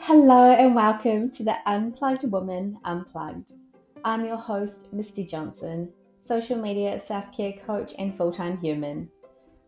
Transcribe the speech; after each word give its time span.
Hello 0.00 0.50
and 0.50 0.74
welcome 0.74 1.30
to 1.32 1.44
the 1.44 1.56
Unplugged 1.66 2.24
Woman 2.32 2.78
Unplugged. 2.82 3.52
I'm 4.02 4.24
your 4.24 4.38
host, 4.38 4.90
Misty 4.90 5.26
Johnson, 5.26 5.92
social 6.24 6.56
media 6.56 6.98
self 7.04 7.26
care 7.36 7.52
coach 7.66 7.92
and 7.98 8.16
full 8.16 8.32
time 8.32 8.56
human. 8.56 9.10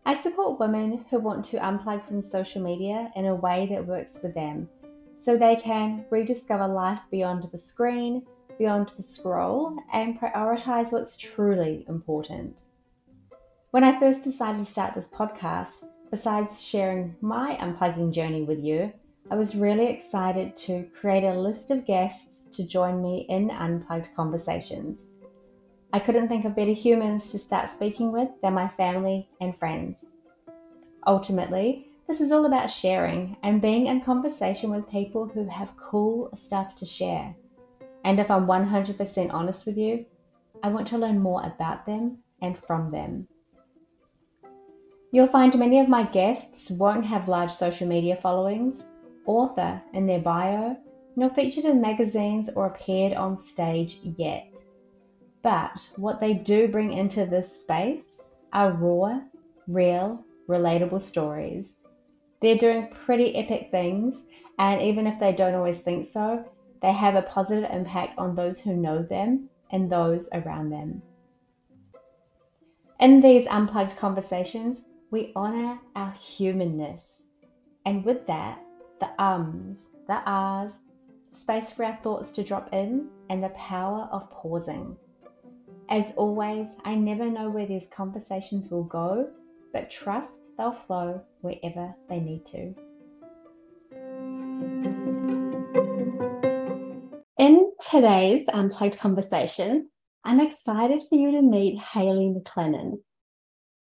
I 0.03 0.15
support 0.15 0.59
women 0.59 1.05
who 1.11 1.19
want 1.19 1.45
to 1.45 1.57
unplug 1.57 2.07
from 2.07 2.23
social 2.23 2.63
media 2.63 3.11
in 3.15 3.27
a 3.27 3.35
way 3.35 3.67
that 3.67 3.85
works 3.85 4.17
for 4.17 4.29
them 4.29 4.67
so 5.19 5.37
they 5.37 5.57
can 5.57 6.05
rediscover 6.09 6.67
life 6.67 7.01
beyond 7.11 7.43
the 7.51 7.59
screen, 7.59 8.25
beyond 8.57 8.93
the 8.97 9.03
scroll, 9.03 9.77
and 9.93 10.19
prioritize 10.19 10.91
what's 10.91 11.17
truly 11.17 11.85
important. 11.87 12.61
When 13.75 13.83
I 13.83 13.99
first 13.99 14.23
decided 14.23 14.59
to 14.59 14.71
start 14.71 14.95
this 14.95 15.09
podcast, 15.09 15.83
besides 16.09 16.63
sharing 16.63 17.13
my 17.19 17.57
unplugging 17.59 18.13
journey 18.13 18.43
with 18.43 18.63
you, 18.63 18.93
I 19.29 19.35
was 19.35 19.53
really 19.53 19.87
excited 19.87 20.55
to 20.55 20.87
create 20.97 21.25
a 21.25 21.37
list 21.37 21.71
of 21.71 21.85
guests 21.85 22.45
to 22.55 22.65
join 22.65 23.03
me 23.03 23.25
in 23.27 23.51
unplugged 23.51 24.15
conversations. 24.15 25.01
I 25.91 25.99
couldn't 25.99 26.29
think 26.29 26.45
of 26.45 26.55
better 26.55 26.71
humans 26.71 27.31
to 27.31 27.37
start 27.37 27.69
speaking 27.69 28.13
with 28.13 28.29
than 28.41 28.53
my 28.53 28.69
family 28.69 29.27
and 29.41 29.53
friends. 29.59 29.97
Ultimately, 31.05 31.89
this 32.07 32.21
is 32.21 32.31
all 32.31 32.45
about 32.45 32.71
sharing 32.71 33.35
and 33.43 33.61
being 33.61 33.87
in 33.87 33.99
conversation 33.99 34.69
with 34.69 34.89
people 34.89 35.25
who 35.25 35.49
have 35.49 35.75
cool 35.75 36.29
stuff 36.37 36.75
to 36.75 36.85
share. 36.85 37.35
And 38.05 38.21
if 38.21 38.31
I'm 38.31 38.47
100% 38.47 39.33
honest 39.33 39.65
with 39.65 39.77
you, 39.77 40.05
I 40.63 40.69
want 40.69 40.87
to 40.87 40.97
learn 40.97 41.19
more 41.19 41.43
about 41.43 41.85
them 41.85 42.19
and 42.41 42.57
from 42.57 42.89
them. 42.89 43.27
You'll 45.15 45.27
find 45.27 45.57
many 45.57 45.79
of 45.79 45.87
my 45.87 46.03
guests 46.03 46.69
won't 46.69 47.05
have 47.05 47.29
large 47.29 47.49
social 47.49 47.87
media 47.87 48.17
followings, 48.17 48.85
author 49.25 49.81
in 49.93 50.05
their 50.05 50.19
bio, 50.19 50.75
nor 51.15 51.29
featured 51.29 51.63
in 51.63 51.79
magazines 51.79 52.49
or 52.53 52.65
appeared 52.65 53.13
on 53.13 53.39
stage 53.39 54.01
yet. 54.03 54.51
But 55.41 55.89
what 55.95 56.19
they 56.19 56.33
do 56.33 56.67
bring 56.67 56.91
into 56.91 57.25
this 57.25 57.61
space 57.61 58.19
are 58.51 58.73
raw, 58.73 59.21
real, 59.69 60.21
relatable 60.49 61.01
stories. 61.01 61.77
They're 62.41 62.57
doing 62.57 62.89
pretty 62.89 63.37
epic 63.37 63.69
things, 63.71 64.25
and 64.59 64.81
even 64.81 65.07
if 65.07 65.17
they 65.17 65.31
don't 65.31 65.55
always 65.55 65.79
think 65.79 66.07
so, 66.07 66.43
they 66.81 66.91
have 66.91 67.15
a 67.15 67.21
positive 67.21 67.71
impact 67.71 68.19
on 68.19 68.35
those 68.35 68.59
who 68.59 68.75
know 68.75 69.01
them 69.01 69.47
and 69.71 69.89
those 69.89 70.27
around 70.33 70.71
them. 70.71 71.01
In 72.99 73.21
these 73.21 73.47
unplugged 73.47 73.95
conversations, 73.95 74.83
we 75.11 75.31
honor 75.35 75.79
our 75.95 76.11
humanness. 76.11 77.23
And 77.85 78.03
with 78.03 78.25
that, 78.27 78.59
the 78.99 79.09
ums, 79.21 79.77
the 80.07 80.21
ahs, 80.25 80.79
space 81.31 81.71
for 81.71 81.85
our 81.85 81.97
thoughts 81.97 82.31
to 82.31 82.43
drop 82.43 82.73
in, 82.73 83.09
and 83.29 83.43
the 83.43 83.49
power 83.49 84.09
of 84.11 84.29
pausing. 84.31 84.97
As 85.89 86.13
always, 86.15 86.67
I 86.83 86.95
never 86.95 87.29
know 87.29 87.49
where 87.49 87.67
these 87.67 87.87
conversations 87.87 88.69
will 88.69 88.83
go, 88.83 89.29
but 89.71 89.91
trust 89.91 90.41
they'll 90.57 90.71
flow 90.71 91.21
wherever 91.41 91.93
they 92.09 92.19
need 92.19 92.45
to. 92.47 92.73
In 97.37 97.71
today's 97.79 98.47
Unplugged 98.51 98.97
conversation, 98.97 99.89
I'm 100.23 100.39
excited 100.39 101.03
for 101.07 101.15
you 101.15 101.31
to 101.33 101.41
meet 101.41 101.79
Hayley 101.79 102.33
McLennan. 102.35 102.99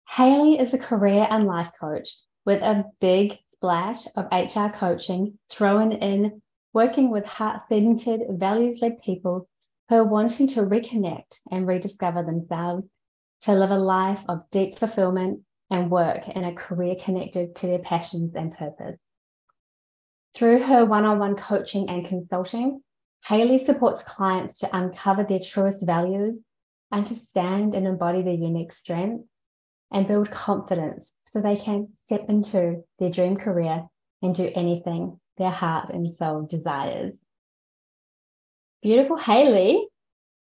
Hayley 0.08 0.58
is 0.58 0.72
a 0.72 0.78
career 0.78 1.26
and 1.28 1.46
life 1.46 1.72
coach 1.78 2.16
with 2.44 2.62
a 2.62 2.84
big 3.00 3.38
splash 3.50 4.06
of 4.16 4.26
HR 4.30 4.68
coaching 4.68 5.38
thrown 5.48 5.92
in 5.92 6.42
working 6.72 7.10
with 7.10 7.24
heart 7.24 7.62
centered, 7.68 8.20
values 8.38 8.80
led 8.80 9.00
people 9.02 9.48
who 9.88 9.96
are 9.96 10.04
wanting 10.04 10.46
to 10.48 10.60
reconnect 10.60 11.38
and 11.50 11.66
rediscover 11.66 12.22
themselves 12.22 12.86
to 13.42 13.54
live 13.54 13.70
a 13.70 13.78
life 13.78 14.24
of 14.28 14.48
deep 14.50 14.78
fulfillment 14.78 15.40
and 15.70 15.90
work 15.90 16.28
in 16.28 16.44
a 16.44 16.54
career 16.54 16.96
connected 17.00 17.56
to 17.56 17.66
their 17.66 17.78
passions 17.78 18.34
and 18.34 18.54
purpose. 18.54 18.98
Through 20.34 20.62
her 20.64 20.84
one 20.84 21.04
on 21.04 21.18
one 21.18 21.36
coaching 21.36 21.88
and 21.88 22.06
consulting, 22.06 22.82
Hayley 23.24 23.64
supports 23.64 24.02
clients 24.02 24.58
to 24.58 24.76
uncover 24.76 25.24
their 25.24 25.40
truest 25.40 25.84
values, 25.84 26.38
understand 26.92 27.74
and 27.74 27.86
embody 27.86 28.22
their 28.22 28.34
unique 28.34 28.72
strengths, 28.72 29.28
and 29.94 30.08
build 30.08 30.28
confidence 30.28 31.12
so 31.28 31.40
they 31.40 31.56
can 31.56 31.88
step 32.02 32.26
into 32.28 32.82
their 32.98 33.10
dream 33.10 33.36
career 33.36 33.84
and 34.20 34.34
do 34.34 34.50
anything 34.54 35.18
their 35.38 35.50
heart 35.50 35.90
and 35.90 36.12
soul 36.14 36.42
desires. 36.42 37.14
Beautiful 38.82 39.16
Hayley, 39.16 39.86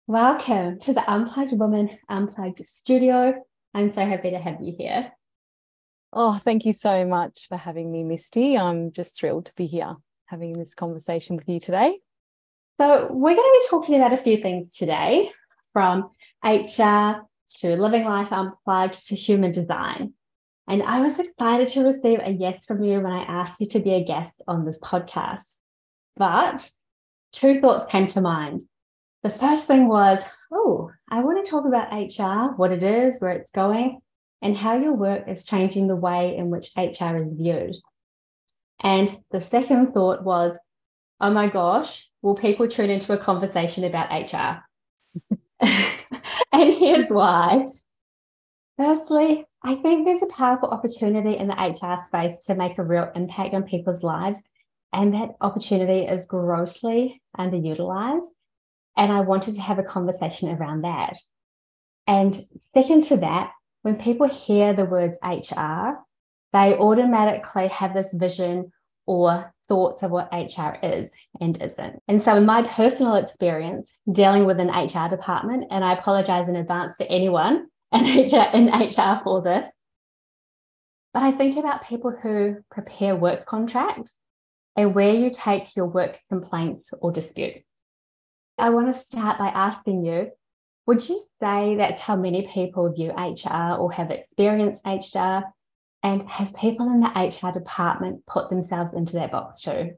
welcome 0.07 0.79
to 0.79 0.93
the 0.93 1.09
Unplugged 1.09 1.53
Woman 1.53 1.91
Unplugged 2.09 2.65
studio. 2.65 3.35
I'm 3.73 3.93
so 3.93 4.03
happy 4.03 4.31
to 4.31 4.39
have 4.39 4.57
you 4.61 4.73
here. 4.75 5.11
Oh, 6.11 6.37
thank 6.37 6.65
you 6.65 6.73
so 6.73 7.05
much 7.05 7.45
for 7.47 7.57
having 7.57 7.91
me, 7.91 8.03
Misty. 8.03 8.57
I'm 8.57 8.91
just 8.91 9.15
thrilled 9.15 9.45
to 9.45 9.53
be 9.55 9.67
here 9.67 9.95
having 10.25 10.53
this 10.53 10.73
conversation 10.73 11.35
with 11.35 11.47
you 11.47 11.59
today. 11.59 11.99
So, 12.79 13.07
we're 13.11 13.35
going 13.35 13.53
to 13.53 13.59
be 13.61 13.67
talking 13.69 13.95
about 13.95 14.13
a 14.13 14.17
few 14.17 14.37
things 14.37 14.75
today 14.75 15.31
from 15.71 16.09
HR 16.43 17.25
to 17.59 17.75
Living 17.75 18.03
Life 18.05 18.31
Unplugged 18.31 19.07
to 19.07 19.15
Human 19.15 19.51
Design. 19.51 20.13
And 20.67 20.81
I 20.81 21.01
was 21.01 21.19
excited 21.19 21.67
to 21.69 21.85
receive 21.85 22.19
a 22.21 22.31
yes 22.31 22.65
from 22.65 22.83
you 22.83 22.99
when 22.99 23.11
I 23.11 23.23
asked 23.23 23.61
you 23.61 23.67
to 23.67 23.79
be 23.79 23.93
a 23.93 24.03
guest 24.03 24.41
on 24.47 24.65
this 24.65 24.79
podcast. 24.79 25.57
But 26.15 26.69
two 27.31 27.59
thoughts 27.61 27.85
came 27.91 28.07
to 28.07 28.21
mind. 28.21 28.61
The 29.23 29.29
first 29.29 29.67
thing 29.67 29.87
was, 29.87 30.23
oh, 30.51 30.91
I 31.09 31.21
want 31.21 31.43
to 31.43 31.49
talk 31.49 31.65
about 31.65 31.93
HR, 31.93 32.55
what 32.55 32.71
it 32.71 32.83
is, 32.83 33.19
where 33.19 33.31
it's 33.31 33.51
going, 33.51 34.01
and 34.41 34.57
how 34.57 34.77
your 34.77 34.93
work 34.93 35.27
is 35.27 35.43
changing 35.43 35.87
the 35.87 35.95
way 35.95 36.35
in 36.35 36.49
which 36.49 36.71
HR 36.75 37.17
is 37.17 37.33
viewed. 37.33 37.75
And 38.81 39.19
the 39.31 39.41
second 39.41 39.93
thought 39.93 40.23
was, 40.23 40.57
oh 41.21 41.31
my 41.31 41.47
gosh, 41.47 42.09
will 42.21 42.35
people 42.35 42.67
tune 42.67 42.89
into 42.89 43.13
a 43.13 43.17
conversation 43.17 43.83
about 43.83 44.11
HR? 44.11 44.63
and 46.51 46.73
here's 46.73 47.09
why. 47.09 47.69
Firstly, 48.77 49.45
I 49.63 49.75
think 49.75 50.05
there's 50.05 50.21
a 50.21 50.27
powerful 50.27 50.69
opportunity 50.69 51.37
in 51.37 51.47
the 51.47 51.53
HR 51.53 52.05
space 52.05 52.45
to 52.45 52.55
make 52.55 52.77
a 52.77 52.83
real 52.83 53.11
impact 53.15 53.53
on 53.53 53.63
people's 53.63 54.03
lives, 54.03 54.39
and 54.93 55.13
that 55.13 55.35
opportunity 55.41 56.05
is 56.05 56.25
grossly 56.25 57.21
underutilized. 57.37 58.27
And 58.97 59.11
I 59.11 59.21
wanted 59.21 59.55
to 59.55 59.61
have 59.61 59.79
a 59.79 59.83
conversation 59.83 60.49
around 60.49 60.81
that. 60.81 61.17
And 62.07 62.37
second 62.73 63.05
to 63.05 63.17
that, 63.17 63.51
when 63.81 63.95
people 63.95 64.27
hear 64.27 64.73
the 64.73 64.85
words 64.85 65.17
HR, 65.23 65.99
they 66.53 66.77
automatically 66.77 67.67
have 67.69 67.93
this 67.93 68.13
vision 68.13 68.71
or 69.05 69.53
thoughts 69.67 70.03
of 70.03 70.11
what 70.11 70.29
HR 70.31 70.77
is 70.83 71.11
and 71.41 71.61
isn't. 71.61 72.01
And 72.07 72.21
so, 72.21 72.35
in 72.35 72.45
my 72.45 72.63
personal 72.63 73.15
experience 73.15 73.97
dealing 74.11 74.45
with 74.45 74.59
an 74.59 74.69
HR 74.69 75.09
department, 75.09 75.65
and 75.71 75.83
I 75.83 75.93
apologize 75.93 76.49
in 76.49 76.55
advance 76.55 76.97
to 76.97 77.09
anyone 77.09 77.67
in 77.91 78.01
HR, 78.03 78.49
in 78.53 78.67
HR 78.67 79.21
for 79.23 79.41
this, 79.41 79.67
but 81.13 81.23
I 81.23 81.31
think 81.31 81.57
about 81.57 81.87
people 81.87 82.11
who 82.11 82.57
prepare 82.69 83.15
work 83.15 83.45
contracts 83.45 84.13
and 84.75 84.93
where 84.93 85.13
you 85.13 85.29
take 85.29 85.75
your 85.75 85.85
work 85.85 86.19
complaints 86.29 86.91
or 86.99 87.11
disputes. 87.11 87.65
I 88.57 88.69
want 88.69 88.93
to 88.93 89.01
start 89.01 89.37
by 89.37 89.47
asking 89.47 90.03
you 90.03 90.31
would 90.85 91.07
you 91.09 91.19
say 91.41 91.77
that's 91.77 92.01
how 92.01 92.15
many 92.15 92.47
people 92.47 92.91
view 92.93 93.11
HR 93.11 93.75
or 93.79 93.91
have 93.91 94.11
experienced 94.11 94.85
HR? 94.85 95.41
And 96.05 96.29
have 96.29 96.53
people 96.53 96.87
in 96.91 96.99
the 96.99 97.07
HR 97.07 97.51
department 97.51 98.27
put 98.27 98.51
themselves 98.51 98.93
into 98.93 99.13
that 99.13 99.31
box 99.31 99.63
too? 99.63 99.93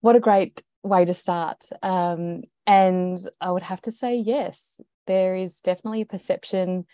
What 0.00 0.16
a 0.16 0.20
great 0.20 0.60
way 0.82 1.04
to 1.04 1.14
start. 1.14 1.64
Um, 1.84 2.42
and 2.66 3.16
I 3.40 3.52
would 3.52 3.62
have 3.62 3.80
to 3.82 3.92
say, 3.92 4.16
yes, 4.16 4.80
there 5.06 5.36
is 5.36 5.60
definitely 5.60 6.00
a 6.00 6.06
perception 6.06 6.86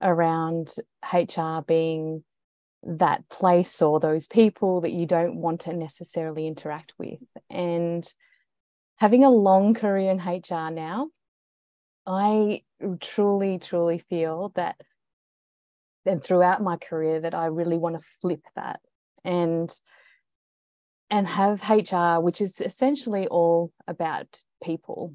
around 0.00 0.76
HR 1.12 1.60
being 1.60 2.24
that 2.82 3.28
place 3.28 3.82
or 3.82 4.00
those 4.00 4.26
people 4.26 4.80
that 4.80 4.92
you 4.92 5.04
don't 5.04 5.36
want 5.36 5.60
to 5.62 5.74
necessarily 5.74 6.46
interact 6.46 6.94
with. 6.98 7.20
And 7.50 8.10
having 8.96 9.24
a 9.24 9.30
long 9.30 9.74
career 9.74 10.10
in 10.10 10.20
HR 10.20 10.70
now, 10.70 11.10
I 12.06 12.62
truly, 13.02 13.58
truly 13.58 13.98
feel 13.98 14.52
that 14.54 14.80
and 16.08 16.22
throughout 16.22 16.62
my 16.62 16.76
career 16.76 17.20
that 17.20 17.34
I 17.34 17.46
really 17.46 17.76
want 17.76 17.96
to 17.96 18.06
flip 18.20 18.42
that 18.56 18.80
and 19.24 19.72
and 21.10 21.26
have 21.26 21.62
HR, 21.68 22.20
which 22.20 22.40
is 22.40 22.60
essentially 22.60 23.26
all 23.28 23.72
about 23.86 24.42
people. 24.62 25.14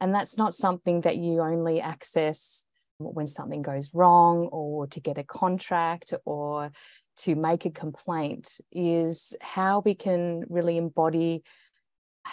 And 0.00 0.14
that's 0.14 0.38
not 0.38 0.54
something 0.54 1.00
that 1.00 1.16
you 1.16 1.40
only 1.40 1.80
access 1.80 2.64
when 2.98 3.26
something 3.26 3.62
goes 3.62 3.90
wrong 3.92 4.48
or 4.52 4.86
to 4.88 5.00
get 5.00 5.18
a 5.18 5.24
contract 5.24 6.14
or 6.24 6.70
to 7.16 7.34
make 7.34 7.64
a 7.64 7.70
complaint 7.70 8.60
is 8.70 9.36
how 9.40 9.82
we 9.84 9.94
can 9.94 10.44
really 10.48 10.76
embody 10.76 11.42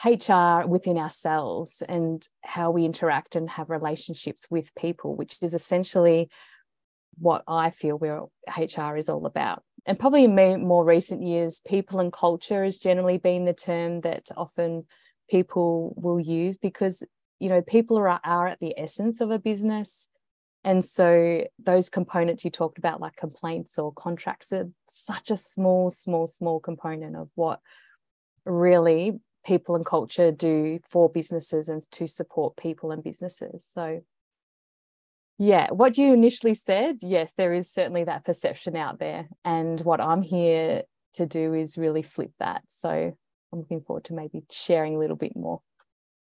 HR 0.03 0.67
within 0.67 0.97
ourselves 0.97 1.81
and 1.87 2.27
how 2.43 2.69
we 2.69 2.85
interact 2.85 3.35
and 3.35 3.49
have 3.49 3.69
relationships 3.69 4.45
with 4.49 4.75
people, 4.75 5.15
which 5.15 5.37
is 5.41 5.53
essentially 5.53 6.29
what 7.17 7.43
I 7.47 7.69
feel 7.69 7.97
where 7.97 8.23
HR 8.57 8.97
is 8.97 9.09
all 9.09 9.25
about. 9.25 9.63
And 9.85 9.99
probably 9.99 10.23
in 10.23 10.65
more 10.65 10.83
recent 10.83 11.21
years, 11.21 11.61
people 11.65 11.99
and 11.99 12.11
culture 12.11 12.63
has 12.63 12.79
generally 12.79 13.17
been 13.17 13.45
the 13.45 13.53
term 13.53 14.01
that 14.01 14.29
often 14.35 14.85
people 15.29 15.93
will 15.97 16.19
use 16.19 16.57
because 16.57 17.03
you 17.39 17.49
know 17.49 17.61
people 17.61 17.97
are, 17.97 18.19
are 18.23 18.47
at 18.47 18.59
the 18.59 18.77
essence 18.77 19.21
of 19.21 19.31
a 19.31 19.39
business 19.39 20.09
and 20.65 20.83
so 20.83 21.45
those 21.63 21.89
components 21.89 22.43
you 22.43 22.49
talked 22.49 22.79
about, 22.79 22.99
like 22.99 23.15
complaints 23.15 23.77
or 23.77 23.93
contracts, 23.93 24.51
are 24.51 24.67
such 24.89 25.29
a 25.29 25.37
small, 25.37 25.91
small, 25.91 26.25
small 26.25 26.59
component 26.59 27.15
of 27.15 27.29
what 27.35 27.59
really 28.45 29.19
people 29.45 29.75
and 29.75 29.85
culture 29.85 30.31
do 30.31 30.79
for 30.89 31.07
businesses 31.07 31.69
and 31.69 31.83
to 31.91 32.07
support 32.07 32.57
people 32.57 32.89
and 32.89 33.03
businesses. 33.03 33.69
So, 33.71 34.01
yeah, 35.37 35.69
what 35.71 35.97
you 35.97 36.13
initially 36.13 36.53
said, 36.53 36.97
yes, 37.01 37.33
there 37.37 37.53
is 37.53 37.71
certainly 37.71 38.05
that 38.05 38.25
perception 38.25 38.75
out 38.75 38.99
there. 38.99 39.27
And 39.43 39.79
what 39.81 40.01
I'm 40.01 40.21
here 40.21 40.83
to 41.13 41.25
do 41.25 41.53
is 41.53 41.77
really 41.77 42.01
flip 42.01 42.31
that. 42.39 42.63
So, 42.69 42.89
I'm 43.53 43.59
looking 43.59 43.81
forward 43.81 44.05
to 44.05 44.13
maybe 44.13 44.43
sharing 44.49 44.95
a 44.95 44.99
little 44.99 45.15
bit 45.15 45.35
more. 45.35 45.61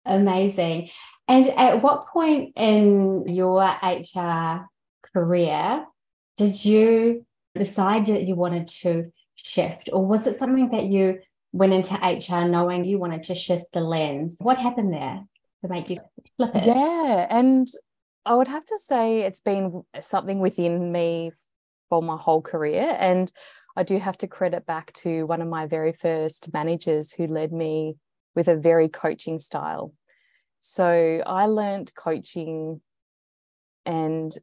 Amazing. 0.05 0.91
And 1.27 1.49
at 1.49 1.83
what 1.83 2.09
point 2.09 2.53
in 2.57 3.27
your 3.27 3.63
HR 3.63 4.69
career 5.13 5.85
did 6.37 6.65
you 6.65 7.27
decide 7.55 8.07
that 8.07 8.23
you 8.23 8.37
wanted 8.37 8.69
to 8.69 9.13
shift, 9.35 9.91
or 9.93 10.07
was 10.07 10.27
it 10.27 10.39
something 10.39 10.71
that 10.71 10.85
you 10.85 11.19
went 11.53 11.73
into 11.73 11.95
HR 11.95 12.47
knowing 12.47 12.85
you 12.85 12.99
wanted 12.99 13.25
to 13.25 13.35
shift 13.35 13.67
the 13.73 13.81
lens? 13.81 14.37
What 14.41 14.59
happened 14.59 14.93
there 14.93 15.21
to 15.63 15.69
make 15.69 15.91
you 15.91 15.99
flip 16.37 16.55
it? 16.55 16.67
Yeah. 16.67 17.27
And 17.29 17.67
I 18.27 18.35
would 18.35 18.49
have 18.49 18.65
to 18.67 18.79
say 18.79 19.21
it's 19.21 19.41
been 19.41 19.83
something 20.01 20.41
within 20.41 20.91
me 20.91 21.31
for 21.89 22.03
my 22.03 22.17
whole 22.17 22.43
career. 22.43 22.97
And 22.99 23.33
I 23.77 23.85
do 23.85 23.99
have 23.99 24.19
to 24.19 24.27
credit 24.27 24.67
back 24.67 24.93
to 24.95 25.25
one 25.25 25.41
of 25.41 25.49
my 25.49 25.67
very 25.67 25.93
first 25.93 26.53
managers 26.53 27.13
who 27.13 27.29
led 27.29 27.53
me 27.53 27.97
with 28.35 28.49
a 28.49 28.57
very 28.57 28.89
coaching 28.89 29.39
style. 29.39 29.95
So 30.61 31.23
I 31.25 31.47
learned 31.47 31.95
coaching 31.95 32.81
and 33.85 34.37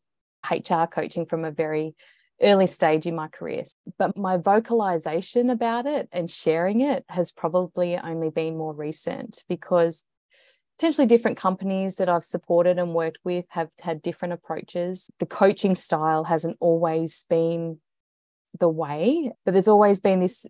HR 0.49 0.85
coaching 0.85 1.25
from 1.25 1.43
a 1.43 1.51
very 1.51 1.93
early 2.41 2.67
stage 2.67 3.05
in 3.05 3.15
my 3.15 3.27
career. 3.27 3.63
But 3.99 4.17
my 4.17 4.37
vocalization 4.37 5.49
about 5.49 5.85
it 5.87 6.07
and 6.13 6.31
sharing 6.31 6.79
it 6.79 7.03
has 7.09 7.33
probably 7.33 7.97
only 7.97 8.29
been 8.29 8.57
more 8.57 8.73
recent 8.73 9.43
because 9.49 10.05
potentially 10.77 11.07
different 11.07 11.37
companies 11.37 11.95
that 11.95 12.09
I've 12.09 12.25
supported 12.25 12.79
and 12.79 12.93
worked 12.93 13.19
with 13.23 13.45
have 13.49 13.69
had 13.81 14.01
different 14.01 14.33
approaches. 14.33 15.09
The 15.19 15.25
coaching 15.25 15.75
style 15.75 16.23
hasn't 16.23 16.57
always 16.59 17.25
been 17.29 17.79
the 18.59 18.69
way, 18.69 19.31
but 19.45 19.53
there's 19.53 19.67
always 19.67 19.99
been 19.99 20.19
this 20.19 20.45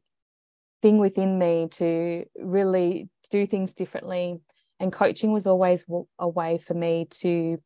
thing 0.82 0.98
within 0.98 1.38
me 1.40 1.68
to 1.72 2.26
really 2.38 3.10
do 3.30 3.46
things 3.46 3.74
differently. 3.74 4.40
And 4.80 4.92
coaching 4.92 5.32
was 5.32 5.48
always 5.48 5.86
a 6.20 6.28
way 6.28 6.58
for 6.58 6.74
me 6.74 7.08
to 7.22 7.58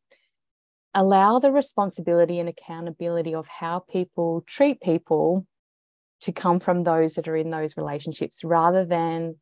allow 0.94 1.38
the 1.38 1.50
responsibility 1.50 2.38
and 2.38 2.48
accountability 2.48 3.34
of 3.34 3.46
how 3.48 3.80
people 3.90 4.42
treat 4.46 4.80
people 4.80 5.46
to 6.20 6.32
come 6.32 6.58
from 6.58 6.82
those 6.82 7.14
that 7.14 7.28
are 7.28 7.36
in 7.36 7.50
those 7.50 7.76
relationships 7.76 8.42
rather 8.42 8.84
than 8.84 9.36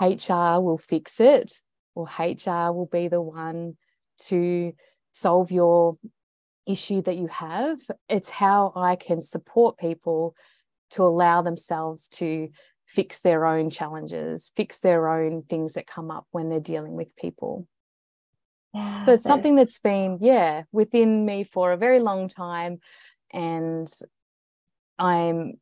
HR 0.00 0.60
will 0.60 0.80
fix 0.82 1.20
it 1.20 1.52
or 2.00 2.24
HR 2.24 2.72
will 2.72 2.88
be 2.90 3.08
the 3.08 3.20
one 3.20 3.76
to 4.18 4.72
solve 5.12 5.50
your 5.50 5.96
issue 6.66 7.02
that 7.02 7.16
you 7.16 7.26
have. 7.28 7.78
It's 8.08 8.30
how 8.30 8.72
I 8.76 8.96
can 8.96 9.22
support 9.22 9.78
people 9.78 10.34
to 10.90 11.02
allow 11.02 11.42
themselves 11.42 12.08
to 12.08 12.48
fix 12.86 13.20
their 13.20 13.46
own 13.46 13.70
challenges, 13.70 14.50
fix 14.56 14.78
their 14.78 15.08
own 15.08 15.42
things 15.42 15.74
that 15.74 15.86
come 15.86 16.10
up 16.10 16.26
when 16.32 16.48
they're 16.48 16.60
dealing 16.60 16.94
with 16.94 17.14
people. 17.16 17.66
Yeah, 18.74 18.98
so 18.98 19.12
it's 19.12 19.24
something 19.24 19.56
that's 19.56 19.80
been, 19.80 20.18
yeah, 20.20 20.62
within 20.72 21.24
me 21.24 21.44
for 21.44 21.72
a 21.72 21.76
very 21.76 22.00
long 22.00 22.28
time. 22.28 22.80
And 23.32 23.88
I'm 24.98 25.54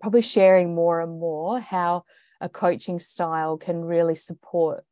probably 0.00 0.22
sharing 0.22 0.74
more 0.74 1.00
and 1.00 1.18
more 1.18 1.60
how 1.60 2.04
a 2.40 2.48
coaching 2.48 3.00
style 3.00 3.56
can 3.56 3.84
really 3.84 4.14
support 4.14 4.84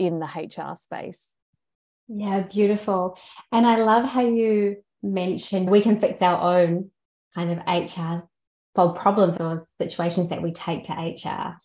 in 0.00 0.18
the 0.18 0.26
HR 0.26 0.74
space. 0.74 1.32
Yeah, 2.08 2.40
beautiful. 2.40 3.16
And 3.52 3.66
I 3.66 3.76
love 3.76 4.04
how 4.04 4.22
you 4.22 4.82
mentioned 5.02 5.70
we 5.70 5.82
can 5.82 6.00
fix 6.00 6.20
our 6.20 6.58
own 6.58 6.90
kind 7.34 7.52
of 7.52 7.58
HR 7.66 8.26
problems 8.74 9.36
or 9.38 9.68
situations 9.78 10.30
that 10.30 10.42
we 10.42 10.52
take 10.52 10.86
to 10.86 10.92
HR. 10.92 11.60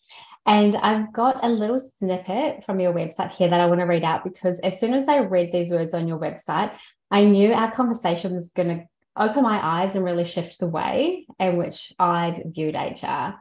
And 0.45 0.75
I've 0.75 1.11
got 1.11 1.43
a 1.43 1.49
little 1.49 1.81
snippet 1.97 2.65
from 2.65 2.79
your 2.79 2.93
website 2.93 3.31
here 3.31 3.49
that 3.49 3.59
I 3.59 3.65
want 3.65 3.79
to 3.79 3.85
read 3.85 4.03
out 4.03 4.23
because 4.23 4.59
as 4.59 4.79
soon 4.79 4.93
as 4.93 5.07
I 5.07 5.19
read 5.19 5.51
these 5.51 5.71
words 5.71 5.93
on 5.93 6.07
your 6.07 6.19
website, 6.19 6.75
I 7.09 7.23
knew 7.23 7.53
our 7.53 7.71
conversation 7.71 8.33
was 8.33 8.51
going 8.51 8.67
to 8.67 8.85
open 9.17 9.43
my 9.43 9.59
eyes 9.63 9.95
and 9.95 10.03
really 10.03 10.25
shift 10.25 10.59
the 10.59 10.67
way 10.67 11.25
in 11.39 11.57
which 11.57 11.93
I 11.97 12.43
viewed 12.45 12.75
HR. 12.75 13.35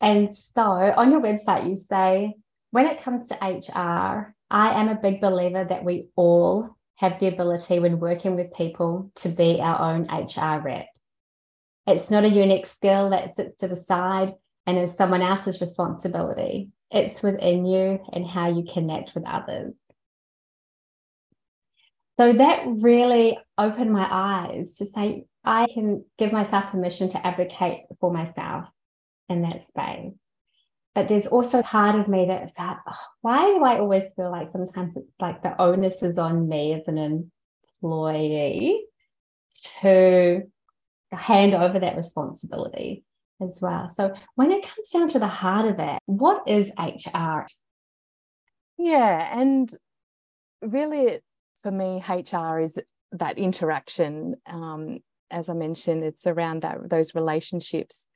And 0.00 0.34
so 0.34 0.62
on 0.62 1.12
your 1.12 1.20
website, 1.20 1.68
you 1.68 1.76
say, 1.76 2.34
when 2.74 2.86
it 2.86 3.02
comes 3.02 3.28
to 3.28 3.36
HR, 3.36 4.34
I 4.50 4.80
am 4.80 4.88
a 4.88 5.00
big 5.00 5.20
believer 5.20 5.64
that 5.64 5.84
we 5.84 6.08
all 6.16 6.76
have 6.96 7.20
the 7.20 7.28
ability 7.28 7.78
when 7.78 8.00
working 8.00 8.34
with 8.34 8.52
people 8.52 9.12
to 9.14 9.28
be 9.28 9.60
our 9.60 9.92
own 9.92 10.08
HR 10.10 10.60
rep. 10.60 10.88
It's 11.86 12.10
not 12.10 12.24
a 12.24 12.28
unique 12.28 12.66
skill 12.66 13.10
that 13.10 13.36
sits 13.36 13.58
to 13.58 13.68
the 13.68 13.80
side 13.80 14.34
and 14.66 14.76
is 14.76 14.96
someone 14.96 15.22
else's 15.22 15.60
responsibility. 15.60 16.70
It's 16.90 17.22
within 17.22 17.64
you 17.64 18.00
and 18.12 18.26
how 18.26 18.48
you 18.48 18.64
connect 18.64 19.14
with 19.14 19.24
others. 19.24 19.74
So 22.18 22.32
that 22.32 22.64
really 22.66 23.38
opened 23.56 23.92
my 23.92 24.08
eyes 24.10 24.78
to 24.78 24.86
say, 24.86 25.26
I 25.44 25.68
can 25.72 26.04
give 26.18 26.32
myself 26.32 26.72
permission 26.72 27.08
to 27.10 27.24
advocate 27.24 27.84
for 28.00 28.12
myself 28.12 28.64
in 29.28 29.42
that 29.42 29.62
space. 29.62 30.14
But 30.94 31.08
there's 31.08 31.26
also 31.26 31.62
part 31.62 31.98
of 31.98 32.06
me 32.06 32.26
that 32.26 32.54
felt, 32.54 32.78
oh, 32.86 33.06
why 33.20 33.46
do 33.46 33.64
I 33.64 33.78
always 33.78 34.12
feel 34.14 34.30
like 34.30 34.52
sometimes 34.52 34.96
it's 34.96 35.10
like 35.20 35.42
the 35.42 35.60
onus 35.60 36.02
is 36.02 36.18
on 36.18 36.48
me 36.48 36.74
as 36.74 36.86
an 36.86 37.30
employee 37.82 38.84
to 39.80 40.42
hand 41.10 41.54
over 41.54 41.78
that 41.78 41.96
responsibility 41.96 43.04
as 43.40 43.58
well. 43.60 43.90
So 43.94 44.14
when 44.36 44.52
it 44.52 44.62
comes 44.64 44.90
down 44.90 45.08
to 45.10 45.18
the 45.18 45.26
heart 45.26 45.66
of 45.66 45.78
it, 45.78 45.98
what 46.06 46.48
is 46.48 46.70
HR? 46.78 47.46
Yeah, 48.78 49.38
and 49.38 49.70
really 50.60 51.20
for 51.62 51.70
me, 51.70 52.02
HR 52.06 52.60
is 52.60 52.78
that 53.12 53.38
interaction. 53.38 54.36
Um, 54.46 54.98
as 55.30 55.48
I 55.48 55.54
mentioned, 55.54 56.04
it's 56.04 56.26
around 56.26 56.62
that 56.62 56.88
those 56.88 57.14
relationships. 57.14 58.06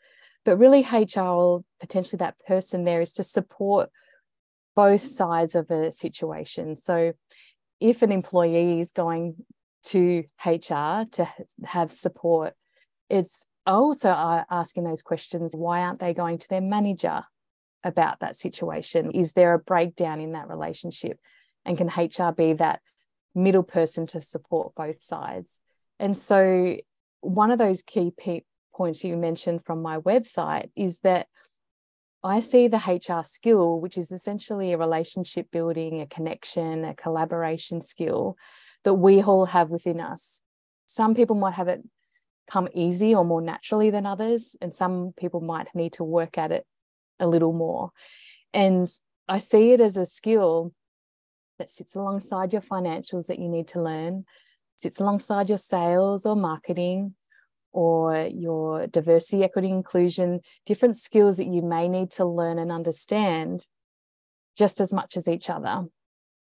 But 0.44 0.56
really, 0.58 0.82
HR, 0.82 1.60
potentially 1.80 2.18
that 2.18 2.38
person 2.46 2.84
there 2.84 3.00
is 3.00 3.12
to 3.14 3.22
support 3.22 3.90
both 4.74 5.04
sides 5.04 5.54
of 5.54 5.70
a 5.70 5.92
situation. 5.92 6.76
So 6.76 7.12
if 7.80 8.02
an 8.02 8.12
employee 8.12 8.80
is 8.80 8.92
going 8.92 9.36
to 9.84 10.24
HR 10.44 11.04
to 11.12 11.28
have 11.64 11.90
support 11.92 12.54
it's 13.08 13.46
also 13.66 14.08
asking 14.08 14.84
those 14.84 15.02
questions 15.02 15.54
why 15.54 15.80
aren't 15.80 16.00
they 16.00 16.14
going 16.14 16.38
to 16.38 16.48
their 16.48 16.60
manager 16.60 17.24
about 17.84 18.20
that 18.20 18.36
situation? 18.36 19.10
Is 19.12 19.34
there 19.34 19.54
a 19.54 19.58
breakdown 19.58 20.20
in 20.20 20.32
that 20.32 20.48
relationship? 20.48 21.18
And 21.64 21.76
can 21.76 21.88
HR 21.88 22.32
be 22.32 22.54
that 22.54 22.80
middle 23.34 23.62
person 23.62 24.06
to 24.08 24.22
support 24.22 24.74
both 24.74 25.00
sides? 25.00 25.58
And 25.98 26.16
so, 26.16 26.76
one 27.20 27.50
of 27.50 27.58
those 27.58 27.82
key 27.82 28.12
points 28.78 29.04
you 29.04 29.16
mentioned 29.16 29.64
from 29.64 29.82
my 29.82 29.98
website 29.98 30.70
is 30.76 31.00
that 31.00 31.26
I 32.22 32.40
see 32.40 32.68
the 32.68 32.78
HR 32.78 33.24
skill, 33.24 33.80
which 33.80 33.98
is 33.98 34.10
essentially 34.12 34.72
a 34.72 34.78
relationship 34.78 35.50
building, 35.50 36.00
a 36.00 36.06
connection, 36.06 36.84
a 36.84 36.94
collaboration 36.94 37.82
skill 37.82 38.36
that 38.84 38.94
we 38.94 39.22
all 39.22 39.46
have 39.46 39.68
within 39.68 40.00
us. 40.00 40.40
Some 40.86 41.14
people 41.14 41.36
might 41.36 41.54
have 41.54 41.68
it 41.68 41.82
come 42.50 42.68
easy 42.74 43.14
or 43.14 43.24
more 43.24 43.42
naturally 43.42 43.90
than 43.90 44.06
others. 44.06 44.56
And 44.60 44.72
some 44.72 45.12
people 45.18 45.40
might 45.40 45.74
need 45.74 45.92
to 45.94 46.04
work 46.04 46.38
at 46.38 46.52
it 46.52 46.64
a 47.20 47.26
little 47.26 47.52
more. 47.52 47.90
And 48.54 48.88
I 49.28 49.38
see 49.38 49.72
it 49.72 49.80
as 49.80 49.96
a 49.96 50.06
skill 50.06 50.72
that 51.58 51.68
sits 51.68 51.94
alongside 51.94 52.52
your 52.52 52.62
financials 52.62 53.26
that 53.26 53.38
you 53.38 53.48
need 53.48 53.68
to 53.68 53.82
learn, 53.82 54.24
sits 54.76 55.00
alongside 55.00 55.48
your 55.48 55.58
sales 55.58 56.24
or 56.24 56.36
marketing 56.36 57.14
or 57.78 58.28
your 58.34 58.88
diversity, 58.88 59.44
equity, 59.44 59.68
inclusion, 59.68 60.40
different 60.66 60.96
skills 60.96 61.36
that 61.36 61.46
you 61.46 61.62
may 61.62 61.86
need 61.86 62.10
to 62.10 62.24
learn 62.24 62.58
and 62.58 62.72
understand 62.72 63.64
just 64.56 64.80
as 64.80 64.92
much 64.92 65.16
as 65.16 65.28
each 65.28 65.48
other. 65.48 65.84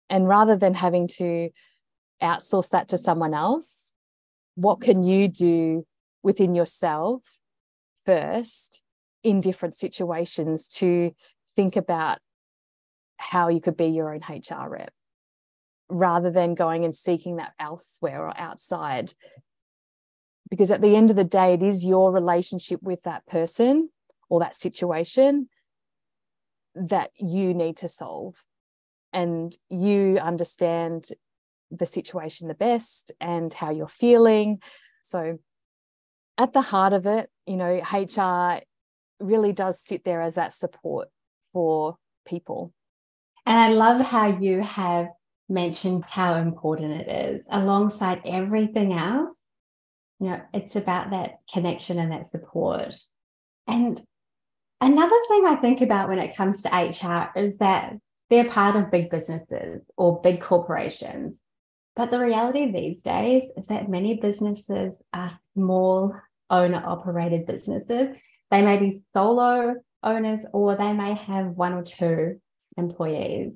And 0.08 0.28
rather 0.28 0.54
than 0.54 0.74
having 0.74 1.08
to 1.18 1.50
outsource 2.22 2.70
that 2.70 2.86
to 2.90 2.96
someone 2.96 3.34
else, 3.34 3.90
what 4.54 4.80
can 4.80 5.02
you 5.02 5.26
do 5.26 5.84
within 6.22 6.54
yourself 6.54 7.22
first 8.06 8.80
in 9.24 9.40
different 9.40 9.74
situations 9.74 10.68
to 10.68 11.10
think 11.56 11.74
about 11.74 12.20
how 13.16 13.48
you 13.48 13.60
could 13.60 13.76
be 13.76 13.86
your 13.86 14.14
own 14.14 14.20
HR 14.28 14.68
rep 14.68 14.92
rather 15.88 16.30
than 16.30 16.54
going 16.54 16.84
and 16.84 16.94
seeking 16.94 17.36
that 17.36 17.54
elsewhere 17.58 18.22
or 18.22 18.38
outside. 18.38 19.12
Because 20.50 20.70
at 20.70 20.82
the 20.82 20.94
end 20.94 21.10
of 21.10 21.16
the 21.16 21.24
day, 21.24 21.54
it 21.54 21.62
is 21.62 21.84
your 21.84 22.12
relationship 22.12 22.82
with 22.82 23.02
that 23.02 23.26
person 23.26 23.88
or 24.28 24.40
that 24.40 24.54
situation 24.54 25.48
that 26.74 27.10
you 27.16 27.54
need 27.54 27.78
to 27.78 27.88
solve. 27.88 28.34
And 29.12 29.56
you 29.70 30.18
understand 30.18 31.08
the 31.70 31.86
situation 31.86 32.48
the 32.48 32.54
best 32.54 33.12
and 33.20 33.52
how 33.52 33.70
you're 33.70 33.88
feeling. 33.88 34.60
So, 35.02 35.38
at 36.36 36.52
the 36.52 36.60
heart 36.60 36.92
of 36.92 37.06
it, 37.06 37.30
you 37.46 37.56
know, 37.56 37.80
HR 37.92 38.60
really 39.20 39.52
does 39.52 39.80
sit 39.80 40.04
there 40.04 40.20
as 40.20 40.34
that 40.34 40.52
support 40.52 41.08
for 41.52 41.96
people. 42.26 42.72
And 43.46 43.58
I 43.58 43.68
love 43.68 44.00
how 44.00 44.38
you 44.38 44.60
have 44.62 45.08
mentioned 45.48 46.04
how 46.08 46.36
important 46.36 46.92
it 46.92 47.08
is 47.08 47.46
alongside 47.50 48.22
everything 48.24 48.92
else. 48.92 49.36
You 50.20 50.30
know, 50.30 50.40
it's 50.52 50.76
about 50.76 51.10
that 51.10 51.38
connection 51.52 51.98
and 51.98 52.12
that 52.12 52.30
support. 52.30 52.94
And 53.66 54.02
another 54.80 55.16
thing 55.28 55.46
I 55.46 55.56
think 55.56 55.80
about 55.80 56.08
when 56.08 56.18
it 56.18 56.36
comes 56.36 56.62
to 56.62 56.68
HR 56.68 57.38
is 57.38 57.58
that 57.58 57.96
they're 58.30 58.48
part 58.50 58.76
of 58.76 58.90
big 58.90 59.10
businesses 59.10 59.82
or 59.96 60.20
big 60.22 60.40
corporations. 60.40 61.40
But 61.96 62.10
the 62.10 62.18
reality 62.18 62.70
these 62.72 63.02
days 63.02 63.50
is 63.56 63.66
that 63.66 63.88
many 63.88 64.14
businesses 64.20 64.94
are 65.12 65.38
small 65.54 66.14
owner 66.50 66.82
operated 66.84 67.46
businesses. 67.46 68.16
They 68.50 68.62
may 68.62 68.78
be 68.78 69.02
solo 69.12 69.76
owners 70.02 70.44
or 70.52 70.76
they 70.76 70.92
may 70.92 71.14
have 71.14 71.46
one 71.46 71.72
or 71.72 71.82
two 71.82 72.40
employees. 72.76 73.52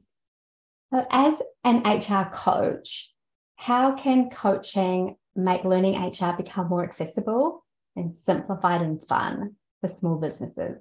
So, 0.93 1.05
as 1.11 1.41
an 1.65 1.83
HR 1.83 2.31
coach, 2.33 3.13
how 3.57 3.95
can 3.97 4.31
coaching 4.31 5.17
make 5.39 5.65
learning 5.65 5.95
HR 5.95 6.37
become 6.37 6.69
more 6.69 6.83
accessible 6.83 7.65
and 7.97 8.15
simplified 8.27 8.83
and 8.83 9.01
fun 9.01 9.55
for 9.81 9.91
small 9.99 10.17
businesses? 10.17 10.77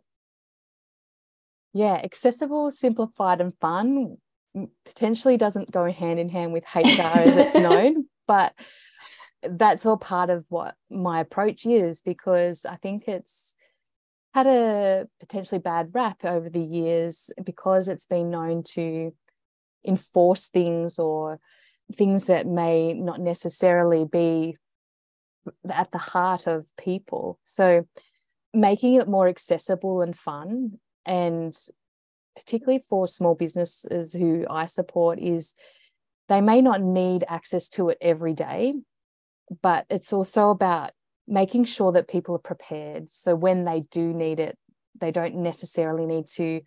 Yeah, 1.74 2.00
accessible, 2.04 2.72
simplified, 2.72 3.40
and 3.40 3.54
fun 3.62 4.18
potentially 4.86 5.38
doesn't 5.38 5.72
go 5.72 5.92
hand 5.92 6.20
in 6.20 6.30
hand 6.30 6.54
with 6.54 6.66
HR 6.74 7.02
as 7.02 7.38
it's 7.38 7.56
known, 7.58 8.08
but 8.28 8.54
that's 9.44 9.86
all 9.86 9.98
part 9.98 10.32
of 10.32 10.46
what 10.50 10.74
my 10.90 11.20
approach 11.20 11.66
is 11.66 12.02
because 12.02 12.66
I 12.66 12.78
think 12.78 13.08
it's 13.08 13.54
had 14.34 14.48
a 14.48 15.08
potentially 15.20 15.60
bad 15.60 15.90
rap 15.94 16.26
over 16.26 16.50
the 16.50 16.62
years 16.62 17.30
because 17.44 17.88
it's 17.88 18.06
been 18.06 18.32
known 18.32 18.64
to 18.64 19.14
enforce 19.86 20.48
things 20.48 20.98
or 20.98 21.40
things 21.96 22.28
that 22.28 22.46
may 22.46 22.94
not 22.94 23.20
necessarily 23.20 24.06
be 24.06 24.58
at 25.70 25.92
the 25.92 25.98
heart 25.98 26.48
of 26.48 26.66
people. 26.78 27.40
So, 27.44 27.88
making 28.54 28.96
it 28.96 29.08
more 29.08 29.28
accessible 29.28 30.02
and 30.02 30.16
fun 30.18 30.80
and 31.06 31.56
particularly 32.38 32.84
for 32.88 33.08
small 33.08 33.34
businesses 33.34 34.14
who 34.14 34.46
I 34.48 34.68
support, 34.68 35.20
is 35.20 35.56
they 36.30 36.40
may 36.40 36.62
not 36.62 36.82
need 36.82 37.26
access 37.28 37.68
to 37.70 37.90
it 37.90 37.98
every 38.00 38.34
day, 38.34 38.76
but 39.64 39.86
it's 39.90 40.14
also 40.14 40.50
about 40.52 40.92
making 41.28 41.64
sure 41.64 41.92
that 41.94 42.08
people 42.08 42.36
are 42.36 42.40
prepared. 42.40 43.10
So 43.10 43.36
when 43.36 43.66
they 43.66 43.82
do 43.90 44.14
need 44.14 44.40
it, 44.40 44.58
they 45.00 45.12
don't 45.12 45.36
necessarily 45.38 46.06
need 46.06 46.28
to 46.36 46.62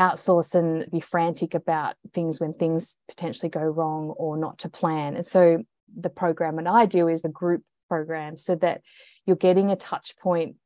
outsource 0.00 0.54
and 0.54 0.90
be 0.90 0.98
frantic 0.98 1.54
about 1.54 1.94
things 2.14 2.40
when 2.40 2.54
things 2.54 2.96
potentially 3.06 3.50
go 3.50 3.60
wrong 3.60 4.14
or 4.16 4.38
not 4.38 4.58
to 4.60 4.68
plan. 4.68 5.14
And 5.14 5.26
so 5.26 5.62
the 5.94 6.08
program 6.08 6.58
and 6.58 6.66
I 6.66 6.86
do 6.86 7.06
is 7.06 7.24
a 7.24 7.28
group 7.28 7.62
program 7.88 8.36
so 8.38 8.54
that 8.56 8.80
you're 9.26 9.36
getting 9.36 9.70
a 9.70 9.76
touch 9.76 10.16
point 10.16 10.56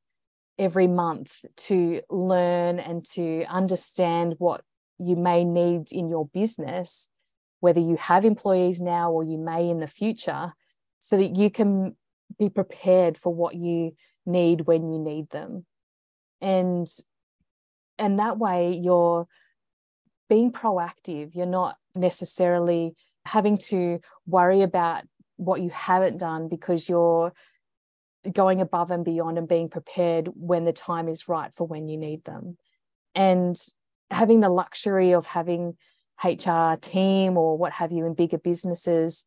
every 0.56 0.86
month 0.86 1.44
to 1.56 2.00
learn 2.08 2.78
and 2.78 3.04
to 3.04 3.44
understand 3.48 4.36
what 4.38 4.62
you 4.98 5.16
may 5.16 5.44
need 5.44 5.90
in 5.90 6.08
your 6.08 6.28
business, 6.28 7.08
whether 7.58 7.80
you 7.80 7.96
have 7.96 8.24
employees 8.24 8.80
now 8.80 9.10
or 9.10 9.24
you 9.24 9.36
may 9.36 9.68
in 9.68 9.80
the 9.80 9.88
future, 9.88 10.52
so 11.00 11.16
that 11.16 11.34
you 11.34 11.50
can 11.50 11.96
be 12.38 12.48
prepared 12.48 13.18
for 13.18 13.34
what 13.34 13.56
you 13.56 13.96
need 14.24 14.62
when 14.62 14.92
you 14.92 14.98
need 14.98 15.28
them. 15.30 15.66
And 16.40 16.86
and 17.98 18.18
that 18.18 18.38
way 18.38 18.78
you're 18.82 19.26
being 20.28 20.52
proactive. 20.52 21.34
You're 21.34 21.46
not 21.46 21.76
necessarily 21.94 22.94
having 23.24 23.58
to 23.58 24.00
worry 24.26 24.62
about 24.62 25.04
what 25.36 25.60
you 25.60 25.70
haven't 25.70 26.18
done 26.18 26.48
because 26.48 26.88
you're 26.88 27.32
going 28.32 28.60
above 28.60 28.90
and 28.90 29.04
beyond 29.04 29.38
and 29.38 29.48
being 29.48 29.68
prepared 29.68 30.28
when 30.34 30.64
the 30.64 30.72
time 30.72 31.08
is 31.08 31.28
right 31.28 31.50
for 31.54 31.66
when 31.66 31.88
you 31.88 31.96
need 31.96 32.24
them. 32.24 32.56
And 33.14 33.56
having 34.10 34.40
the 34.40 34.48
luxury 34.48 35.12
of 35.12 35.26
having 35.26 35.76
HR 36.22 36.74
team 36.80 37.36
or 37.36 37.58
what 37.58 37.72
have 37.72 37.92
you 37.92 38.06
in 38.06 38.14
bigger 38.14 38.38
businesses, 38.38 39.24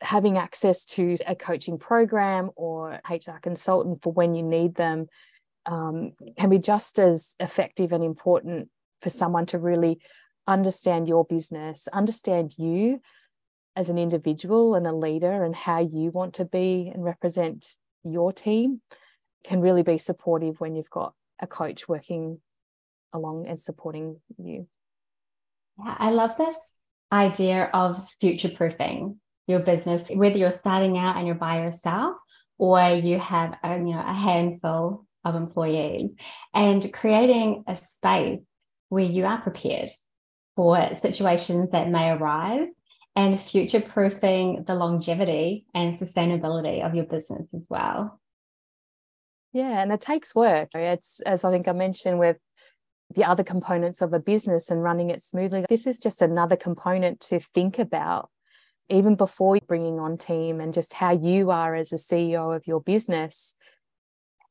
having 0.00 0.36
access 0.36 0.84
to 0.84 1.16
a 1.26 1.34
coaching 1.34 1.78
program 1.78 2.50
or 2.56 3.00
HR 3.08 3.38
consultant 3.40 4.02
for 4.02 4.12
when 4.12 4.34
you 4.34 4.42
need 4.42 4.74
them 4.74 5.06
um, 5.66 6.12
can 6.38 6.50
be 6.50 6.58
just 6.58 6.98
as 6.98 7.34
effective 7.40 7.92
and 7.92 8.04
important 8.04 8.68
for 9.02 9.10
someone 9.10 9.46
to 9.46 9.58
really 9.58 9.98
understand 10.46 11.08
your 11.08 11.24
business, 11.24 11.88
understand 11.88 12.54
you 12.56 13.00
as 13.74 13.90
an 13.90 13.98
individual 13.98 14.74
and 14.74 14.86
a 14.86 14.94
leader, 14.94 15.44
and 15.44 15.54
how 15.54 15.80
you 15.80 16.10
want 16.10 16.34
to 16.34 16.44
be 16.44 16.90
and 16.92 17.04
represent 17.04 17.76
your 18.04 18.32
team 18.32 18.80
can 19.44 19.60
really 19.60 19.82
be 19.82 19.98
supportive 19.98 20.60
when 20.60 20.74
you've 20.74 20.90
got 20.90 21.12
a 21.40 21.46
coach 21.46 21.88
working 21.88 22.40
along 23.12 23.46
and 23.46 23.60
supporting 23.60 24.20
you. 24.38 24.66
Yeah, 25.78 25.94
I 25.98 26.10
love 26.10 26.36
this 26.36 26.56
idea 27.12 27.70
of 27.72 28.08
future 28.20 28.48
proofing 28.48 29.20
your 29.46 29.60
business, 29.60 30.08
whether 30.08 30.36
you're 30.36 30.58
starting 30.60 30.98
out 30.98 31.16
and 31.16 31.26
you're 31.26 31.36
by 31.36 31.62
yourself 31.62 32.16
or 32.58 32.80
you 32.80 33.18
have 33.18 33.56
a, 33.62 33.76
you 33.76 33.84
know, 33.84 34.04
a 34.04 34.14
handful 34.14 35.06
of 35.26 35.34
employees 35.34 36.10
and 36.54 36.92
creating 36.92 37.64
a 37.66 37.76
space 37.76 38.40
where 38.88 39.04
you 39.04 39.26
are 39.26 39.40
prepared 39.40 39.90
for 40.54 40.78
situations 41.02 41.70
that 41.72 41.90
may 41.90 42.10
arise 42.10 42.68
and 43.14 43.40
future 43.40 43.80
proofing 43.80 44.64
the 44.66 44.74
longevity 44.74 45.66
and 45.74 45.98
sustainability 45.98 46.86
of 46.86 46.94
your 46.94 47.04
business 47.04 47.46
as 47.54 47.66
well. 47.68 48.20
Yeah, 49.52 49.82
and 49.82 49.90
it 49.90 50.00
takes 50.00 50.34
work. 50.34 50.68
It's, 50.74 51.20
as 51.20 51.42
I 51.42 51.50
think 51.50 51.66
I 51.66 51.72
mentioned, 51.72 52.18
with 52.18 52.36
the 53.14 53.24
other 53.24 53.44
components 53.44 54.02
of 54.02 54.12
a 54.12 54.20
business 54.20 54.70
and 54.70 54.82
running 54.82 55.10
it 55.10 55.22
smoothly. 55.22 55.64
This 55.68 55.86
is 55.86 55.98
just 55.98 56.22
another 56.22 56.56
component 56.56 57.20
to 57.22 57.40
think 57.40 57.78
about 57.78 58.30
even 58.88 59.16
before 59.16 59.58
bringing 59.66 59.98
on 59.98 60.18
team 60.18 60.60
and 60.60 60.72
just 60.72 60.92
how 60.92 61.12
you 61.12 61.50
are 61.50 61.74
as 61.74 61.92
a 61.92 61.96
CEO 61.96 62.54
of 62.54 62.66
your 62.66 62.80
business. 62.80 63.56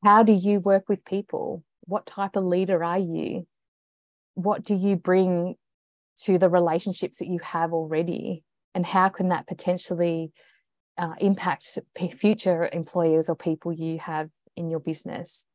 How 0.04 0.22
do 0.22 0.32
you 0.32 0.60
work 0.60 0.88
with 0.88 1.04
people? 1.04 1.64
What 1.84 2.06
type 2.06 2.36
of 2.36 2.44
leader 2.44 2.82
are 2.82 2.98
you? 2.98 3.46
What 4.34 4.64
do 4.64 4.74
you 4.74 4.96
bring 4.96 5.56
to 6.24 6.38
the 6.38 6.48
relationships 6.48 7.18
that 7.18 7.28
you 7.28 7.40
have 7.40 7.72
already? 7.72 8.44
and 8.76 8.84
how 8.84 9.08
can 9.08 9.30
that 9.30 9.46
potentially 9.46 10.30
uh, 10.98 11.14
impact 11.18 11.78
future 12.18 12.68
employers 12.70 13.30
or 13.30 13.34
people 13.34 13.72
you 13.72 13.98
have 13.98 14.28
in 14.54 14.70
your 14.70 14.80
business 14.80 15.46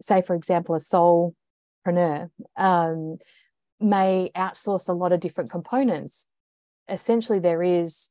say 0.00 0.22
for 0.22 0.36
example 0.36 0.74
a 0.74 0.78
solopreneur 0.78 2.30
um, 2.56 3.16
may 3.80 4.30
outsource 4.36 4.88
a 4.88 4.92
lot 4.92 5.12
of 5.12 5.20
different 5.20 5.50
components 5.50 6.26
essentially 6.90 7.38
there 7.38 7.62
is 7.62 8.10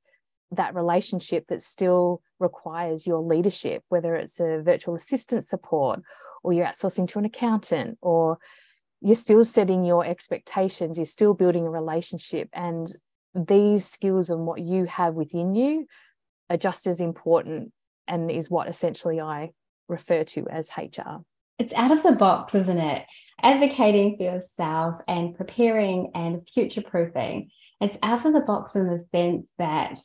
that 0.52 0.76
relationship 0.76 1.46
that 1.48 1.62
still 1.62 2.22
requires 2.40 3.06
your 3.06 3.20
leadership 3.20 3.84
whether 3.90 4.16
it's 4.16 4.40
a 4.40 4.62
virtual 4.64 4.96
assistant 4.96 5.44
support 5.44 6.02
or 6.44 6.54
you're 6.54 6.66
outsourcing 6.66 7.08
to 7.08 7.20
an 7.20 7.26
accountant 7.26 7.98
or 8.02 8.38
you're 9.02 9.16
still 9.16 9.44
setting 9.44 9.84
your 9.84 10.06
expectations 10.06 10.98
you're 10.98 11.06
still 11.06 11.34
building 11.34 11.66
a 11.66 11.70
relationship 11.70 12.50
and 12.54 12.96
these 13.36 13.86
skills 13.86 14.30
and 14.30 14.46
what 14.46 14.62
you 14.62 14.86
have 14.86 15.14
within 15.14 15.54
you 15.54 15.86
are 16.50 16.58
just 16.58 16.88
as 16.88 17.02
important 17.02 17.72
and 18.08 18.32
is 18.32 18.50
what 18.50 18.68
essentially 18.68 19.20
I 19.20 19.52
refer 19.88 20.24
to 20.24 20.48
as 20.50 20.70
HR. 20.78 21.24
It's 21.60 21.74
out 21.74 21.92
of 21.92 22.04
the 22.04 22.12
box, 22.12 22.54
isn't 22.56 22.78
it? 22.78 23.06
Advocating 23.42 24.18
for 24.18 24.24
yourself 24.24 25.02
and 25.08 25.36
preparing 25.36 26.12
and 26.14 26.48
future 26.48 26.82
proofing. 26.82 27.50
It's 27.82 27.98
out 28.04 28.26
of 28.26 28.34
the 28.34 28.42
box 28.42 28.76
in 28.76 28.88
the 28.88 29.06
sense 29.12 29.48
that 29.58 30.00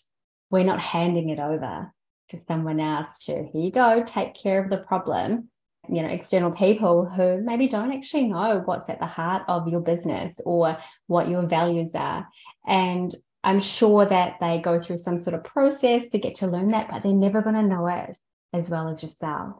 we're 0.52 0.62
not 0.62 0.78
handing 0.78 1.30
it 1.30 1.40
over 1.40 1.92
to 2.28 2.40
someone 2.46 2.78
else 2.78 3.24
to, 3.24 3.32
here 3.32 3.62
you 3.62 3.72
go, 3.72 4.04
take 4.06 4.34
care 4.34 4.62
of 4.62 4.70
the 4.70 4.76
problem. 4.76 5.48
You 5.88 6.02
know, 6.02 6.08
external 6.08 6.52
people 6.52 7.06
who 7.06 7.40
maybe 7.42 7.66
don't 7.66 7.92
actually 7.92 8.28
know 8.28 8.62
what's 8.64 8.88
at 8.88 9.00
the 9.00 9.06
heart 9.06 9.42
of 9.48 9.66
your 9.66 9.80
business 9.80 10.38
or 10.44 10.78
what 11.08 11.28
your 11.28 11.44
values 11.44 11.90
are. 11.94 12.28
And 12.64 13.12
I'm 13.42 13.58
sure 13.58 14.06
that 14.06 14.36
they 14.40 14.60
go 14.60 14.80
through 14.80 14.98
some 14.98 15.18
sort 15.18 15.34
of 15.34 15.42
process 15.42 16.06
to 16.10 16.18
get 16.18 16.36
to 16.36 16.46
learn 16.46 16.70
that, 16.70 16.88
but 16.88 17.02
they're 17.02 17.12
never 17.12 17.42
going 17.42 17.56
to 17.56 17.62
know 17.62 17.88
it 17.88 18.16
as 18.52 18.70
well 18.70 18.88
as 18.88 19.02
yourself. 19.02 19.56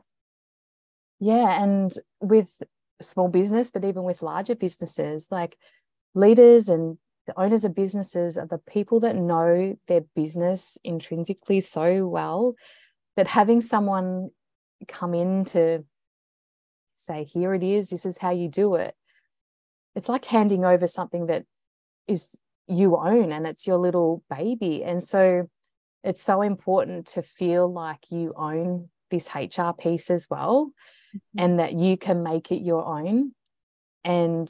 Yeah. 1.19 1.61
And 1.61 1.93
with 2.21 2.51
small 3.01 3.29
business, 3.29 3.71
but 3.71 3.85
even 3.85 4.05
with 4.05 4.23
larger 4.23 4.55
businesses, 4.55 5.29
like 5.31 5.57
leaders 6.15 6.69
and 6.69 6.99
the 7.27 7.39
owners 7.41 7.65
of 7.65 7.75
businesses 7.75 8.37
are 8.37 8.47
the 8.47 8.59
people 8.59 9.01
that 9.01 9.17
know 9.17 9.77
their 9.87 10.03
business 10.15 10.77
intrinsically 10.83 11.61
so 11.61 12.07
well 12.07 12.55
that 13.17 13.29
having 13.29 13.61
someone 13.61 14.31
come 14.89 15.15
in 15.15 15.45
to 15.45 15.85
say, 16.97 17.25
here 17.25 17.55
it 17.55 17.63
is, 17.63 17.91
this 17.91 18.07
is 18.07 18.19
how 18.19 18.31
you 18.31 18.49
do 18.49 18.75
it, 18.75 18.95
it's 19.95 20.09
like 20.09 20.25
handing 20.25 20.65
over 20.65 20.87
something 20.87 21.27
that 21.27 21.45
is 22.09 22.37
you 22.67 22.97
own 22.97 23.33
and 23.33 23.47
it's 23.47 23.67
your 23.67 23.79
little 23.79 24.23
baby. 24.31 24.83
And 24.83 25.03
so 25.03 25.49
it's 26.03 26.23
so 26.23 26.43
important 26.43 27.07
to 27.09 27.23
feel 27.23 27.71
like 27.71 28.11
you 28.11 28.33
own 28.37 28.89
this 29.11 29.35
HR 29.35 29.73
piece 29.79 30.11
as 30.11 30.27
well 30.31 30.73
mm-hmm. 31.15 31.39
and 31.39 31.59
that 31.59 31.75
you 31.75 31.97
can 31.97 32.23
make 32.23 32.51
it 32.51 32.63
your 32.63 32.85
own. 32.85 33.33
And 34.05 34.49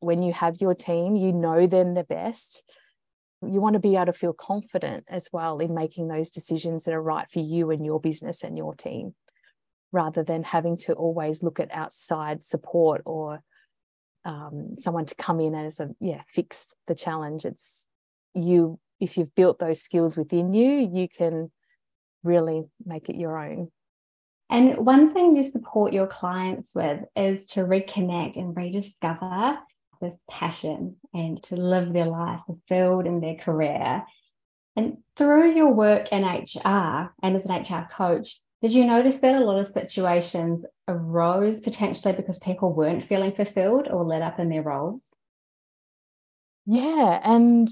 when 0.00 0.22
you 0.22 0.32
have 0.32 0.60
your 0.60 0.74
team, 0.74 1.16
you 1.16 1.32
know 1.32 1.66
them 1.66 1.94
the 1.94 2.04
best. 2.04 2.64
You 3.42 3.60
want 3.60 3.74
to 3.74 3.80
be 3.80 3.96
able 3.96 4.06
to 4.06 4.12
feel 4.12 4.32
confident 4.32 5.04
as 5.08 5.28
well 5.32 5.58
in 5.58 5.74
making 5.74 6.08
those 6.08 6.30
decisions 6.30 6.84
that 6.84 6.94
are 6.94 7.02
right 7.02 7.28
for 7.28 7.40
you 7.40 7.70
and 7.70 7.84
your 7.84 8.00
business 8.00 8.42
and 8.42 8.56
your 8.56 8.74
team, 8.74 9.14
rather 9.92 10.24
than 10.24 10.42
having 10.42 10.76
to 10.78 10.92
always 10.94 11.42
look 11.42 11.60
at 11.60 11.72
outside 11.72 12.44
support 12.44 13.02
or 13.04 13.40
um, 14.24 14.74
someone 14.78 15.06
to 15.06 15.14
come 15.14 15.40
in 15.40 15.54
as 15.54 15.80
a 15.80 15.90
yeah 16.00 16.22
fix 16.34 16.66
the 16.86 16.94
challenge. 16.94 17.44
It's 17.44 17.86
you 18.34 18.78
if 19.00 19.16
you've 19.16 19.34
built 19.34 19.58
those 19.58 19.80
skills 19.80 20.16
within 20.16 20.52
you, 20.54 20.90
you 20.92 21.08
can 21.08 21.50
really 22.24 22.64
make 22.84 23.08
it 23.08 23.16
your 23.16 23.38
own. 23.38 23.70
And 24.50 24.78
one 24.78 25.12
thing 25.12 25.36
you 25.36 25.42
support 25.42 25.92
your 25.92 26.06
clients 26.06 26.74
with 26.74 27.00
is 27.14 27.46
to 27.46 27.60
reconnect 27.60 28.36
and 28.36 28.56
rediscover 28.56 29.58
this 30.00 30.18
passion 30.30 30.96
and 31.12 31.42
to 31.44 31.56
live 31.56 31.92
their 31.92 32.06
life 32.06 32.40
fulfilled 32.46 33.06
in 33.06 33.20
their 33.20 33.36
career. 33.36 34.04
And 34.76 34.98
through 35.16 35.54
your 35.54 35.72
work 35.72 36.12
in 36.12 36.22
HR 36.22 37.12
and 37.22 37.36
as 37.36 37.44
an 37.46 37.62
HR 37.62 37.88
coach, 37.90 38.40
did 38.62 38.72
you 38.72 38.84
notice 38.84 39.18
that 39.18 39.36
a 39.36 39.44
lot 39.44 39.60
of 39.60 39.72
situations 39.72 40.64
arose 40.88 41.60
potentially 41.60 42.12
because 42.14 42.38
people 42.38 42.72
weren't 42.72 43.04
feeling 43.04 43.32
fulfilled 43.32 43.88
or 43.88 44.04
lit 44.04 44.22
up 44.22 44.38
in 44.38 44.48
their 44.48 44.62
roles? 44.62 45.14
Yeah. 46.66 47.20
And, 47.22 47.68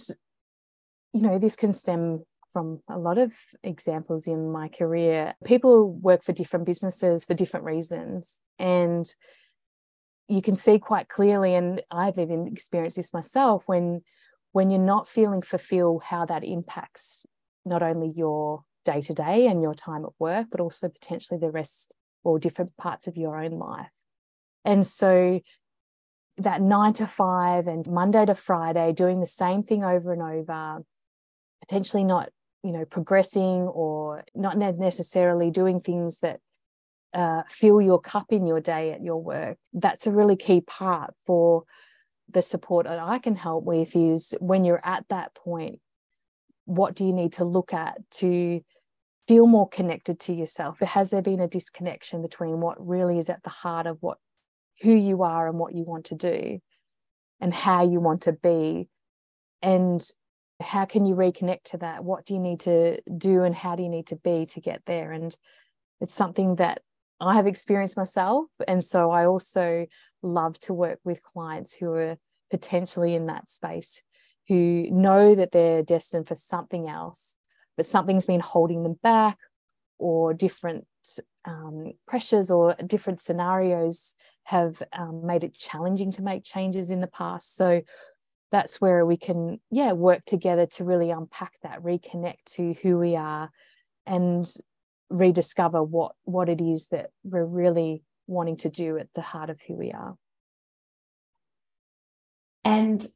you 1.12 1.23
know, 1.23 1.38
this 1.38 1.56
can 1.56 1.73
stem 1.73 2.25
from 2.52 2.80
a 2.88 2.99
lot 2.99 3.18
of 3.18 3.35
examples 3.62 4.26
in 4.26 4.50
my 4.50 4.68
career. 4.68 5.35
People 5.45 5.92
work 5.92 6.25
for 6.25 6.33
different 6.33 6.64
businesses 6.64 7.25
for 7.25 7.35
different 7.35 7.66
reasons. 7.66 8.38
And 8.59 9.04
you 10.28 10.42
can 10.42 10.56
see 10.56 10.78
quite 10.78 11.09
clearly, 11.09 11.54
and 11.54 11.82
I've 11.91 12.19
even 12.19 12.47
experienced 12.47 12.97
this 12.97 13.12
myself, 13.12 13.62
when 13.67 14.02
when 14.52 14.71
you're 14.71 14.80
not 14.80 15.06
feeling 15.06 15.43
fulfilled, 15.43 16.02
how 16.04 16.25
that 16.25 16.43
impacts 16.43 17.26
not 17.65 17.82
only 17.82 18.12
your 18.17 18.65
day 18.84 19.02
to 19.02 19.12
day 19.12 19.47
and 19.47 19.60
your 19.60 19.75
time 19.75 20.04
at 20.04 20.12
work, 20.19 20.47
but 20.50 20.60
also 20.60 20.89
potentially 20.89 21.39
the 21.39 21.50
rest 21.50 21.93
or 22.25 22.39
different 22.39 22.75
parts 22.76 23.06
of 23.06 23.17
your 23.17 23.39
own 23.39 23.52
life. 23.52 23.91
And 24.65 24.86
so 24.86 25.41
that 26.39 26.62
nine 26.62 26.93
to 26.95 27.06
five 27.06 27.67
and 27.67 27.86
Monday 27.86 28.25
to 28.25 28.34
Friday, 28.34 28.93
doing 28.93 29.21
the 29.21 29.26
same 29.26 29.62
thing 29.62 29.84
over 29.84 30.12
and 30.12 30.23
over, 30.23 30.84
potentially 31.60 32.04
not 32.04 32.30
you 32.62 32.73
know 32.73 32.84
progressing 32.84 33.62
or 33.69 34.25
not 34.34 34.56
necessarily 34.56 35.50
doing 35.50 35.80
things 35.80 36.21
that 36.21 36.41
uh, 37.17 37.43
fill 37.49 37.81
your 37.81 38.00
cup 38.00 38.26
in 38.31 38.47
your 38.47 38.61
day 38.61 38.93
at 38.93 39.02
your 39.02 39.21
work. 39.21 39.59
That's 39.73 40.07
a 40.07 40.13
really 40.13 40.37
key 40.37 40.61
part 40.61 41.15
for 41.26 41.65
the 42.29 42.43
support 42.43 42.87
that 42.87 42.99
i 42.99 43.21
can 43.21 43.37
help 43.37 43.63
with 43.63 43.95
is 43.95 44.37
when 44.41 44.65
you're 44.65 44.85
at 44.85 45.05
that 45.09 45.33
point 45.33 45.79
what 46.65 46.97
do 46.97 47.05
you 47.05 47.13
need 47.13 47.33
to 47.33 47.45
look 47.45 47.73
at 47.73 47.99
to 48.11 48.61
feel 49.26 49.47
more 49.47 49.69
connected 49.69 50.21
to 50.21 50.33
yourself? 50.33 50.79
Has 50.81 51.11
there 51.11 51.23
been 51.23 51.41
a 51.41 51.49
disconnection 51.49 52.23
between 52.23 52.61
what 52.61 52.85
really 52.85 53.19
is 53.19 53.31
at 53.31 53.43
the 53.43 53.50
heart 53.50 53.87
of 53.87 53.99
what 54.00 54.19
who 54.83 54.93
you 54.95 55.23
are 55.23 55.49
and 55.49 55.59
what 55.59 55.75
you 55.75 55.85
want 55.85 56.07
to 56.07 56.15
do 56.15 56.59
and 57.41 57.55
how 57.55 57.89
you 57.89 58.00
want 58.00 58.23
to 58.23 58.33
be? 58.33 58.89
And 59.63 60.07
how 60.61 60.85
can 60.85 61.07
you 61.07 61.15
reconnect 61.15 61.65
to 61.65 61.79
that? 61.79 62.05
What 62.05 62.25
do 62.25 62.35
you 62.35 62.41
need 62.41 62.61
to 62.61 63.00
do 63.17 63.43
and 63.43 63.55
how 63.55 63.75
do 63.76 63.83
you 63.83 63.89
need 63.89 64.09
to 64.09 64.17
be 64.17 64.47
to 64.47 64.61
get 64.61 64.83
there? 64.87 65.13
And 65.13 65.37
it's 66.00 66.15
something 66.15 66.57
that 66.57 66.83
i 67.21 67.35
have 67.35 67.47
experienced 67.47 67.97
myself 67.97 68.47
and 68.67 68.85
so 68.85 69.11
i 69.11 69.26
also 69.26 69.87
love 70.23 70.59
to 70.59 70.73
work 70.73 70.99
with 71.05 71.23
clients 71.23 71.75
who 71.75 71.93
are 71.93 72.17
potentially 72.50 73.15
in 73.15 73.26
that 73.26 73.49
space 73.49 74.02
who 74.49 74.89
know 74.91 75.35
that 75.35 75.52
they're 75.52 75.83
destined 75.83 76.29
for 76.29 76.35
something 76.35 76.89
else 76.89 77.35
but 77.76 77.87
something's 77.87 78.26
been 78.26 78.41
holding 78.41 78.83
them 78.83 78.99
back 79.02 79.39
or 79.99 80.35
different 80.35 80.87
um, 81.45 81.93
pressures 82.07 82.50
or 82.50 82.75
different 82.87 83.21
scenarios 83.21 84.15
have 84.45 84.83
um, 84.93 85.26
made 85.26 85.45
it 85.45 85.55
challenging 85.55 86.13
to 86.13 86.23
make 86.23 86.45
changes 86.45 86.91
in 86.91 87.00
the 87.00 87.07
past. 87.07 87.57
So 87.57 87.83
that's 88.52 88.81
where 88.81 89.05
we 89.05 89.17
can 89.17 89.61
yeah 89.71 89.93
work 89.93 90.25
together 90.25 90.67
to 90.67 90.85
really 90.85 91.11
unpack 91.11 91.52
that 91.63 91.83
reconnect 91.83 92.45
to 92.47 92.75
who 92.81 92.97
we 92.97 93.17
are 93.17 93.50
and 94.07 94.47
rediscover 95.08 95.82
what 95.82 96.12
what 96.25 96.49
it 96.49 96.60
is 96.60 96.88
that 96.88 97.10
we're 97.23 97.45
really 97.45 98.02
wanting 98.26 98.56
to 98.56 98.69
do 98.69 98.99
at 98.99 99.08
the 99.14 99.23
heart 99.23 99.50
of 99.50 99.60
who 99.62 99.75
we 99.75 99.92
are 99.92 100.16
and 102.64 103.06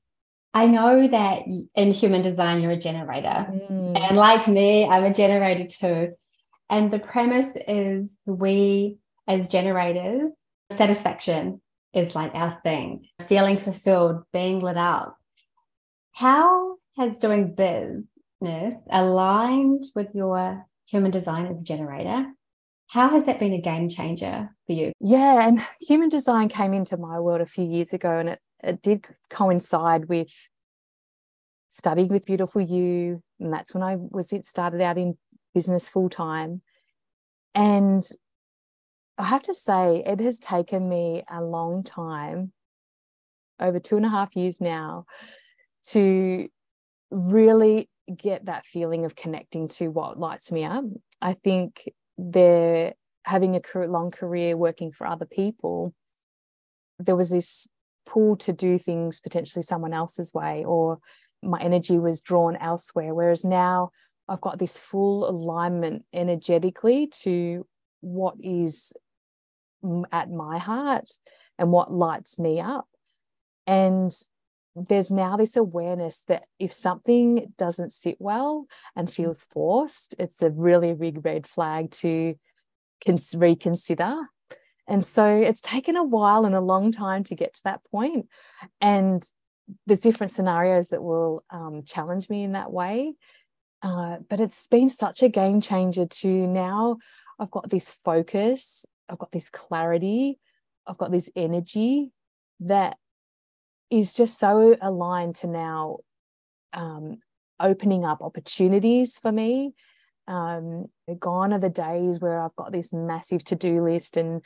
I 0.52 0.66
know 0.66 1.06
that 1.06 1.42
in 1.74 1.92
human 1.92 2.22
design, 2.22 2.60
you're 2.60 2.72
a 2.72 2.76
generator. 2.76 3.46
Mm. 3.48 3.98
And 3.98 4.16
like 4.16 4.48
me, 4.48 4.84
I'm 4.84 5.04
a 5.04 5.14
generator 5.14 5.66
too. 5.66 6.14
And 6.68 6.92
the 6.92 6.98
premise 6.98 7.52
is 7.68 8.08
we, 8.26 8.98
as 9.28 9.48
generators, 9.48 10.30
satisfaction 10.76 11.60
is 11.92 12.14
like 12.14 12.34
our 12.34 12.58
thing, 12.62 13.06
feeling 13.28 13.58
fulfilled, 13.58 14.22
being 14.32 14.60
lit 14.60 14.76
up, 14.76 15.16
how 16.12 16.76
has 16.96 17.18
doing 17.18 17.54
business 17.54 18.74
aligned 18.90 19.84
with 19.94 20.08
your 20.14 20.64
human 20.90 21.10
design 21.10 21.46
as 21.46 21.60
a 21.60 21.64
generator? 21.64 22.26
How 22.88 23.08
has 23.10 23.26
that 23.26 23.38
been 23.38 23.52
a 23.52 23.60
game 23.60 23.88
changer 23.88 24.50
for 24.66 24.72
you? 24.72 24.92
Yeah, 25.00 25.46
and 25.46 25.62
human 25.80 26.08
design 26.08 26.48
came 26.48 26.74
into 26.74 26.96
my 26.96 27.20
world 27.20 27.40
a 27.40 27.46
few 27.46 27.64
years 27.64 27.92
ago, 27.92 28.18
and 28.18 28.30
it, 28.30 28.40
it 28.62 28.82
did 28.82 29.06
coincide 29.28 30.08
with 30.08 30.32
studying 31.68 32.08
with 32.08 32.24
Beautiful 32.24 32.60
You. 32.60 33.22
And 33.38 33.52
that's 33.52 33.74
when 33.74 33.82
I 33.82 33.96
was 33.96 34.32
it 34.32 34.44
started 34.44 34.80
out 34.80 34.98
in 34.98 35.16
business 35.54 35.88
full 35.88 36.08
time. 36.08 36.62
And 37.54 38.02
I 39.18 39.24
have 39.26 39.42
to 39.44 39.54
say, 39.54 40.02
it 40.06 40.18
has 40.20 40.38
taken 40.38 40.88
me 40.88 41.22
a 41.30 41.42
long 41.42 41.84
time, 41.84 42.52
over 43.60 43.78
two 43.78 43.96
and 43.96 44.06
a 44.06 44.08
half 44.08 44.34
years 44.34 44.60
now, 44.60 45.04
to 45.88 46.48
really 47.10 47.89
get 48.10 48.46
that 48.46 48.66
feeling 48.66 49.04
of 49.04 49.16
connecting 49.16 49.68
to 49.68 49.88
what 49.88 50.18
lights 50.18 50.52
me 50.52 50.64
up. 50.64 50.84
I 51.20 51.34
think 51.34 51.88
they're 52.18 52.94
having 53.24 53.56
a 53.56 53.86
long 53.86 54.10
career 54.10 54.56
working 54.56 54.92
for 54.92 55.06
other 55.06 55.26
people. 55.26 55.94
There 56.98 57.16
was 57.16 57.30
this 57.30 57.68
pull 58.06 58.36
to 58.38 58.52
do 58.52 58.78
things 58.78 59.20
potentially 59.20 59.62
someone 59.62 59.92
else's 59.92 60.34
way, 60.34 60.64
or 60.64 60.98
my 61.42 61.60
energy 61.60 61.98
was 61.98 62.20
drawn 62.20 62.56
elsewhere. 62.56 63.14
Whereas 63.14 63.44
now 63.44 63.90
I've 64.28 64.40
got 64.40 64.58
this 64.58 64.78
full 64.78 65.28
alignment 65.28 66.04
energetically 66.12 67.08
to 67.22 67.66
what 68.00 68.34
is 68.40 68.92
at 70.12 70.30
my 70.30 70.58
heart 70.58 71.10
and 71.58 71.72
what 71.72 71.92
lights 71.92 72.38
me 72.38 72.60
up. 72.60 72.86
And 73.66 74.12
there's 74.76 75.10
now 75.10 75.36
this 75.36 75.56
awareness 75.56 76.22
that 76.28 76.44
if 76.58 76.72
something 76.72 77.52
doesn't 77.58 77.92
sit 77.92 78.16
well 78.18 78.66
and 78.94 79.08
mm. 79.08 79.12
feels 79.12 79.44
forced, 79.50 80.14
it's 80.18 80.42
a 80.42 80.50
really 80.50 80.94
big 80.94 81.24
red 81.24 81.46
flag 81.46 81.90
to 81.90 82.34
cons- 83.04 83.34
reconsider. 83.36 84.16
And 84.86 85.04
so 85.04 85.26
it's 85.26 85.60
taken 85.60 85.96
a 85.96 86.04
while 86.04 86.44
and 86.44 86.54
a 86.54 86.60
long 86.60 86.90
time 86.92 87.24
to 87.24 87.34
get 87.34 87.54
to 87.54 87.60
that 87.64 87.80
point. 87.90 88.28
And 88.80 89.24
there's 89.86 90.00
different 90.00 90.32
scenarios 90.32 90.88
that 90.88 91.02
will 91.02 91.44
um, 91.50 91.82
challenge 91.86 92.28
me 92.28 92.42
in 92.42 92.52
that 92.52 92.72
way. 92.72 93.14
Uh, 93.82 94.16
but 94.28 94.40
it's 94.40 94.66
been 94.66 94.88
such 94.88 95.22
a 95.22 95.28
game 95.28 95.60
changer 95.60 96.06
to 96.06 96.28
now 96.28 96.98
I've 97.38 97.50
got 97.50 97.70
this 97.70 97.88
focus, 98.04 98.84
I've 99.08 99.18
got 99.18 99.32
this 99.32 99.48
clarity, 99.48 100.38
I've 100.86 100.98
got 100.98 101.10
this 101.10 101.30
energy 101.34 102.10
that 102.60 102.98
is 103.90 104.14
just 104.14 104.38
so 104.38 104.76
aligned 104.80 105.36
to 105.36 105.46
now 105.46 105.98
um, 106.72 107.18
opening 107.58 108.04
up 108.04 108.22
opportunities 108.22 109.18
for 109.18 109.32
me. 109.32 109.72
Um, 110.28 110.86
gone 111.18 111.52
are 111.52 111.58
the 111.58 111.68
days 111.68 112.20
where 112.20 112.40
I've 112.40 112.54
got 112.54 112.70
this 112.70 112.92
massive 112.92 113.42
to 113.44 113.56
do 113.56 113.82
list 113.82 114.16
and 114.16 114.44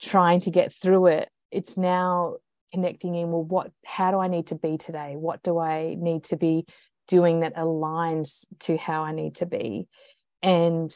trying 0.00 0.40
to 0.40 0.50
get 0.50 0.72
through 0.72 1.06
it. 1.06 1.28
It's 1.50 1.76
now 1.76 2.36
connecting 2.72 3.14
in 3.14 3.30
well 3.30 3.44
what 3.44 3.70
how 3.84 4.10
do 4.10 4.18
i 4.18 4.28
need 4.28 4.46
to 4.46 4.54
be 4.54 4.76
today 4.76 5.14
what 5.16 5.42
do 5.42 5.58
i 5.58 5.96
need 5.98 6.24
to 6.24 6.36
be 6.36 6.66
doing 7.06 7.40
that 7.40 7.56
aligns 7.56 8.46
to 8.58 8.76
how 8.76 9.02
i 9.02 9.12
need 9.12 9.34
to 9.34 9.46
be 9.46 9.88
and 10.42 10.90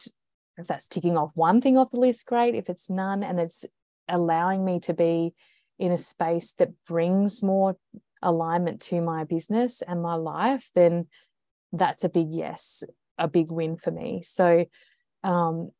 if 0.57 0.67
that's 0.67 0.87
ticking 0.87 1.17
off 1.17 1.31
one 1.33 1.61
thing 1.61 1.77
off 1.77 1.89
the 1.91 1.99
list 1.99 2.25
great 2.25 2.53
if 2.53 2.69
it's 2.69 2.89
none 2.89 3.23
and 3.23 3.39
it's 3.39 3.65
allowing 4.07 4.63
me 4.63 4.79
to 4.79 4.93
be 4.93 5.33
in 5.83 5.91
a 5.91 5.97
space 5.97 6.53
that 6.53 6.69
brings 6.87 7.43
more 7.43 7.75
alignment 8.21 8.81
to 8.81 9.01
my 9.01 9.23
business 9.23 9.81
and 9.81 10.01
my 10.01 10.15
life 10.15 10.69
then 10.75 11.07
that's 11.73 12.03
a 12.03 12.09
big 12.09 12.27
yes 12.29 12.83
a 13.17 13.27
big 13.27 13.51
win 13.51 13.75
for 13.75 13.91
me 13.91 14.21
so 14.25 14.65
um, 15.23 15.71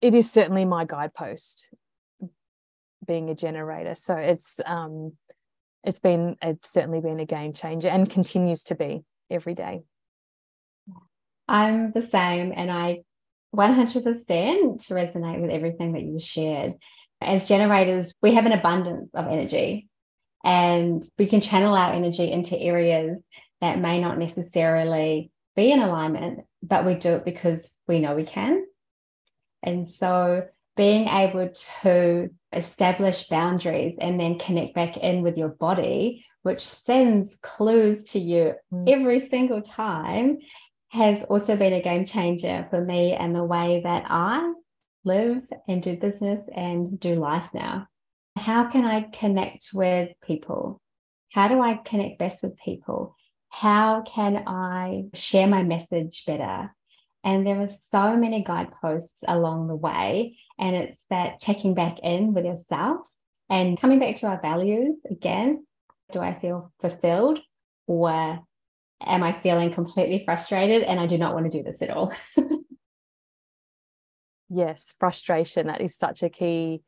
it 0.00 0.14
is 0.14 0.30
certainly 0.30 0.64
my 0.64 0.84
guidepost 0.84 1.68
being 3.06 3.30
a 3.30 3.34
generator. 3.34 3.94
So 3.94 4.16
it's 4.16 4.60
um, 4.64 5.12
it's 5.84 6.00
been 6.00 6.36
it's 6.42 6.72
certainly 6.72 7.00
been 7.00 7.20
a 7.20 7.26
game 7.26 7.52
changer 7.52 7.88
and 7.88 8.08
continues 8.08 8.64
to 8.64 8.74
be 8.74 9.02
every 9.30 9.54
day. 9.54 9.82
I'm 11.48 11.92
the 11.92 12.02
same, 12.02 12.52
and 12.54 12.70
I 12.70 13.02
100% 13.54 14.02
resonate 14.26 15.40
with 15.40 15.50
everything 15.50 15.92
that 15.92 16.02
you 16.02 16.18
shared. 16.18 16.74
As 17.24 17.46
generators, 17.46 18.14
we 18.22 18.34
have 18.34 18.46
an 18.46 18.52
abundance 18.52 19.10
of 19.14 19.26
energy, 19.26 19.88
and 20.44 21.04
we 21.18 21.26
can 21.26 21.40
channel 21.40 21.74
our 21.74 21.92
energy 21.92 22.30
into 22.30 22.58
areas 22.58 23.18
that 23.60 23.78
may 23.78 24.00
not 24.00 24.18
necessarily 24.18 25.30
be 25.54 25.70
in 25.70 25.80
alignment, 25.80 26.40
but 26.62 26.84
we 26.84 26.94
do 26.94 27.10
it 27.10 27.24
because 27.24 27.72
we 27.86 28.00
know 28.00 28.14
we 28.14 28.24
can. 28.24 28.64
And 29.62 29.88
so 29.88 30.46
being 30.76 31.06
able 31.08 31.50
to 31.82 32.30
establish 32.52 33.28
boundaries 33.28 33.96
and 34.00 34.18
then 34.18 34.38
connect 34.38 34.74
back 34.74 34.96
in 34.96 35.22
with 35.22 35.36
your 35.36 35.48
body, 35.48 36.24
which 36.42 36.66
sends 36.66 37.36
clues 37.42 38.04
to 38.04 38.18
you 38.18 38.54
mm. 38.72 38.90
every 38.90 39.28
single 39.28 39.62
time, 39.62 40.38
has 40.88 41.22
also 41.24 41.56
been 41.56 41.72
a 41.72 41.82
game 41.82 42.04
changer 42.04 42.66
for 42.68 42.82
me 42.84 43.12
and 43.12 43.34
the 43.34 43.44
way 43.44 43.80
that 43.82 44.04
I 44.08 44.52
live 45.04 45.42
and 45.68 45.82
do 45.82 45.96
business 45.96 46.40
and 46.54 46.98
do 46.98 47.14
life 47.14 47.48
now. 47.52 47.86
How 48.36 48.70
can 48.70 48.84
I 48.84 49.02
connect 49.02 49.70
with 49.74 50.10
people? 50.24 50.80
How 51.32 51.48
do 51.48 51.60
I 51.60 51.74
connect 51.74 52.18
best 52.18 52.42
with 52.42 52.56
people? 52.56 53.16
How 53.48 54.02
can 54.02 54.44
I 54.46 55.04
share 55.14 55.46
my 55.46 55.62
message 55.62 56.24
better? 56.26 56.74
And 57.24 57.46
there 57.46 57.60
are 57.60 57.68
so 57.90 58.16
many 58.16 58.42
guideposts 58.42 59.22
along 59.26 59.68
the 59.68 59.76
way. 59.76 60.38
And 60.58 60.74
it's 60.74 61.04
that 61.10 61.40
checking 61.40 61.74
back 61.74 61.98
in 62.02 62.34
with 62.34 62.44
yourself 62.44 63.08
and 63.48 63.78
coming 63.78 63.98
back 63.98 64.16
to 64.16 64.26
our 64.26 64.40
values 64.40 64.96
again. 65.10 65.66
Do 66.12 66.20
I 66.20 66.38
feel 66.38 66.72
fulfilled 66.80 67.38
or 67.86 68.40
am 69.00 69.22
I 69.22 69.32
feeling 69.32 69.72
completely 69.72 70.24
frustrated 70.24 70.82
and 70.82 70.98
I 70.98 71.06
do 71.06 71.18
not 71.18 71.34
want 71.34 71.50
to 71.50 71.58
do 71.58 71.62
this 71.62 71.82
at 71.82 71.90
all? 71.90 72.12
yes, 74.52 74.94
frustration. 74.98 75.66
That 75.66 75.80
is 75.80 75.96
such 75.96 76.22
a 76.22 76.28
key 76.28 76.82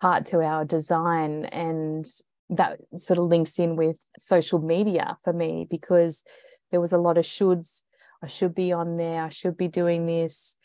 part 0.00 0.26
to 0.26 0.40
our 0.42 0.64
design. 0.64 1.46
And 1.46 2.06
that 2.50 2.78
sort 2.96 3.18
of 3.18 3.26
links 3.26 3.58
in 3.58 3.76
with 3.76 3.98
social 4.18 4.60
media 4.60 5.16
for 5.24 5.32
me 5.32 5.66
because 5.68 6.24
there 6.70 6.80
was 6.80 6.92
a 6.92 6.98
lot 6.98 7.18
of 7.18 7.24
shoulds 7.24 7.82
I 8.22 8.28
should 8.28 8.54
be 8.54 8.72
on 8.72 8.96
there, 8.96 9.24
I 9.24 9.28
should 9.28 9.56
be 9.56 9.68
doing 9.68 10.06
this. 10.06 10.56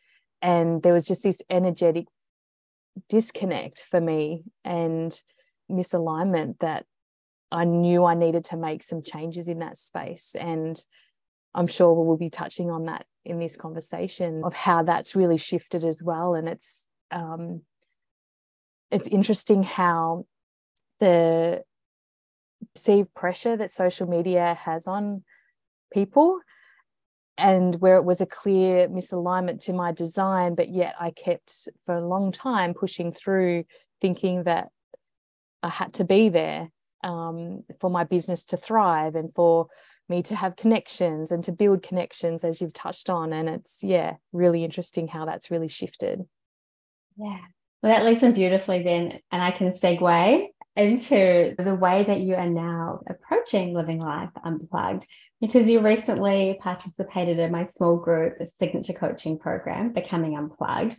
And 0.42 0.82
there 0.82 0.94
was 0.94 1.06
just 1.06 1.24
this 1.24 1.42
energetic 1.50 2.06
disconnect 3.10 3.84
for 3.90 4.02
me 4.02 4.44
and 4.64 5.20
misalignment 5.70 6.60
that 6.60 6.86
I 7.52 7.66
knew 7.66 8.06
I 8.06 8.16
needed 8.16 8.46
to 8.46 8.58
make 8.58 8.84
some 8.84 9.02
changes 9.02 9.48
in 9.48 9.60
that 9.60 9.78
space. 9.78 10.36
And 10.40 10.82
I'm 11.54 11.68
sure 11.68 11.94
we'll 11.94 12.18
be 12.18 12.30
touching 12.30 12.72
on 12.72 12.86
that 12.86 13.06
in 13.26 13.40
this 13.40 13.56
conversation 13.56 14.44
of 14.44 14.54
how 14.54 14.84
that's 14.84 15.16
really 15.16 15.38
shifted 15.38 15.84
as 15.84 16.02
well. 16.02 16.34
And 16.34 16.48
it's 16.48 16.86
um, 17.12 17.62
it's 18.90 19.08
interesting 19.08 19.64
how 19.64 20.26
the 21.00 21.64
perceived 22.74 23.14
pressure 23.14 23.58
that 23.58 23.72
social 23.72 24.08
media 24.08 24.58
has 24.64 24.88
on 24.88 25.24
people 25.94 26.40
and 27.38 27.76
where 27.76 27.96
it 27.96 28.06
was 28.06 28.22
a 28.22 28.26
clear 28.26 28.88
misalignment 28.88 29.62
to 29.62 29.74
my 29.74 29.92
design, 29.92 30.54
but 30.56 30.70
yet 30.70 30.94
I 31.00 31.12
kept 31.12 31.70
for 31.86 31.96
a 31.96 32.08
long 32.08 32.32
time 32.32 32.74
pushing 32.74 33.12
through, 33.12 33.64
thinking 34.00 34.44
that 34.44 34.70
I 35.64 35.70
had 35.70 35.94
to 35.94 36.04
be 36.04 36.30
there 36.30 36.70
um, 37.04 37.64
for 37.80 37.90
my 37.90 38.04
business 38.04 38.46
to 38.46 38.58
thrive 38.58 39.16
and 39.16 39.34
for 39.34 39.68
me 40.12 40.22
to 40.24 40.36
have 40.36 40.56
connections 40.56 41.32
and 41.32 41.44
to 41.46 41.52
build 41.52 41.82
connections, 41.82 42.44
as 42.44 42.62
you've 42.62 42.74
touched 42.74 43.10
on. 43.10 43.34
And 43.34 43.50
it's, 43.50 43.84
yeah, 43.84 44.18
really 44.32 44.64
interesting 44.64 45.08
how 45.08 45.26
that's 45.26 45.50
really 45.50 45.68
shifted. 45.68 46.22
Yeah. 47.18 47.40
Well, 47.82 47.92
that 47.92 48.06
leads 48.06 48.22
in 48.22 48.34
beautifully 48.34 48.84
then, 48.84 49.20
and 49.32 49.42
I 49.42 49.50
can 49.50 49.72
segue 49.72 50.48
into 50.76 51.56
the 51.58 51.76
way 51.76 52.04
that 52.06 52.22
you 52.22 52.36
are 52.36 52.50
now 52.50 53.02
approaching 53.10 53.74
living 53.74 54.00
life 54.00 54.30
unplugged 54.44 55.06
because 55.42 55.68
you 55.68 55.82
recently 55.82 56.58
participated 56.62 57.40
in 57.40 57.52
my 57.52 57.66
small 57.66 57.98
group 57.98 58.38
signature 58.58 58.94
coaching 58.94 59.38
program 59.38 59.92
becoming 59.92 60.38
unplugged 60.38 60.96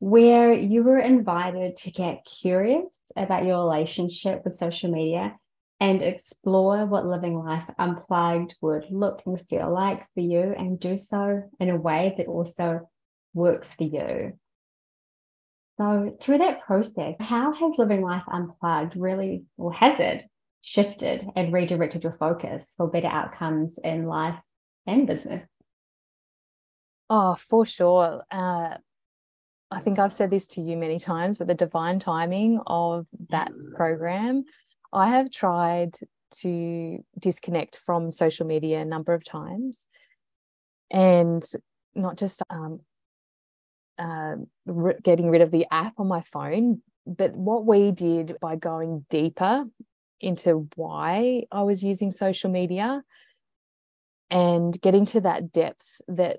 where 0.00 0.52
you 0.52 0.82
were 0.82 0.98
invited 0.98 1.76
to 1.76 1.92
get 1.92 2.26
curious 2.42 2.92
about 3.14 3.44
your 3.44 3.58
relationship 3.58 4.42
with 4.44 4.56
social 4.56 4.90
media 4.90 5.36
and 5.82 6.00
explore 6.00 6.86
what 6.86 7.04
living 7.04 7.36
life 7.36 7.68
unplugged 7.78 8.54
would 8.62 8.84
look 8.90 9.22
and 9.26 9.42
feel 9.48 9.72
like 9.72 10.06
for 10.14 10.20
you 10.20 10.54
and 10.56 10.78
do 10.78 10.96
so 10.96 11.42
in 11.58 11.68
a 11.70 11.76
way 11.76 12.14
that 12.16 12.28
also 12.28 12.88
works 13.34 13.74
for 13.74 13.84
you 13.84 14.32
so, 15.78 16.16
through 16.20 16.38
that 16.38 16.62
process, 16.62 17.16
how 17.18 17.52
has 17.52 17.78
living 17.78 18.02
life 18.02 18.24
unplugged 18.30 18.94
really, 18.94 19.44
or 19.56 19.72
has 19.72 19.98
it 20.00 20.24
shifted 20.60 21.26
and 21.34 21.52
redirected 21.52 22.04
your 22.04 22.12
focus 22.12 22.64
for 22.76 22.88
better 22.88 23.08
outcomes 23.08 23.78
in 23.82 24.06
life 24.06 24.38
and 24.86 25.06
business? 25.06 25.44
Oh, 27.08 27.34
for 27.34 27.64
sure. 27.64 28.22
Uh, 28.30 28.76
I 29.70 29.80
think 29.80 29.98
I've 29.98 30.12
said 30.12 30.30
this 30.30 30.46
to 30.48 30.60
you 30.60 30.76
many 30.76 30.98
times, 30.98 31.38
but 31.38 31.46
the 31.46 31.54
divine 31.54 31.98
timing 31.98 32.60
of 32.66 33.06
that 33.30 33.50
program, 33.74 34.44
I 34.92 35.10
have 35.10 35.30
tried 35.30 35.96
to 36.40 37.04
disconnect 37.18 37.80
from 37.84 38.12
social 38.12 38.46
media 38.46 38.80
a 38.80 38.84
number 38.84 39.12
of 39.14 39.24
times 39.24 39.86
and 40.90 41.42
not 41.94 42.16
just 42.16 42.42
um, 42.50 42.80
uh, 43.98 44.36
getting 45.02 45.30
rid 45.30 45.42
of 45.42 45.50
the 45.50 45.66
app 45.70 45.94
on 45.98 46.08
my 46.08 46.22
phone. 46.22 46.82
But 47.06 47.34
what 47.34 47.66
we 47.66 47.90
did 47.90 48.36
by 48.40 48.56
going 48.56 49.06
deeper 49.10 49.64
into 50.20 50.68
why 50.76 51.44
I 51.50 51.62
was 51.62 51.82
using 51.82 52.12
social 52.12 52.50
media 52.50 53.02
and 54.30 54.80
getting 54.80 55.04
to 55.06 55.20
that 55.22 55.52
depth 55.52 56.00
that 56.08 56.38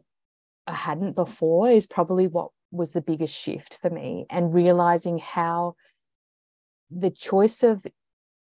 I 0.65 0.73
hadn't 0.73 1.15
before 1.15 1.69
is 1.69 1.85
probably 1.85 2.27
what 2.27 2.49
was 2.71 2.93
the 2.93 3.01
biggest 3.01 3.35
shift 3.35 3.77
for 3.81 3.89
me. 3.89 4.25
And 4.29 4.53
realizing 4.53 5.19
how 5.19 5.75
the 6.89 7.11
choice 7.11 7.61
of 7.61 7.85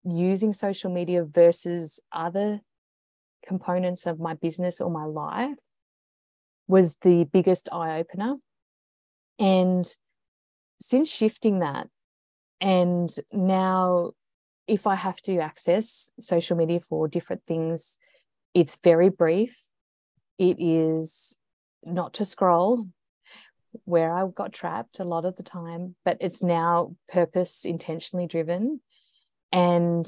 using 0.05 0.53
social 0.53 0.91
media 0.91 1.25
versus 1.25 2.01
other 2.13 2.61
components 3.47 4.07
of 4.07 4.19
my 4.19 4.35
business 4.35 4.81
or 4.81 4.91
my 4.91 5.05
life 5.05 5.59
was 6.69 6.97
the 7.03 7.25
biggest 7.25 7.69
eye 7.73 7.99
opener 7.99 8.37
and 9.39 9.87
since 10.81 11.11
shifting 11.11 11.61
that, 11.61 11.89
and 12.61 13.11
now 13.33 14.13
if 14.67 14.87
I 14.87 14.95
have 14.95 15.21
to 15.23 15.39
access 15.39 16.13
social 16.21 16.57
media 16.57 16.81
for 16.81 17.09
different 17.09 17.45
things, 17.45 17.97
it's 18.55 18.79
very 18.83 19.09
brief. 19.09 19.65
It 20.39 20.57
is 20.61 21.39
not 21.85 22.15
to 22.15 22.25
scroll, 22.25 22.87
where 23.85 24.15
I 24.15 24.27
got 24.29 24.53
trapped 24.53 25.01
a 25.01 25.05
lot 25.05 25.25
of 25.25 25.37
the 25.37 25.43
time, 25.43 25.97
but 26.05 26.19
it's 26.21 26.43
now 26.43 26.95
purpose 27.09 27.65
intentionally 27.65 28.27
driven. 28.27 28.81
And 29.53 30.07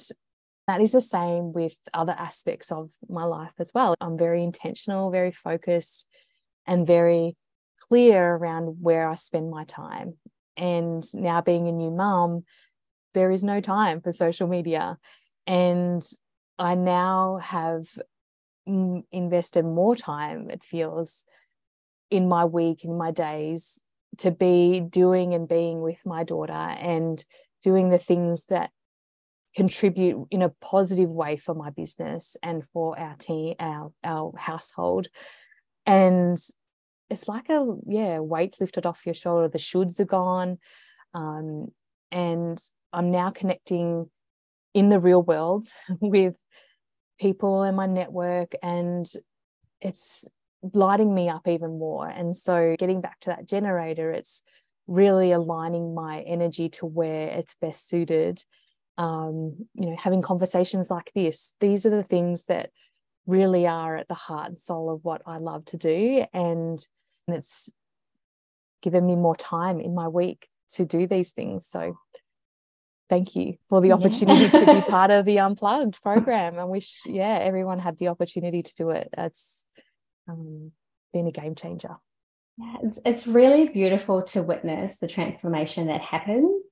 that 0.67 0.81
is 0.81 0.93
the 0.93 1.01
same 1.01 1.53
with 1.53 1.75
other 1.93 2.15
aspects 2.19 2.73
of 2.73 2.91
my 3.09 3.25
life 3.25 3.53
as 3.59 3.71
well. 3.75 3.95
I'm 4.01 4.17
very 4.17 4.43
intentional, 4.43 5.11
very 5.11 5.33
focused, 5.33 6.09
and 6.67 6.87
very 6.87 7.37
clear 7.89 8.35
around 8.35 8.79
where 8.81 9.09
I 9.09 9.15
spend 9.17 9.51
my 9.51 9.65
time. 9.65 10.15
And 10.57 11.05
now 11.15 11.43
being 11.43 11.69
a 11.69 11.73
new 11.73 11.91
mum, 11.91 12.45
there 13.13 13.31
is 13.31 13.45
no 13.45 13.61
time 13.61 14.01
for 14.01 14.11
social 14.11 14.49
media. 14.49 14.97
And 15.47 16.03
I 16.59 16.75
now 16.75 17.41
have 17.43 17.85
invested 18.67 19.65
more 19.65 19.95
time, 19.95 20.49
it 20.49 20.65
feels, 20.65 21.27
in 22.11 22.29
my 22.29 22.47
week, 22.47 22.85
in 22.85 22.97
my 22.97 23.11
days, 23.11 23.83
to 24.19 24.31
be 24.31 24.81
doing 24.81 25.35
and 25.35 25.47
being 25.47 25.83
with 25.83 25.99
my 26.07 26.25
daughter 26.25 26.53
and 26.53 27.23
doing 27.63 27.91
the 27.91 27.99
things 27.99 28.47
that 28.47 28.71
contribute 29.55 30.27
in 30.31 30.43
a 30.43 30.49
positive 30.49 31.11
way 31.11 31.37
for 31.37 31.55
my 31.55 31.71
business 31.71 32.37
and 32.43 32.65
for 32.73 32.99
our 32.99 33.17
team, 33.17 33.55
our 33.59 33.93
our 34.03 34.33
household. 34.37 35.09
And 35.87 36.39
it's 37.11 37.29
like 37.29 37.49
a 37.49 37.67
yeah, 37.87 38.19
weights 38.19 38.61
lifted 38.61 38.87
off 38.87 39.07
your 39.07 39.15
shoulder. 39.15 39.49
The 39.49 39.59
shoulds 39.59 40.01
are 40.01 40.05
gone. 40.05 40.59
Um, 41.15 41.69
and 42.11 42.59
I'm 42.93 43.11
now 43.11 43.31
connecting 43.31 44.11
in 44.73 44.89
the 44.89 45.01
real 45.01 45.23
world 45.23 45.67
with 46.01 46.35
people 47.21 47.63
in 47.63 47.75
my 47.75 47.87
network 47.87 48.53
and 48.63 49.07
it's 49.81 50.29
lighting 50.73 51.15
me 51.15 51.29
up 51.29 51.47
even 51.47 51.79
more. 51.79 52.09
And 52.09 52.35
so 52.35 52.75
getting 52.79 53.01
back 53.01 53.21
to 53.21 53.31
that 53.31 53.47
generator, 53.47 54.11
it's 54.11 54.43
really 54.87 55.33
aligning 55.33 55.95
my 55.95 56.21
energy 56.23 56.69
to 56.71 56.87
where 56.87 57.29
it's 57.29 57.57
best 57.57 57.89
suited. 57.89 58.43
Um, 58.97 59.67
you 59.75 59.91
know, 59.91 59.97
having 59.97 60.23
conversations 60.23 60.91
like 60.91 61.11
this, 61.15 61.55
these 61.61 61.85
are 61.85 61.91
the 61.91 62.03
things 62.03 62.45
that 62.45 62.71
really 63.27 63.67
are 63.67 63.97
at 63.97 64.09
the 64.09 64.15
heart 64.15 64.49
and 64.49 64.61
soul 64.61 64.91
of 64.91 65.05
what 65.05 65.23
I 65.27 65.39
love 65.39 65.65
to 65.67 65.77
do. 65.77 66.25
And, 66.33 66.85
and 67.27 67.37
it's 67.37 67.71
given 68.83 69.07
me 69.07 69.17
more 69.17 69.35
time 69.37 69.81
in 69.81 69.95
my 69.95 70.09
week 70.09 70.49
to 70.71 70.85
do 70.85 71.07
these 71.07 71.33
things. 71.33 71.67
So 71.67 71.97
thank 73.09 73.37
you 73.37 73.57
for 73.69 73.81
the 73.81 73.93
opportunity 73.93 74.45
yeah. 74.45 74.51
to 74.51 74.75
be 74.75 74.81
part 74.91 75.11
of 75.11 75.25
the 75.25 75.39
unplugged 75.39 76.01
program 76.03 76.59
i 76.59 76.65
wish 76.65 77.01
yeah 77.07 77.39
everyone 77.41 77.79
had 77.79 77.99
the 77.99 78.09
opportunity 78.09 78.63
to 78.63 78.75
do 78.75 78.91
it 78.91 79.09
it's 79.17 79.67
um, 80.29 80.73
been 81.13 81.27
a 81.27 81.33
game 81.33 81.55
changer 81.55 81.97
yeah 82.57 82.77
it's, 82.83 82.99
it's 83.05 83.27
really 83.27 83.69
beautiful 83.69 84.23
to 84.23 84.43
witness 84.43 84.99
the 84.99 85.07
transformation 85.07 85.87
that 85.89 86.01
happens 86.01 86.64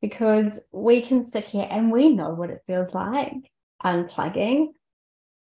because 0.00 0.60
we 0.72 1.02
can 1.02 1.30
sit 1.30 1.44
here 1.44 1.66
and 1.68 1.90
we 1.90 2.08
know 2.08 2.30
what 2.30 2.50
it 2.50 2.62
feels 2.66 2.94
like 2.94 3.34
unplugging 3.84 4.68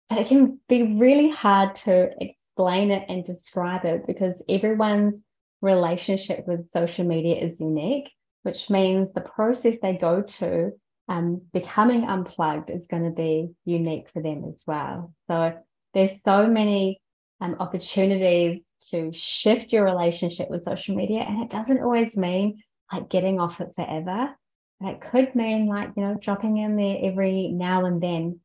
but 0.09 0.19
it 0.19 0.27
can 0.27 0.59
be 0.69 0.95
really 0.95 1.31
hard 1.31 1.75
to 1.75 2.11
explain 2.21 2.91
it 2.91 3.05
and 3.09 3.25
describe 3.25 3.85
it 3.85 4.07
because 4.07 4.41
everyone's 4.49 5.15
relationship 5.61 6.47
with 6.47 6.71
social 6.71 7.07
media 7.07 7.37
is 7.37 7.61
unique 7.61 8.11
which 8.43 8.71
means 8.71 9.13
the 9.13 9.21
process 9.21 9.77
they 9.83 9.97
go 9.97 10.23
to 10.23 10.73
um, 11.11 11.43
becoming 11.53 12.05
unplugged 12.05 12.71
is 12.71 12.87
going 12.87 13.05
to 13.05 13.11
be 13.11 13.51
unique 13.65 14.09
for 14.11 14.23
them 14.23 14.45
as 14.49 14.63
well. 14.67 15.13
So 15.27 15.59
there's 15.93 16.17
so 16.25 16.47
many 16.47 17.01
um, 17.41 17.57
opportunities 17.59 18.63
to 18.91 19.13
shift 19.13 19.73
your 19.73 19.85
relationship 19.85 20.49
with 20.49 20.65
social 20.65 20.95
media, 20.95 21.21
and 21.21 21.43
it 21.43 21.51
doesn't 21.51 21.83
always 21.83 22.17
mean 22.17 22.63
like 22.93 23.09
getting 23.09 23.41
off 23.41 23.61
it 23.61 23.71
forever. 23.75 24.37
It 24.81 25.01
could 25.01 25.35
mean 25.35 25.66
like 25.66 25.90
you 25.97 26.03
know 26.03 26.14
dropping 26.14 26.57
in 26.57 26.77
there 26.77 26.99
every 27.03 27.49
now 27.49 27.85
and 27.85 28.03
then, 28.03 28.40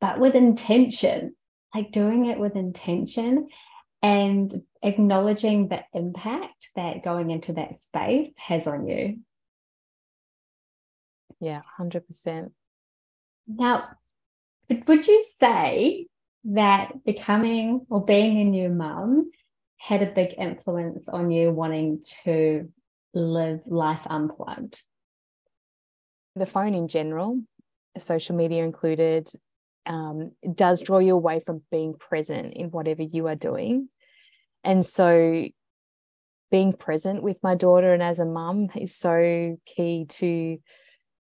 but 0.00 0.20
with 0.20 0.34
intention, 0.34 1.34
like 1.74 1.90
doing 1.90 2.26
it 2.26 2.38
with 2.38 2.54
intention 2.54 3.48
and 4.02 4.52
acknowledging 4.82 5.68
the 5.68 5.82
impact 5.92 6.70
that 6.76 7.02
going 7.02 7.30
into 7.30 7.54
that 7.54 7.82
space 7.82 8.30
has 8.36 8.66
on 8.68 8.86
you. 8.86 9.18
Yeah, 11.40 11.62
100%. 11.78 12.50
Now, 13.46 13.88
would 14.86 15.06
you 15.06 15.24
say 15.40 16.06
that 16.44 17.04
becoming 17.04 17.86
or 17.88 18.04
being 18.04 18.40
a 18.40 18.44
new 18.44 18.68
mum 18.68 19.30
had 19.76 20.02
a 20.02 20.12
big 20.12 20.34
influence 20.38 21.08
on 21.08 21.30
you 21.30 21.50
wanting 21.50 22.02
to 22.24 22.70
live 23.14 23.60
life 23.66 24.06
unplugged? 24.08 24.80
The 26.38 26.46
phone 26.46 26.74
in 26.74 26.88
general, 26.88 27.40
social 27.98 28.36
media 28.36 28.64
included, 28.64 29.28
um, 29.86 30.32
does 30.54 30.80
draw 30.80 30.98
you 30.98 31.14
away 31.14 31.40
from 31.40 31.62
being 31.70 31.94
present 31.94 32.54
in 32.54 32.70
whatever 32.70 33.02
you 33.02 33.26
are 33.26 33.34
doing. 33.34 33.88
And 34.62 34.84
so 34.84 35.46
being 36.50 36.72
present 36.72 37.22
with 37.22 37.38
my 37.42 37.54
daughter 37.54 37.92
and 37.92 38.02
as 38.02 38.20
a 38.20 38.24
mum 38.24 38.68
is 38.74 38.96
so 38.96 39.58
key 39.66 40.06
to 40.08 40.58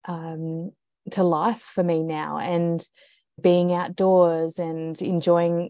um, 0.05 0.71
to 1.11 1.23
life 1.23 1.61
for 1.61 1.83
me 1.83 2.03
now 2.03 2.37
and 2.37 2.85
being 3.41 3.73
outdoors 3.73 4.59
and 4.59 5.01
enjoying 5.01 5.69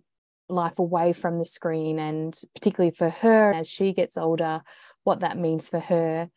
life 0.49 0.79
away 0.79 1.13
from 1.13 1.39
the 1.39 1.45
screen 1.45 1.99
and 1.99 2.39
particularly 2.55 2.91
for 2.91 3.09
her 3.09 3.51
as 3.51 3.69
she 3.69 3.93
gets 3.93 4.17
older 4.17 4.61
what 5.03 5.19
that 5.19 5.37
means 5.37 5.67
for 5.67 5.79
her 5.79 6.29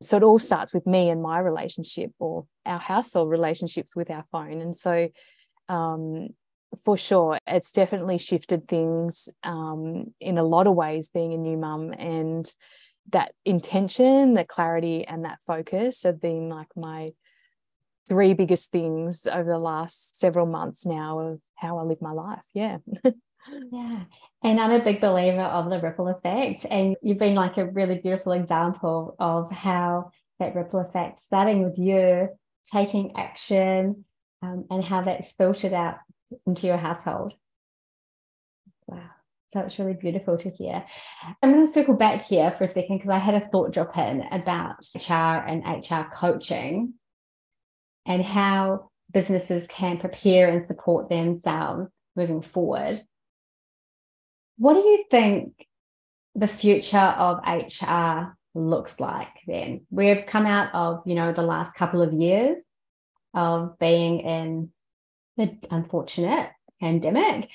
so 0.00 0.16
it 0.16 0.22
all 0.22 0.38
starts 0.38 0.72
with 0.72 0.86
me 0.86 1.10
and 1.10 1.22
my 1.22 1.38
relationship 1.38 2.10
or 2.18 2.46
our 2.64 2.78
household 2.78 3.30
relationships 3.30 3.96
with 3.96 4.10
our 4.10 4.24
phone. 4.30 4.60
And 4.60 4.76
so 4.76 5.08
um, 5.68 6.28
for 6.84 6.96
sure 6.96 7.38
it's 7.46 7.72
definitely 7.72 8.18
shifted 8.18 8.68
things 8.68 9.28
um, 9.42 10.14
in 10.20 10.38
a 10.38 10.44
lot 10.44 10.66
of 10.66 10.74
ways 10.74 11.08
being 11.08 11.32
a 11.32 11.38
new 11.38 11.56
mum 11.56 11.92
and 11.92 12.52
that 13.10 13.32
intention 13.44 14.34
the 14.34 14.44
clarity 14.44 15.06
and 15.06 15.24
that 15.24 15.38
focus 15.46 16.02
have 16.02 16.20
been 16.20 16.50
like 16.50 16.68
my 16.76 17.10
three 18.08 18.34
biggest 18.34 18.70
things 18.70 19.26
over 19.26 19.50
the 19.50 19.58
last 19.58 20.18
several 20.18 20.46
months 20.46 20.84
now 20.84 21.18
of 21.18 21.40
how 21.56 21.78
i 21.78 21.82
live 21.82 22.00
my 22.00 22.12
life. 22.12 22.44
Yeah. 22.54 22.78
Yeah 23.72 24.00
and 24.42 24.60
i'm 24.60 24.70
a 24.70 24.84
big 24.84 25.00
believer 25.00 25.40
of 25.40 25.70
the 25.70 25.80
ripple 25.80 26.08
effect 26.08 26.66
and 26.70 26.96
you've 27.02 27.18
been 27.18 27.34
like 27.34 27.58
a 27.58 27.66
really 27.66 27.98
beautiful 27.98 28.32
example 28.32 29.16
of 29.18 29.50
how 29.50 30.10
that 30.38 30.54
ripple 30.54 30.80
effect 30.80 31.20
starting 31.20 31.64
with 31.64 31.78
you 31.78 32.28
taking 32.72 33.16
action 33.16 34.04
um, 34.42 34.64
and 34.70 34.84
how 34.84 35.02
that's 35.02 35.32
filtered 35.32 35.72
out 35.72 35.96
into 36.46 36.66
your 36.66 36.76
household. 36.76 37.32
Wow. 38.86 39.10
So 39.52 39.60
it's 39.60 39.78
really 39.78 39.94
beautiful 39.94 40.36
to 40.38 40.50
hear. 40.50 40.84
I'm 41.42 41.52
going 41.52 41.66
to 41.66 41.72
circle 41.72 41.94
back 41.94 42.22
here 42.22 42.52
for 42.52 42.64
a 42.64 42.68
second 42.68 42.98
because 42.98 43.10
I 43.10 43.18
had 43.18 43.34
a 43.34 43.48
thought 43.48 43.72
drop 43.72 43.96
in 43.96 44.22
about 44.30 44.76
HR 44.94 45.12
and 45.12 45.64
HR 45.64 46.14
coaching 46.14 46.94
and 48.06 48.22
how 48.22 48.90
businesses 49.12 49.66
can 49.68 49.98
prepare 49.98 50.48
and 50.50 50.66
support 50.66 51.08
themselves 51.08 51.88
moving 52.14 52.42
forward. 52.42 53.02
What 54.58 54.74
do 54.74 54.80
you 54.80 55.04
think 55.08 55.66
the 56.34 56.48
future 56.48 56.98
of 56.98 57.38
HR 57.46 58.36
looks 58.54 58.98
like 58.98 59.28
then? 59.46 59.86
We've 59.90 60.26
come 60.26 60.46
out 60.46 60.74
of, 60.74 61.02
you 61.06 61.14
know, 61.14 61.32
the 61.32 61.42
last 61.42 61.74
couple 61.74 62.02
of 62.02 62.12
years 62.12 62.58
of 63.34 63.78
being 63.78 64.20
in 64.20 64.72
the 65.36 65.56
unfortunate 65.70 66.50
pandemic. 66.80 67.48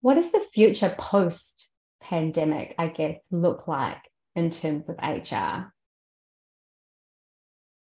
What 0.00 0.14
does 0.14 0.32
the 0.32 0.40
future 0.40 0.94
post 0.96 1.70
pandemic, 2.00 2.74
I 2.78 2.88
guess, 2.88 3.24
look 3.30 3.68
like 3.68 4.00
in 4.34 4.50
terms 4.50 4.88
of 4.88 4.96
HR? 4.96 5.72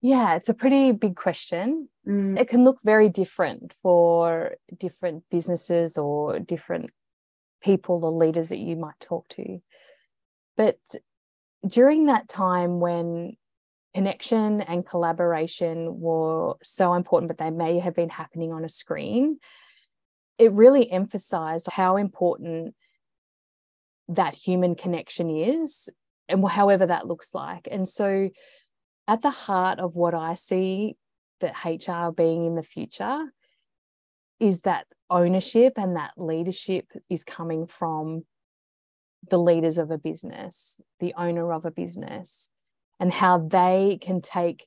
Yeah, 0.02 0.36
it's 0.36 0.50
a 0.50 0.54
pretty 0.54 0.92
big 0.92 1.16
question. 1.16 1.88
Mm. 2.06 2.40
It 2.40 2.50
can 2.50 2.66
look 2.66 2.80
very 2.84 3.10
different 3.10 3.74
for 3.82 4.56
different 4.78 5.24
businesses 5.32 5.98
or 5.98 6.40
different 6.40 6.92
people 7.64 8.04
or 8.04 8.12
leaders 8.12 8.50
that 8.50 8.58
you 8.58 8.76
might 8.76 9.00
talk 9.00 9.28
to. 9.30 9.60
But 10.58 10.78
during 11.68 12.06
that 12.06 12.28
time 12.28 12.80
when 12.80 13.38
connection 13.94 14.62
and 14.62 14.86
collaboration 14.86 16.00
were 16.00 16.56
so 16.62 16.94
important, 16.94 17.30
but 17.30 17.38
they 17.38 17.50
may 17.50 17.80
have 17.80 17.96
been 17.96 18.10
happening 18.10 18.52
on 18.52 18.66
a 18.66 18.70
screen. 18.70 19.40
It 20.38 20.52
really 20.52 20.92
emphasized 20.92 21.68
how 21.72 21.96
important 21.96 22.76
that 24.10 24.36
human 24.36 24.76
connection 24.76 25.30
is 25.30 25.90
and 26.28 26.48
however 26.48 26.86
that 26.86 27.08
looks 27.08 27.34
like. 27.34 27.68
And 27.72 27.88
so, 27.88 28.30
at 29.08 29.22
the 29.22 29.30
heart 29.30 29.80
of 29.80 29.96
what 29.96 30.14
I 30.14 30.34
see 30.34 30.98
that 31.40 31.64
HR 31.64 32.12
being 32.12 32.46
in 32.46 32.56
the 32.56 32.64
future 32.64 33.32
is 34.40 34.62
that 34.62 34.88
ownership 35.10 35.74
and 35.78 35.96
that 35.96 36.12
leadership 36.18 36.88
is 37.10 37.24
coming 37.24 37.68
from 37.68 38.26
the 39.30 39.38
leaders 39.38 39.78
of 39.78 39.92
a 39.92 39.98
business, 39.98 40.80
the 41.00 41.14
owner 41.18 41.52
of 41.52 41.66
a 41.66 41.72
business, 41.72 42.50
and 43.00 43.12
how 43.12 43.38
they 43.38 43.98
can 44.02 44.22
take 44.22 44.66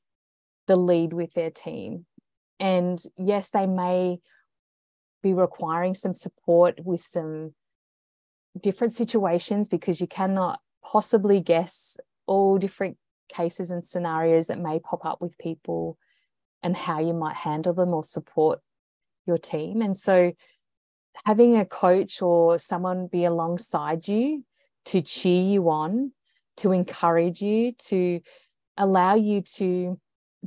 the 0.66 0.77
lead 0.77 1.12
with 1.12 1.33
their 1.33 1.51
team. 1.51 2.07
And 2.61 3.01
yes, 3.16 3.51
they 3.51 3.66
may 3.66 4.18
be 5.22 5.33
requiring 5.33 5.94
some 5.94 6.14
support 6.14 6.81
with 6.85 7.05
some 7.05 7.55
different 8.59 8.92
situations 8.92 9.68
because 9.68 10.01
you 10.01 10.07
cannot 10.07 10.61
possibly 10.83 11.40
guess 11.40 11.98
all 12.27 12.59
different 12.59 12.96
cases 13.29 13.70
and 13.70 13.85
scenarios 13.85 14.46
that 14.46 14.59
may 14.59 14.79
pop 14.79 15.05
up 15.05 15.20
with 15.20 15.37
people 15.38 15.98
and 16.62 16.77
how 16.77 17.01
you 17.01 17.12
might 17.12 17.37
handle 17.37 17.72
them 17.72 17.90
or 17.90 18.03
support 18.03 18.61
your 19.29 19.38
team. 19.38 19.81
And 19.83 19.97
so 19.97 20.33
having 21.25 21.57
a 21.57 21.64
coach 21.64 22.21
or 22.23 22.59
someone 22.59 23.07
be 23.07 23.25
alongside 23.25 24.09
you 24.09 24.45
to 24.87 25.03
cheer 25.03 25.43
you 25.43 25.71
on, 25.71 26.12
to 26.59 26.73
encourage 26.73 27.41
you, 27.41 27.73
to 27.73 28.21
allow 28.77 29.14
you 29.14 29.43
to 29.43 30.01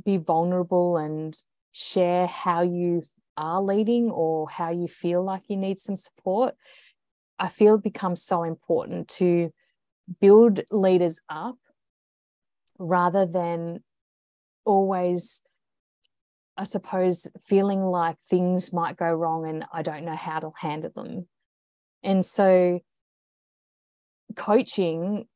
be 0.04 0.16
vulnerable 0.16 0.96
and 0.96 1.34
share 1.72 2.26
how 2.26 2.62
you 2.62 3.02
are 3.36 3.62
leading 3.62 4.10
or 4.10 4.48
how 4.48 4.70
you 4.70 4.88
feel 4.88 5.22
like 5.24 5.42
you 5.48 5.56
need 5.56 5.78
some 5.78 5.96
support, 5.96 6.54
I 7.38 7.48
feel 7.48 7.78
becomes 7.78 8.22
so 8.22 8.42
important 8.42 9.08
to 9.08 9.52
build 10.20 10.60
leaders 10.70 11.20
up 11.28 11.56
rather 12.78 13.26
than 13.26 13.82
always 14.64 15.42
I 16.56 16.64
suppose, 16.64 17.28
feeling 17.46 17.82
like 17.82 18.16
things 18.28 18.72
might 18.72 18.96
go 18.96 19.10
wrong 19.10 19.48
and 19.48 19.64
I 19.72 19.82
don't 19.82 20.04
know 20.04 20.16
how 20.16 20.38
to 20.40 20.52
handle 20.58 20.90
them. 20.94 21.26
And 22.02 22.24
so, 22.26 22.80
coaching 24.36 25.26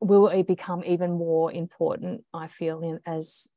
will 0.00 0.42
become 0.42 0.82
even 0.84 1.12
more 1.12 1.52
important, 1.52 2.24
I 2.32 2.48
feel, 2.48 2.80
in, 2.82 3.00
as 3.06 3.50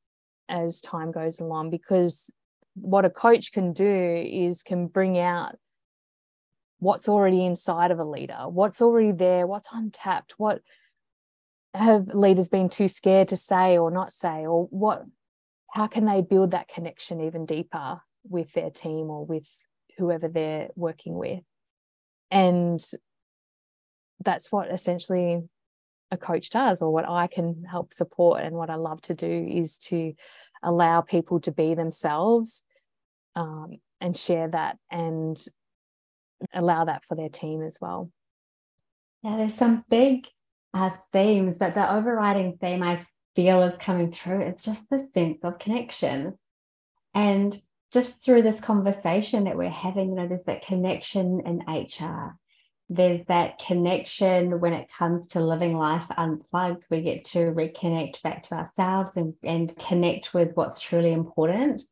as 0.49 0.81
time 0.81 1.11
goes 1.11 1.39
along, 1.39 1.69
because 1.69 2.31
what 2.75 3.05
a 3.05 3.09
coach 3.09 3.51
can 3.51 3.73
do 3.73 4.25
is 4.27 4.63
can 4.63 4.87
bring 4.87 5.17
out 5.17 5.55
what's 6.79 7.07
already 7.07 7.45
inside 7.45 7.91
of 7.91 7.99
a 7.99 8.03
leader, 8.03 8.47
what's 8.47 8.81
already 8.81 9.11
there, 9.11 9.45
what's 9.47 9.69
untapped, 9.71 10.33
what 10.37 10.61
have 11.73 12.07
leaders 12.13 12.49
been 12.49 12.69
too 12.69 12.87
scared 12.87 13.29
to 13.29 13.37
say 13.37 13.77
or 13.77 13.91
not 13.91 14.11
say, 14.11 14.45
or 14.45 14.65
what 14.71 15.03
how 15.71 15.87
can 15.87 16.05
they 16.05 16.21
build 16.21 16.51
that 16.51 16.67
connection 16.67 17.21
even 17.21 17.45
deeper 17.45 18.01
with 18.23 18.53
their 18.53 18.69
team 18.69 19.09
or 19.09 19.25
with 19.25 19.49
whoever 19.97 20.27
they're 20.27 20.69
working 20.75 21.15
with? 21.15 21.43
And 22.29 22.79
that's 24.23 24.51
what 24.51 24.69
essentially 24.71 25.41
a 26.11 26.17
coach 26.17 26.49
does 26.49 26.81
or 26.81 26.91
what 26.91 27.07
i 27.07 27.25
can 27.27 27.63
help 27.63 27.93
support 27.93 28.41
and 28.41 28.55
what 28.55 28.69
i 28.69 28.75
love 28.75 29.01
to 29.01 29.15
do 29.15 29.47
is 29.49 29.77
to 29.77 30.13
allow 30.61 31.01
people 31.01 31.39
to 31.39 31.51
be 31.51 31.73
themselves 31.73 32.63
um, 33.35 33.77
and 33.99 34.15
share 34.15 34.49
that 34.49 34.77
and 34.91 35.43
allow 36.53 36.85
that 36.85 37.03
for 37.03 37.15
their 37.15 37.29
team 37.29 37.61
as 37.61 37.77
well. 37.79 38.11
Yeah 39.23 39.37
there's 39.37 39.53
some 39.55 39.85
big 39.89 40.27
uh, 40.73 40.91
themes 41.11 41.57
but 41.57 41.73
the 41.73 41.93
overriding 41.93 42.57
theme 42.57 42.83
i 42.83 43.05
feel 43.35 43.63
is 43.63 43.77
coming 43.79 44.11
through. 44.11 44.41
It's 44.41 44.63
just 44.63 44.89
the 44.89 45.09
sense 45.13 45.39
of 45.43 45.59
connection. 45.59 46.37
And 47.13 47.59
just 47.91 48.23
through 48.23 48.43
this 48.43 48.61
conversation 48.61 49.43
that 49.45 49.57
we're 49.57 49.69
having, 49.69 50.09
you 50.09 50.15
know, 50.15 50.27
there's 50.27 50.45
that 50.45 50.65
connection 50.65 51.41
in 51.45 51.59
HR. 51.67 52.37
There's 52.89 53.25
that 53.27 53.59
connection 53.59 54.59
when 54.59 54.73
it 54.73 54.91
comes 54.97 55.27
to 55.27 55.43
living 55.43 55.77
life 55.77 56.05
unplugged. 56.17 56.83
We 56.89 57.01
get 57.01 57.25
to 57.25 57.51
reconnect 57.53 58.21
back 58.21 58.43
to 58.43 58.55
ourselves 58.55 59.17
and, 59.17 59.33
and 59.43 59.75
connect 59.77 60.33
with 60.33 60.55
what's 60.55 60.81
truly 60.81 61.13
important. 61.13 61.83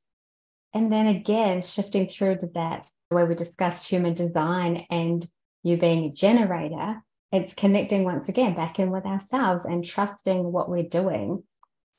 And 0.73 0.91
then 0.91 1.07
again, 1.07 1.61
shifting 1.61 2.07
through 2.07 2.39
to 2.39 2.47
that 2.53 2.89
where 3.09 3.25
we 3.25 3.35
discussed 3.35 3.87
human 3.87 4.13
design 4.13 4.85
and 4.89 5.27
you 5.63 5.77
being 5.77 6.05
a 6.05 6.13
generator, 6.13 7.03
it's 7.31 7.53
connecting 7.53 8.03
once 8.03 8.27
again 8.29 8.55
back 8.55 8.79
in 8.79 8.91
with 8.91 9.05
ourselves 9.05 9.65
and 9.65 9.85
trusting 9.85 10.51
what 10.51 10.69
we're 10.69 10.83
doing. 10.83 11.43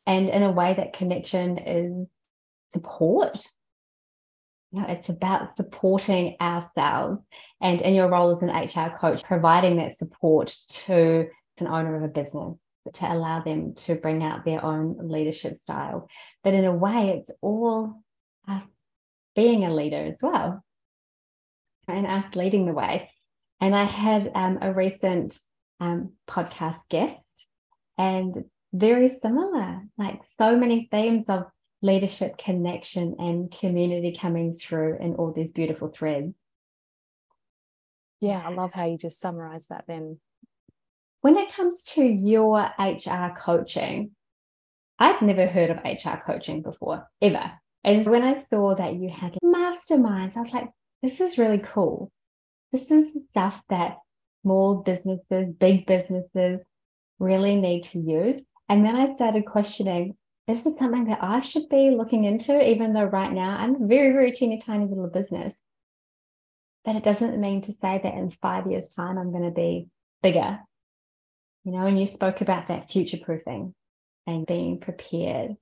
And 0.06 0.28
in 0.28 0.42
a 0.42 0.50
way, 0.50 0.74
that 0.74 0.92
connection 0.92 1.58
is 1.58 2.06
support. 2.72 3.38
You 4.72 4.80
know, 4.80 4.88
it's 4.88 5.08
about 5.08 5.56
supporting 5.56 6.36
ourselves. 6.40 7.22
And 7.60 7.80
in 7.80 7.94
your 7.94 8.08
role 8.08 8.36
as 8.36 8.42
an 8.42 8.48
HR 8.48 8.96
coach, 8.96 9.22
providing 9.22 9.76
that 9.76 9.98
support 9.98 10.54
to 10.86 11.28
an 11.60 11.66
owner 11.66 11.96
of 11.96 12.02
a 12.02 12.08
business 12.08 12.56
to 12.94 13.12
allow 13.12 13.42
them 13.42 13.74
to 13.74 13.94
bring 13.94 14.22
out 14.22 14.44
their 14.44 14.64
own 14.64 14.96
leadership 15.08 15.54
style. 15.54 16.08
But 16.42 16.54
in 16.54 16.64
a 16.64 16.74
way, 16.74 17.20
it's 17.20 17.30
all 17.40 18.02
us 18.48 18.64
being 19.36 19.64
a 19.64 19.74
leader 19.74 20.06
as 20.06 20.18
well 20.22 20.64
and 21.86 22.06
us 22.06 22.34
leading 22.34 22.66
the 22.66 22.72
way. 22.72 23.10
And 23.61 23.75
I 23.75 23.85
had 23.85 24.31
um, 24.35 24.59
a 24.62 24.73
recent 24.73 25.38
um, 25.81 26.12
podcast 26.29 26.81
guest, 26.88 27.18
and 27.99 28.44
very 28.73 29.18
similar, 29.23 29.83
like 29.99 30.20
so 30.38 30.57
many 30.57 30.88
themes 30.90 31.27
of 31.29 31.44
leadership, 31.83 32.38
connection, 32.38 33.16
and 33.18 33.51
community 33.51 34.16
coming 34.18 34.53
through 34.53 34.99
in 35.01 35.14
all 35.14 35.33
these 35.33 35.51
beautiful 35.51 35.88
threads. 35.88 36.35
Yeah, 38.20 38.42
I 38.44 38.53
love 38.53 38.73
how 38.73 38.87
you 38.87 38.99
just 38.99 39.20
summarize 39.20 39.68
that 39.68 39.85
then. 39.88 40.18
When 41.23 41.37
it 41.37 41.53
comes 41.53 41.85
to 41.94 42.05
your 42.05 42.59
HR 42.79 43.35
coaching, 43.37 44.11
I'd 44.99 45.23
never 45.23 45.46
heard 45.46 45.70
of 45.70 45.79
HR 45.79 46.23
coaching 46.25 46.62
before, 46.62 47.09
ever. 47.23 47.53
And 47.83 48.07
when 48.07 48.23
I 48.23 48.44
saw 48.51 48.75
that 48.75 48.94
you 48.94 49.09
had 49.09 49.38
masterminds, 49.42 50.37
I 50.37 50.40
was 50.40 50.53
like, 50.53 50.68
this 51.03 51.20
is 51.20 51.38
really 51.38 51.61
cool. 51.61 52.12
This 52.72 52.90
is 52.90 53.12
the 53.12 53.22
stuff 53.30 53.62
that 53.68 53.98
small 54.42 54.76
businesses, 54.76 55.54
big 55.59 55.87
businesses 55.87 56.61
really 57.18 57.56
need 57.56 57.85
to 57.85 57.98
use. 57.98 58.42
And 58.68 58.85
then 58.85 58.96
I 58.96 59.14
started 59.14 59.44
questioning 59.46 60.16
is 60.46 60.64
this 60.64 60.78
something 60.78 61.04
that 61.04 61.22
I 61.22 61.40
should 61.40 61.68
be 61.68 61.90
looking 61.90 62.24
into, 62.24 62.61
even 62.61 62.92
though 62.92 63.04
right 63.04 63.33
now 63.33 63.56
I'm 63.56 63.85
a 63.85 63.87
very, 63.87 64.12
very 64.12 64.33
teeny 64.33 64.59
tiny 64.59 64.87
little 64.87 65.06
business? 65.06 65.54
But 66.85 66.96
it 66.96 67.04
doesn't 67.04 67.40
mean 67.40 67.62
to 67.62 67.72
say 67.80 68.00
that 68.02 68.14
in 68.14 68.30
five 68.30 68.68
years' 68.68 68.92
time 68.94 69.16
I'm 69.16 69.30
going 69.30 69.44
to 69.44 69.50
be 69.52 69.87
bigger. 70.22 70.59
You 71.62 71.72
know, 71.72 71.87
and 71.87 72.00
you 72.00 72.06
spoke 72.06 72.40
about 72.40 72.68
that 72.68 72.90
future 72.90 73.18
proofing 73.18 73.74
and 74.26 74.46
being 74.46 74.80
prepared. 74.80 75.56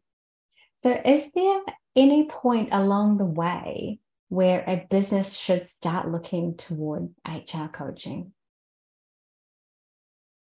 So, 0.82 0.92
is 0.92 1.28
there 1.34 1.60
any 1.96 2.26
point 2.26 2.70
along 2.72 3.18
the 3.18 3.26
way 3.26 3.98
where 4.28 4.62
a 4.66 4.86
business 4.90 5.36
should 5.36 5.70
start 5.70 6.10
looking 6.10 6.56
toward 6.56 7.10
HR 7.26 7.66
coaching? 7.72 8.32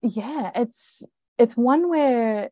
Yeah, 0.02 0.50
it's 0.54 1.02
it's 1.38 1.56
one 1.56 1.88
where 1.88 2.50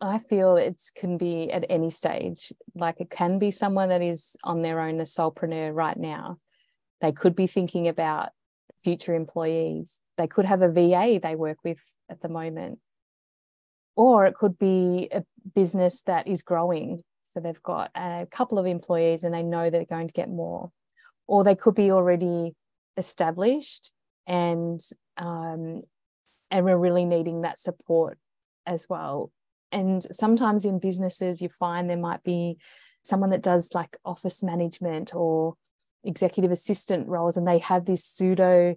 I 0.00 0.18
feel 0.18 0.56
it 0.56 0.80
can 0.94 1.16
be 1.16 1.50
at 1.50 1.64
any 1.70 1.90
stage. 1.90 2.52
Like 2.74 3.00
it 3.00 3.10
can 3.10 3.38
be 3.38 3.50
someone 3.50 3.88
that 3.88 4.02
is 4.02 4.36
on 4.44 4.62
their 4.62 4.80
own, 4.80 5.00
a 5.00 5.04
solopreneur 5.04 5.74
right 5.74 5.96
now. 5.96 6.38
They 7.00 7.12
could 7.12 7.36
be 7.36 7.46
thinking 7.46 7.88
about 7.88 8.30
future 8.82 9.14
employees. 9.14 10.00
They 10.18 10.26
could 10.26 10.44
have 10.44 10.62
a 10.62 10.68
VA 10.70 11.20
they 11.22 11.34
work 11.34 11.58
with 11.64 11.80
at 12.10 12.20
the 12.20 12.28
moment. 12.28 12.78
Or 13.94 14.26
it 14.26 14.34
could 14.34 14.58
be 14.58 15.08
a 15.12 15.24
business 15.54 16.02
that 16.02 16.28
is 16.28 16.42
growing 16.42 17.02
so 17.36 17.40
they've 17.40 17.62
got 17.62 17.90
a 17.94 18.26
couple 18.30 18.58
of 18.58 18.64
employees 18.64 19.22
and 19.22 19.34
they 19.34 19.42
know 19.42 19.68
they're 19.68 19.84
going 19.84 20.06
to 20.06 20.12
get 20.14 20.30
more. 20.30 20.70
Or 21.26 21.44
they 21.44 21.54
could 21.54 21.74
be 21.74 21.90
already 21.90 22.54
established 22.96 23.92
and 24.26 24.80
um, 25.18 25.82
and 26.50 26.64
we're 26.64 26.78
really 26.78 27.04
needing 27.04 27.42
that 27.42 27.58
support 27.58 28.16
as 28.64 28.86
well. 28.88 29.30
And 29.70 30.02
sometimes 30.02 30.64
in 30.64 30.78
businesses, 30.78 31.42
you 31.42 31.50
find 31.50 31.90
there 31.90 31.98
might 31.98 32.22
be 32.22 32.56
someone 33.02 33.30
that 33.30 33.42
does 33.42 33.74
like 33.74 33.98
office 34.02 34.42
management 34.42 35.14
or 35.14 35.56
executive 36.04 36.50
assistant 36.50 37.06
roles, 37.06 37.36
and 37.36 37.46
they 37.46 37.58
have 37.58 37.84
this 37.84 38.02
pseudo 38.02 38.76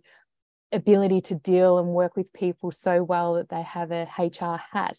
ability 0.73 1.21
to 1.21 1.35
deal 1.35 1.77
and 1.77 1.87
work 1.87 2.17
with 2.17 2.33
people 2.33 2.71
so 2.71 3.03
well 3.03 3.35
that 3.35 3.47
they 3.47 3.61
have 3.61 3.91
a 3.91 4.09
HR 4.17 4.59
hat 4.73 4.97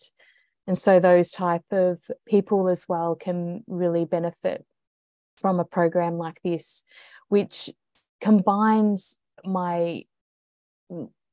and 0.70 0.78
so 0.78 1.00
those 1.00 1.32
type 1.32 1.64
of 1.72 1.98
people 2.28 2.68
as 2.68 2.88
well 2.88 3.16
can 3.16 3.64
really 3.66 4.04
benefit 4.04 4.64
from 5.36 5.58
a 5.58 5.64
program 5.64 6.16
like 6.16 6.40
this 6.44 6.84
which 7.26 7.70
combines 8.20 9.18
my 9.44 10.04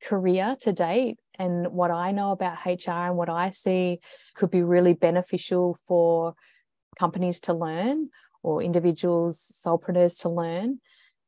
career 0.02 0.56
to 0.58 0.72
date 0.72 1.18
and 1.38 1.68
what 1.68 1.92
I 1.92 2.10
know 2.10 2.32
about 2.32 2.66
HR 2.66 3.06
and 3.06 3.16
what 3.16 3.28
I 3.28 3.50
see 3.50 4.00
could 4.34 4.50
be 4.50 4.64
really 4.64 4.92
beneficial 4.92 5.78
for 5.86 6.34
companies 6.98 7.38
to 7.42 7.54
learn 7.54 8.08
or 8.42 8.60
individuals, 8.60 9.38
solopreneurs 9.64 10.18
to 10.22 10.30
learn, 10.30 10.80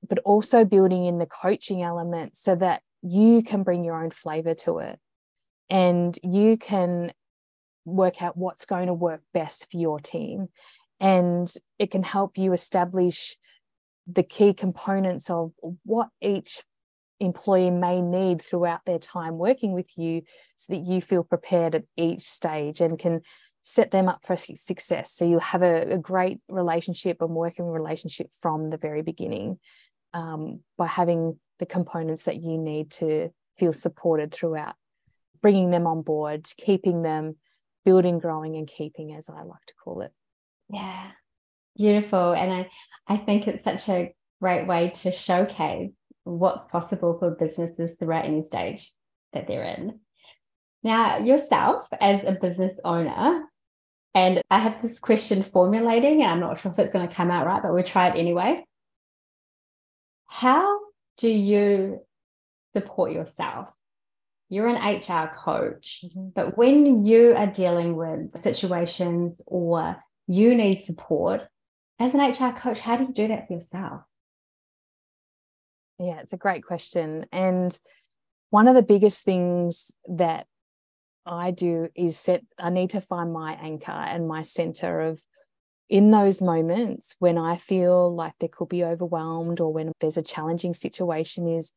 but 0.09 0.19
also 0.25 0.65
building 0.65 1.05
in 1.05 1.19
the 1.19 1.27
coaching 1.27 1.85
element 1.85 2.35
so 2.35 2.57
that 2.57 2.83
you 3.03 3.45
can 3.45 3.63
bring 3.63 3.85
your 3.85 4.03
own 4.03 4.11
flavor 4.11 4.55
to 4.55 4.79
it. 4.79 4.99
And 5.69 6.19
you 6.25 6.57
can 6.57 7.13
work 7.91 8.22
out 8.22 8.36
what's 8.36 8.66
going 8.66 8.86
to 8.86 8.95
work 8.95 9.22
best 9.32 9.70
for 9.70 9.78
your 9.78 10.01
team. 10.01 10.49
And 11.01 11.53
it 11.78 11.91
can 11.91 12.03
help 12.03 12.36
you 12.36 12.53
establish 12.53 13.36
the 14.07 14.22
key 14.22 14.53
components 14.53 15.30
of 15.30 15.53
what 15.84 16.09
each 16.20 16.62
employee 17.20 17.70
may 17.70 18.01
need 18.01 18.41
throughout 18.41 18.80
their 18.86 18.99
time 18.99 19.38
working 19.38 19.72
with 19.72 19.97
you 19.97 20.22
so 20.57 20.72
that 20.72 20.80
you 20.80 21.01
feel 21.01 21.22
prepared 21.22 21.74
at 21.74 21.84
each 21.97 22.22
stage 22.22 22.80
and 22.80 22.99
can 22.99 23.20
set 23.62 23.91
them 23.91 24.09
up 24.09 24.20
for 24.24 24.36
success. 24.36 25.12
So 25.12 25.26
you 25.26 25.38
have 25.38 25.62
a, 25.62 25.95
a 25.95 25.99
great 25.99 26.41
relationship 26.49 27.18
and 27.20 27.30
working 27.30 27.66
relationship 27.66 28.28
from 28.41 28.70
the 28.70 28.78
very 28.78 29.03
beginning 29.03 29.59
um, 30.14 30.61
by 30.78 30.86
having 30.86 31.38
the 31.59 31.66
components 31.66 32.24
that 32.24 32.43
you 32.43 32.57
need 32.57 32.91
to 32.93 33.28
feel 33.59 33.74
supported 33.74 34.32
throughout, 34.32 34.74
bringing 35.43 35.70
them 35.70 35.86
on 35.86 36.03
board, 36.03 36.49
keeping 36.57 37.03
them 37.03 37.36
building, 37.85 38.18
growing, 38.18 38.57
and 38.57 38.68
keeping, 38.68 39.14
as 39.14 39.28
I 39.28 39.43
like 39.43 39.64
to 39.66 39.74
call 39.83 40.03
it. 40.03 40.12
Yeah, 40.68 41.11
beautiful. 41.76 42.33
And 42.33 42.53
I, 42.53 42.70
I 43.07 43.16
think 43.16 43.47
it's 43.47 43.64
such 43.64 43.89
a 43.89 44.14
great 44.41 44.66
way 44.66 44.91
to 45.03 45.12
showcase 45.12 45.91
what's 46.24 46.70
possible 46.70 47.18
for 47.18 47.31
businesses 47.31 47.97
throughout 47.99 48.24
any 48.24 48.45
stage 48.45 48.93
that 49.33 49.47
they're 49.47 49.64
in. 49.64 50.01
Now, 50.83 51.18
yourself 51.18 51.89
as 52.01 52.22
a 52.24 52.39
business 52.41 52.78
owner, 52.85 53.45
and 54.14 54.43
I 54.51 54.59
have 54.59 54.83
this 54.83 54.99
question 54.99 55.43
formulating, 55.43 56.22
and 56.22 56.31
I'm 56.31 56.41
not 56.41 56.61
sure 56.61 56.72
if 56.72 56.78
it's 56.78 56.93
going 56.93 57.09
to 57.09 57.14
come 57.14 57.31
out 57.31 57.47
right, 57.47 57.62
but 57.62 57.72
we'll 57.72 57.85
try 57.85 58.09
it 58.09 58.18
anyway. 58.18 58.64
How 60.26 60.78
do 61.18 61.28
you 61.28 62.01
support 62.72 63.12
yourself? 63.12 63.68
You're 64.51 64.66
an 64.66 64.76
HR 64.76 65.32
coach, 65.34 66.05
mm-hmm. 66.05 66.30
but 66.34 66.59
when 66.59 67.07
you 67.07 67.34
are 67.36 67.46
dealing 67.46 67.96
with 67.96 68.36
situations 68.42 69.40
or 69.46 69.96
you 70.26 70.55
need 70.55 70.82
support, 70.82 71.42
as 72.01 72.14
an 72.14 72.20
HR 72.20 72.53
coach, 72.53 72.80
how 72.80 72.96
do 72.96 73.05
you 73.05 73.12
do 73.12 73.28
that 73.28 73.46
for 73.46 73.55
yourself? 73.55 74.03
Yeah, 76.01 76.20
it's 76.20 76.32
a 76.32 76.38
great 76.38 76.64
question. 76.64 77.26
And 77.30 77.78
one 78.51 78.66
of 78.66 78.74
the 78.74 78.82
biggest 78.82 79.22
things 79.22 79.94
that 80.09 80.46
I 81.24 81.53
do 81.53 81.88
is 81.94 82.18
set, 82.18 82.42
I 82.59 82.70
need 82.70 82.90
to 82.90 83.01
find 83.01 83.32
my 83.32 83.53
anchor 83.53 83.92
and 83.92 84.26
my 84.26 84.42
center 84.42 85.01
of 85.01 85.20
in 85.88 86.11
those 86.11 86.40
moments 86.40 87.14
when 87.18 87.36
I 87.36 87.57
feel 87.57 88.14
like 88.14 88.32
they 88.40 88.48
could 88.48 88.68
be 88.68 88.82
overwhelmed 88.82 89.61
or 89.61 89.72
when 89.72 89.92
there's 90.01 90.16
a 90.16 90.22
challenging 90.22 90.72
situation, 90.74 91.48
is 91.48 91.72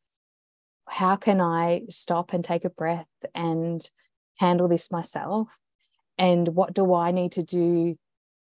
how 0.88 1.16
can 1.16 1.40
I 1.40 1.82
stop 1.90 2.32
and 2.32 2.44
take 2.44 2.64
a 2.64 2.70
breath 2.70 3.08
and 3.34 3.86
handle 4.36 4.68
this 4.68 4.90
myself? 4.90 5.48
And 6.18 6.48
what 6.48 6.74
do 6.74 6.94
I 6.94 7.10
need 7.10 7.32
to 7.32 7.42
do 7.42 7.96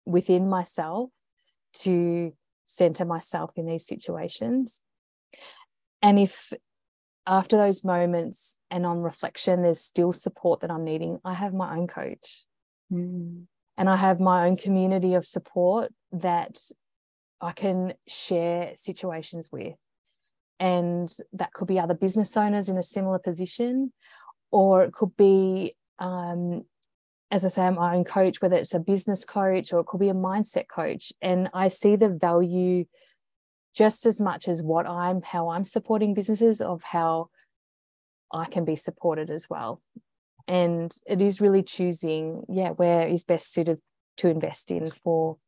within 0.05 0.49
myself 0.49 1.11
to 1.75 2.33
center 2.67 3.05
myself 3.05 3.53
in 3.57 3.67
these 3.67 3.87
situations? 3.87 4.83
And 6.03 6.19
if 6.19 6.53
after 7.27 7.57
those 7.57 7.85
moments 7.85 8.59
and 8.71 8.85
on 8.85 9.01
reflection, 9.01 9.63
there's 9.63 9.81
still 9.81 10.13
support 10.13 10.61
that 10.61 10.71
I'm 10.71 10.85
needing, 10.85 11.19
I 11.25 11.35
have 11.35 11.55
my 11.55 11.77
own 11.77 11.87
coach. 11.87 12.45
Mm. 12.93 13.45
And 13.79 13.89
I 13.89 13.97
have 13.97 14.21
my 14.21 14.47
own 14.47 14.57
community 14.57 15.15
of 15.15 15.25
support 15.25 15.93
that 16.13 16.59
I 17.41 17.53
can 17.53 17.95
share 18.07 18.73
situations 18.75 19.49
with. 19.51 19.75
And 20.61 21.13
that 21.33 21.53
could 21.53 21.67
be 21.67 21.81
other 21.81 21.95
business 21.95 22.37
owners 22.37 22.69
in 22.69 22.79
a 22.79 22.83
similar 22.83 23.19
position, 23.19 23.93
or 24.51 24.85
it 24.85 24.93
could 24.93 25.17
be, 25.17 25.75
um, 25.99 26.65
as 27.31 27.45
I 27.45 27.49
say, 27.49 27.63
I'm 27.63 27.75
my 27.75 27.97
own 27.97 28.05
coach, 28.05 28.41
whether 28.41 28.57
it's 28.57 28.75
a 28.75 28.79
business 28.79 29.25
coach 29.25 29.73
or 29.73 29.81
it 29.81 29.87
could 29.87 30.01
be 30.01 30.11
a 30.11 30.15
mindset 30.15 30.69
coach. 30.69 31.13
And 31.21 31.49
I 31.53 31.69
see 31.69 31.97
the 31.97 32.11
value 32.11 32.85
just 33.75 34.07
as 34.07 34.21
much 34.21 34.49
as 34.49 34.63
what 34.63 34.87
I'm, 34.87 35.23
how 35.23 35.49
I'm 35.49 35.65
supporting 35.65 36.15
businesses, 36.15 36.61
of 36.61 36.83
how 36.83 37.31
I 38.31 38.45
can 38.45 38.65
be 38.65 38.77
supported 38.77 39.31
as 39.31 39.49
well. 39.49 39.81
And 40.47 40.95
it 41.07 41.23
is 41.23 41.41
really 41.41 41.63
choosing, 41.63 42.45
yeah, 42.49 42.71
where 42.71 43.09
is 43.09 43.25
best 43.25 43.53
suited 43.53 43.79
to 44.19 44.29
invest 44.29 44.71
in 44.71 44.89
for 44.91 45.39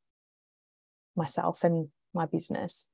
myself 1.15 1.63
and 1.65 1.89
my 2.15 2.27
business. 2.27 2.89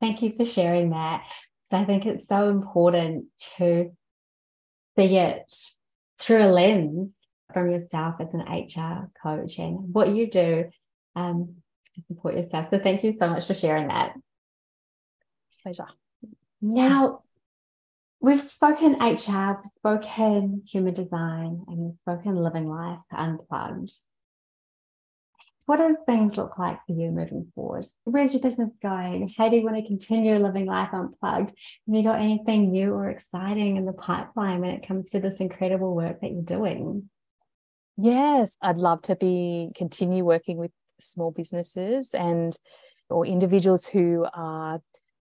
Thank 0.00 0.22
you 0.22 0.32
for 0.36 0.44
sharing 0.44 0.90
that. 0.90 1.24
So 1.64 1.76
I 1.76 1.84
think 1.84 2.06
it's 2.06 2.26
so 2.26 2.48
important 2.48 3.26
to 3.56 3.90
see 4.96 5.16
it 5.16 5.52
through 6.18 6.44
a 6.44 6.48
lens 6.48 7.12
from 7.52 7.70
yourself 7.70 8.16
as 8.20 8.28
an 8.32 8.40
HR 8.40 9.10
coach 9.22 9.58
and 9.58 9.92
what 9.92 10.08
you 10.08 10.30
do 10.30 10.70
um, 11.16 11.56
to 11.94 12.02
support 12.08 12.36
yourself. 12.36 12.68
So 12.70 12.78
thank 12.78 13.04
you 13.04 13.16
so 13.18 13.28
much 13.28 13.46
for 13.46 13.54
sharing 13.54 13.88
that. 13.88 14.14
Pleasure. 15.62 15.88
Now, 16.62 17.22
we've 18.20 18.48
spoken 18.48 18.94
HR, 18.94 19.60
we've 19.62 19.72
spoken 19.76 20.62
human 20.66 20.94
design, 20.94 21.64
and 21.68 21.78
we've 21.78 21.98
spoken 22.00 22.36
living 22.36 22.68
life 22.68 22.98
unplugged. 23.12 23.92
What 25.70 25.78
do 25.78 25.96
things 26.04 26.36
look 26.36 26.58
like 26.58 26.84
for 26.84 26.94
you 26.94 27.12
moving 27.12 27.52
forward? 27.54 27.86
Where's 28.02 28.32
your 28.32 28.42
business 28.42 28.72
going? 28.82 29.30
How 29.38 29.48
do 29.48 29.54
you 29.54 29.62
want 29.62 29.76
to 29.76 29.86
continue 29.86 30.34
living 30.34 30.66
life 30.66 30.88
unplugged? 30.92 31.50
Have 31.50 31.94
you 31.94 32.02
got 32.02 32.20
anything 32.20 32.72
new 32.72 32.92
or 32.92 33.08
exciting 33.08 33.76
in 33.76 33.84
the 33.84 33.92
pipeline 33.92 34.62
when 34.62 34.70
it 34.70 34.88
comes 34.88 35.10
to 35.10 35.20
this 35.20 35.38
incredible 35.38 35.94
work 35.94 36.22
that 36.22 36.32
you're 36.32 36.42
doing? 36.42 37.08
Yes, 37.96 38.56
I'd 38.60 38.78
love 38.78 39.02
to 39.02 39.14
be 39.14 39.70
continue 39.76 40.24
working 40.24 40.56
with 40.56 40.72
small 41.00 41.30
businesses 41.30 42.14
and 42.14 42.52
or 43.08 43.24
individuals 43.24 43.86
who 43.86 44.26
are 44.34 44.80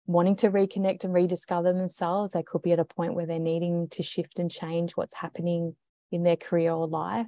wanting 0.05 0.37
to 0.37 0.51
reconnect 0.51 1.05
and 1.05 1.15
rediscover 1.15 1.73
themselves. 1.73 2.33
They 2.33 2.43
could 2.43 2.61
be 2.61 2.73
at 2.73 2.79
a 2.79 2.85
point 2.85 3.15
where 3.15 3.25
they're 3.25 3.39
needing 3.39 3.89
to 3.93 4.03
shift 4.03 4.39
and 4.39 4.51
change 4.51 4.93
what's 4.97 5.15
happening 5.15 5.77
in 6.13 6.25
their 6.25 6.37
career 6.37 6.73
or 6.73 6.87
life. 6.87 7.27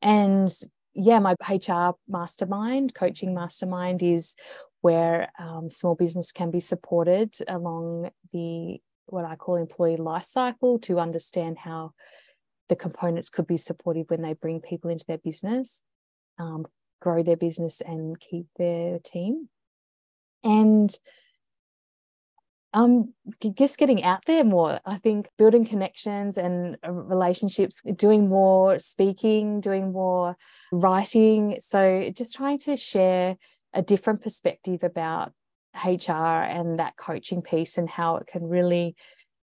And 0.00 0.50
yeah, 0.94 1.18
my 1.18 1.34
HR 1.48 1.94
mastermind, 2.08 2.94
coaching 2.94 3.34
mastermind 3.34 4.02
is 4.02 4.34
where 4.80 5.30
um, 5.38 5.70
small 5.70 5.94
business 5.94 6.32
can 6.32 6.50
be 6.50 6.60
supported 6.60 7.34
along 7.48 8.10
the 8.32 8.80
what 9.06 9.24
I 9.24 9.36
call 9.36 9.56
employee 9.56 9.96
life 9.96 10.24
cycle 10.24 10.78
to 10.80 11.00
understand 11.00 11.58
how 11.58 11.92
the 12.68 12.76
components 12.76 13.28
could 13.28 13.46
be 13.46 13.56
supportive 13.56 14.08
when 14.08 14.22
they 14.22 14.34
bring 14.34 14.60
people 14.60 14.90
into 14.90 15.04
their 15.06 15.18
business, 15.18 15.82
um, 16.38 16.64
grow 17.00 17.22
their 17.22 17.36
business 17.36 17.80
and 17.80 18.18
keep 18.20 18.46
their 18.56 19.00
team. 19.00 19.48
And 20.44 20.90
um 22.72 23.12
just 23.56 23.78
getting 23.78 24.02
out 24.02 24.24
there 24.26 24.44
more 24.44 24.80
i 24.86 24.96
think 24.98 25.28
building 25.38 25.64
connections 25.64 26.38
and 26.38 26.76
uh, 26.86 26.90
relationships 26.92 27.80
doing 27.96 28.28
more 28.28 28.78
speaking 28.78 29.60
doing 29.60 29.92
more 29.92 30.36
writing 30.72 31.56
so 31.58 32.10
just 32.16 32.34
trying 32.34 32.58
to 32.58 32.76
share 32.76 33.36
a 33.74 33.82
different 33.82 34.22
perspective 34.22 34.82
about 34.82 35.32
hr 35.84 36.12
and 36.12 36.78
that 36.78 36.96
coaching 36.96 37.42
piece 37.42 37.78
and 37.78 37.88
how 37.88 38.16
it 38.16 38.26
can 38.26 38.44
really 38.44 38.94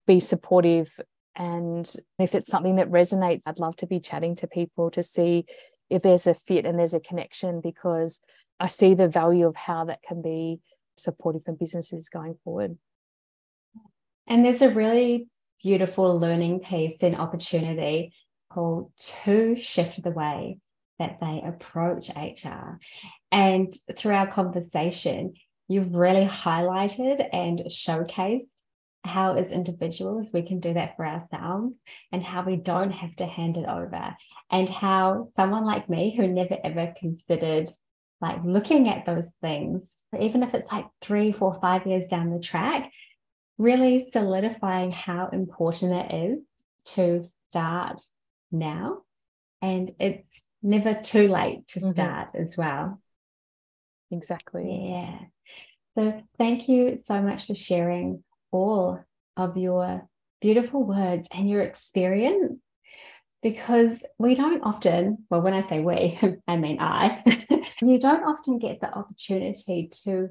be 0.06 0.20
supportive 0.20 0.88
and 1.34 1.94
if 2.18 2.34
it's 2.34 2.48
something 2.48 2.76
that 2.76 2.90
resonates 2.90 3.42
i'd 3.46 3.58
love 3.58 3.76
to 3.76 3.86
be 3.86 4.00
chatting 4.00 4.34
to 4.34 4.46
people 4.46 4.90
to 4.90 5.02
see 5.02 5.44
if 5.90 6.02
there's 6.02 6.26
a 6.26 6.34
fit 6.34 6.66
and 6.66 6.78
there's 6.78 6.94
a 6.94 7.00
connection 7.00 7.60
because 7.60 8.20
I 8.58 8.68
see 8.68 8.94
the 8.94 9.08
value 9.08 9.46
of 9.46 9.56
how 9.56 9.84
that 9.84 10.02
can 10.02 10.22
be 10.22 10.60
supportive 10.96 11.44
for 11.44 11.52
businesses 11.52 12.08
going 12.08 12.36
forward. 12.42 12.78
And 14.26 14.44
there's 14.44 14.62
a 14.62 14.70
really 14.70 15.28
beautiful 15.62 16.18
learning 16.18 16.60
piece 16.60 17.02
and 17.02 17.16
opportunity 17.16 18.12
called 18.52 18.92
to 19.24 19.56
shift 19.56 20.02
the 20.02 20.10
way 20.10 20.58
that 20.98 21.18
they 21.20 21.42
approach 21.44 22.10
HR. 22.10 22.78
And 23.30 23.76
through 23.96 24.14
our 24.14 24.26
conversation, 24.26 25.34
you've 25.68 25.94
really 25.94 26.26
highlighted 26.26 27.28
and 27.32 27.58
showcased 27.68 28.48
how 29.04 29.34
as 29.34 29.50
individuals 29.50 30.30
we 30.32 30.42
can 30.42 30.60
do 30.60 30.74
that 30.74 30.96
for 30.96 31.06
ourselves 31.06 31.74
and 32.12 32.22
how 32.22 32.44
we 32.44 32.56
don't 32.56 32.90
have 32.90 33.14
to 33.16 33.26
hand 33.26 33.56
it 33.56 33.66
over 33.66 34.16
and 34.50 34.68
how 34.68 35.28
someone 35.36 35.64
like 35.64 35.88
me 35.88 36.14
who 36.16 36.26
never 36.26 36.56
ever 36.64 36.92
considered 36.98 37.70
like 38.20 38.38
looking 38.44 38.88
at 38.88 39.06
those 39.06 39.30
things 39.40 39.88
even 40.18 40.42
if 40.42 40.54
it's 40.54 40.72
like 40.72 40.86
three 41.00 41.30
four 41.32 41.58
five 41.60 41.86
years 41.86 42.08
down 42.08 42.30
the 42.30 42.40
track 42.40 42.90
really 43.58 44.10
solidifying 44.10 44.92
how 44.92 45.28
important 45.28 45.92
it 45.92 46.14
is 46.14 46.38
to 46.94 47.24
start 47.50 48.02
now 48.52 49.02
and 49.62 49.92
it's 49.98 50.46
never 50.62 50.94
too 50.94 51.28
late 51.28 51.66
to 51.68 51.80
mm-hmm. 51.80 51.92
start 51.92 52.28
mm-hmm. 52.28 52.42
as 52.42 52.56
well. 52.56 53.00
Exactly. 54.10 54.90
Yeah. 54.90 55.18
So 55.96 56.22
thank 56.38 56.68
you 56.68 57.00
so 57.04 57.20
much 57.22 57.46
for 57.46 57.54
sharing 57.54 58.22
all 58.52 59.00
of 59.36 59.56
your 59.56 60.08
beautiful 60.40 60.84
words 60.84 61.26
and 61.32 61.48
your 61.48 61.62
experience 61.62 62.58
because 63.42 64.04
we 64.18 64.34
don't 64.34 64.62
often, 64.62 65.24
well, 65.30 65.42
when 65.42 65.54
I 65.54 65.62
say 65.62 65.80
we, 65.80 66.18
I 66.48 66.56
mean 66.56 66.78
I, 66.80 67.22
you 67.82 67.98
don't 67.98 68.24
often 68.24 68.58
get 68.58 68.80
the 68.80 68.92
opportunity 68.92 69.90
to 70.04 70.28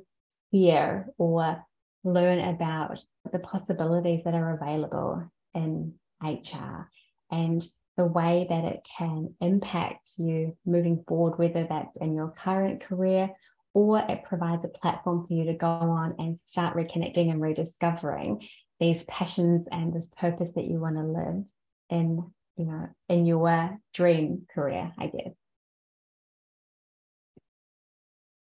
hear 0.52 1.08
or 1.18 1.66
learn 2.06 2.40
about 2.40 3.04
the 3.32 3.40
possibilities 3.40 4.24
that 4.24 4.36
are 4.36 4.54
available 4.54 5.30
in 5.54 5.94
HR 6.24 6.90
and 7.32 7.66
the 7.98 8.06
way 8.06 8.46
that 8.50 8.64
it 8.66 8.88
can 8.98 9.34
impact 9.42 10.12
you 10.18 10.56
moving 10.66 11.04
forward, 11.08 11.38
whether 11.40 11.66
that's 11.68 11.98
in 11.98 12.14
your 12.14 12.30
current 12.30 12.82
career 12.82 13.32
or 13.74 14.00
it 14.00 14.24
provides 14.24 14.64
a 14.64 14.70
platform 14.70 15.26
for 15.28 15.34
you 15.34 15.46
to 15.46 15.54
go 15.54 15.68
on 15.68 16.16
and 16.20 16.40
start 16.46 16.78
reconnecting 16.78 17.30
and 17.30 17.42
rediscovering 17.42 18.42
these 18.80 19.04
passions 19.04 19.68
and 19.72 19.94
this 19.94 20.08
purpose 20.18 20.50
that 20.56 20.66
you 20.66 20.80
want 20.80 20.96
to 20.96 21.04
live 21.04 21.44
in, 21.90 22.32
you 22.58 22.66
know, 22.66 22.88
in 23.10 23.26
your 23.26 23.78
dream 23.94 24.46
career, 24.54 24.94
I 24.98 25.08
guess. 25.08 25.34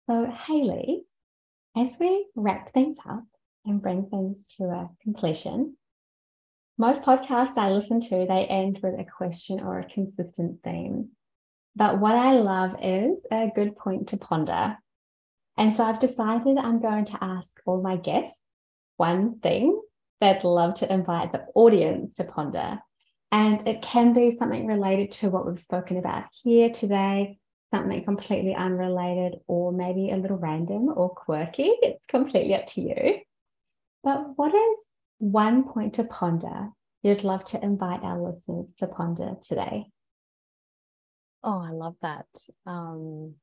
So, 0.09 0.27
Hayley, 0.27 1.03
as 1.77 1.97
we 1.99 2.27
wrap 2.37 2.73
things 2.73 2.99
up 3.09 3.25
and 3.65 3.83
bring 3.83 4.07
things 4.07 4.49
to 4.57 4.65
a 4.65 4.91
completion, 5.03 5.77
most 6.77 7.03
podcasts 7.03 7.57
I 7.57 7.71
listen 7.71 8.01
to, 8.01 8.27
they 8.27 8.47
end 8.47 8.81
with 8.83 8.99
a 8.99 9.05
question 9.05 9.61
or 9.61 9.79
a 9.79 9.89
consistent 9.89 10.62
theme. 10.62 11.11
But 11.77 11.99
what 12.01 12.15
I 12.15 12.33
love 12.33 12.77
is 12.83 13.17
a 13.31 13.51
good 13.55 13.77
point 13.77 14.09
to 14.09 14.17
ponder 14.17 14.77
and 15.57 15.77
so 15.77 15.85
I've 15.85 16.01
decided 16.01 16.59
I'm 16.59 16.81
going 16.81 17.05
to 17.07 17.19
ask 17.23 17.61
all 17.65 17.81
my 17.81 17.97
guests 17.97 18.43
one 18.97 19.39
thing 19.39 19.81
they'd 20.21 20.45
love 20.45 20.75
to 20.75 20.93
invite 20.93 21.33
the 21.33 21.47
audience 21.55 22.17
to 22.17 22.25
ponder. 22.25 22.81
And 23.31 23.67
it 23.67 23.83
can 23.83 24.15
be 24.15 24.37
something 24.37 24.67
related 24.67 25.12
to 25.12 25.31
what 25.31 25.47
we've 25.47 25.61
spoken 25.61 25.97
about 25.97 26.25
here 26.43 26.71
today, 26.71 27.39
something 27.73 28.05
completely 28.05 28.55
unrelated, 28.55 29.41
or 29.49 29.73
maybe 29.73 30.11
a 30.11 30.17
little 30.17 30.37
random 30.37 30.89
or 30.95 31.11
quirky. 31.11 31.73
It's 31.83 32.07
completely 32.07 32.55
up 32.55 32.67
to 32.69 32.81
you. 32.81 33.21
But 34.05 34.37
what 34.37 34.55
is 34.55 34.79
one 35.19 35.65
point 35.65 35.95
to 35.95 36.05
ponder 36.05 36.69
you'd 37.03 37.25
love 37.25 37.45
to 37.45 37.63
invite 37.63 38.03
our 38.03 38.21
listeners 38.21 38.67
to 38.79 38.87
ponder 38.87 39.37
today? 39.43 39.87
Oh, 41.43 41.59
I 41.59 41.71
love 41.71 41.97
that. 42.03 42.27
Um, 42.67 43.35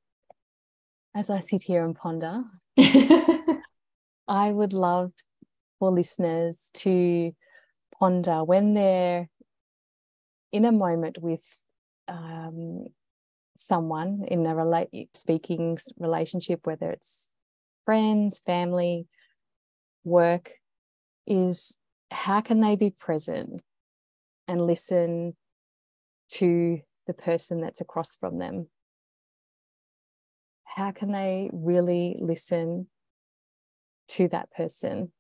as 1.14 1.30
I 1.30 1.39
sit 1.39 1.64
here 1.64 1.84
and 1.84 1.95
ponder, 1.95 2.43
I 4.28 4.51
would 4.51 4.74
love 4.74 5.12
for 5.80 5.91
listeners 5.91 6.70
to 6.76 7.36
ponder 7.99 8.43
when 8.43 8.74
they're 8.74 9.30
in 10.51 10.66
a 10.66 10.72
moment 10.72 11.18
with 11.20 11.43
um, 12.07 12.86
someone 13.55 14.26
in 14.28 14.45
a 14.45 14.55
relate 14.55 15.09
speaking 15.16 15.78
relationship, 15.97 16.62
whether 16.66 16.89
it's 16.89 17.32
friends, 17.86 18.41
family, 18.45 19.07
work, 20.03 20.51
is 21.27 21.77
how 22.09 22.41
can 22.41 22.61
they 22.61 22.75
be 22.75 22.89
present 22.89 23.61
and 24.47 24.61
listen 24.61 25.35
to 26.29 26.81
the 27.07 27.13
person 27.13 27.61
that's 27.61 27.81
across 27.81 28.15
from 28.15 28.37
them 28.39 28.67
how 30.75 30.91
can 30.91 31.11
they 31.11 31.49
really 31.51 32.17
listen 32.19 32.87
to 34.09 34.27
that 34.29 34.51
person? 34.51 35.11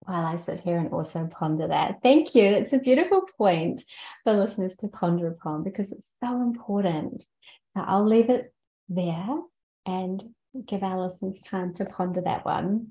While 0.00 0.24
I 0.24 0.36
sit 0.36 0.60
here 0.60 0.78
and 0.78 0.92
also 0.92 1.28
ponder 1.30 1.68
that. 1.68 2.00
Thank 2.02 2.34
you. 2.34 2.44
It's 2.44 2.72
a 2.72 2.78
beautiful 2.78 3.22
point 3.36 3.84
for 4.24 4.32
listeners 4.32 4.74
to 4.76 4.88
ponder 4.88 5.28
upon 5.28 5.62
because 5.62 5.92
it's 5.92 6.08
so 6.22 6.40
important. 6.42 7.22
So 7.74 7.84
I'll 7.86 8.06
leave 8.06 8.30
it 8.30 8.52
there 8.88 9.38
and 9.86 10.22
give 10.66 10.82
our 10.82 11.06
listeners 11.06 11.40
time 11.42 11.74
to 11.74 11.84
ponder 11.84 12.22
that 12.22 12.44
one. 12.44 12.88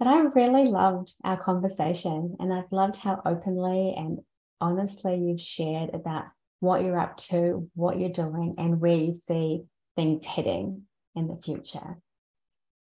But 0.00 0.08
I 0.08 0.20
really 0.20 0.64
loved 0.64 1.12
our 1.22 1.36
conversation 1.36 2.36
and 2.40 2.52
I've 2.52 2.72
loved 2.72 2.96
how 2.96 3.20
openly 3.26 3.94
and 3.94 4.20
honestly 4.58 5.14
you've 5.16 5.42
shared 5.42 5.90
about 5.94 6.24
what 6.60 6.82
you're 6.82 6.98
up 6.98 7.18
to, 7.18 7.68
what 7.74 8.00
you're 8.00 8.08
doing, 8.08 8.54
and 8.56 8.80
where 8.80 8.96
you 8.96 9.14
see 9.28 9.64
things 9.96 10.24
heading 10.24 10.84
in 11.14 11.28
the 11.28 11.38
future. 11.44 11.98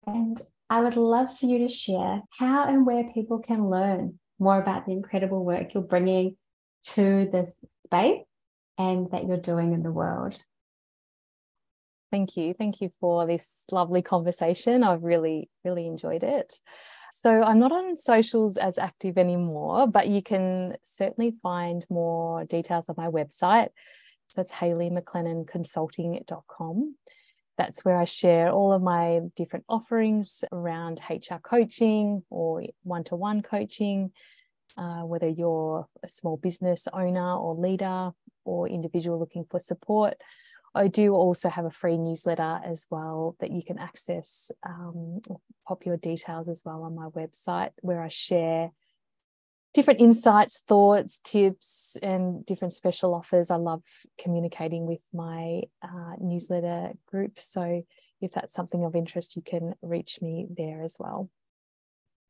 And 0.07 0.41
I 0.67 0.81
would 0.81 0.95
love 0.95 1.37
for 1.37 1.45
you 1.45 1.59
to 1.59 1.67
share 1.67 2.23
how 2.31 2.67
and 2.67 2.87
where 2.87 3.11
people 3.13 3.37
can 3.37 3.69
learn 3.69 4.19
more 4.39 4.59
about 4.59 4.87
the 4.87 4.93
incredible 4.93 5.45
work 5.45 5.75
you're 5.75 5.83
bringing 5.83 6.35
to 6.85 7.29
this 7.31 7.53
space 7.85 8.25
and 8.79 9.11
that 9.11 9.27
you're 9.27 9.37
doing 9.37 9.73
in 9.73 9.83
the 9.83 9.91
world. 9.91 10.37
Thank 12.11 12.35
you. 12.35 12.55
Thank 12.55 12.81
you 12.81 12.91
for 12.99 13.27
this 13.27 13.63
lovely 13.71 14.01
conversation. 14.01 14.83
I've 14.83 15.03
really, 15.03 15.49
really 15.63 15.85
enjoyed 15.85 16.23
it. 16.23 16.59
So 17.21 17.41
I'm 17.41 17.59
not 17.59 17.71
on 17.71 17.95
socials 17.95 18.57
as 18.57 18.77
active 18.77 19.17
anymore, 19.17 19.87
but 19.87 20.09
you 20.09 20.21
can 20.21 20.75
certainly 20.83 21.33
find 21.41 21.85
more 21.89 22.43
details 22.43 22.89
on 22.89 22.95
my 22.97 23.07
website, 23.07 23.69
so 24.27 24.41
it's 24.41 24.51
hayleymclennanconsulting.com. 24.51 26.95
That's 27.57 27.85
where 27.85 27.95
I 27.95 28.03
share 28.03 28.51
all 28.51 28.73
of 28.73 28.81
my 28.81 29.21
different 29.37 29.63
offerings 29.69 30.43
around 30.51 30.99
HR 31.09 31.37
coaching 31.41 32.21
or 32.29 32.63
one 32.83 33.05
to 33.05 33.15
one 33.15 33.41
coaching, 33.41 34.11
uh, 34.77 35.03
whether 35.03 35.29
you're 35.29 35.87
a 36.03 36.09
small 36.09 36.35
business 36.35 36.85
owner 36.91 37.37
or 37.37 37.55
leader 37.55 38.11
or 38.43 38.67
individual 38.67 39.19
looking 39.19 39.45
for 39.49 39.61
support. 39.61 40.15
I 40.75 40.87
do 40.87 41.13
also 41.13 41.49
have 41.49 41.65
a 41.65 41.71
free 41.71 41.97
newsletter 41.97 42.59
as 42.63 42.85
well 42.89 43.35
that 43.39 43.51
you 43.51 43.63
can 43.63 43.79
access, 43.79 44.51
um, 44.67 45.21
pop 45.67 45.85
your 45.85 45.97
details 45.97 46.49
as 46.49 46.63
well 46.65 46.83
on 46.83 46.95
my 46.95 47.07
website, 47.07 47.71
where 47.81 48.01
I 48.01 48.09
share 48.09 48.71
different 49.73 49.99
insights, 49.99 50.63
thoughts, 50.67 51.19
tips, 51.23 51.97
and 52.01 52.45
different 52.45 52.73
special 52.73 53.13
offers. 53.13 53.49
I 53.49 53.55
love 53.55 53.83
communicating 54.17 54.85
with 54.85 55.01
my 55.13 55.63
uh, 55.81 56.15
newsletter 56.19 56.93
group. 57.07 57.39
So 57.39 57.83
if 58.21 58.31
that's 58.31 58.53
something 58.53 58.83
of 58.85 58.95
interest, 58.95 59.35
you 59.35 59.41
can 59.41 59.75
reach 59.81 60.19
me 60.21 60.47
there 60.49 60.81
as 60.81 60.95
well. 60.99 61.29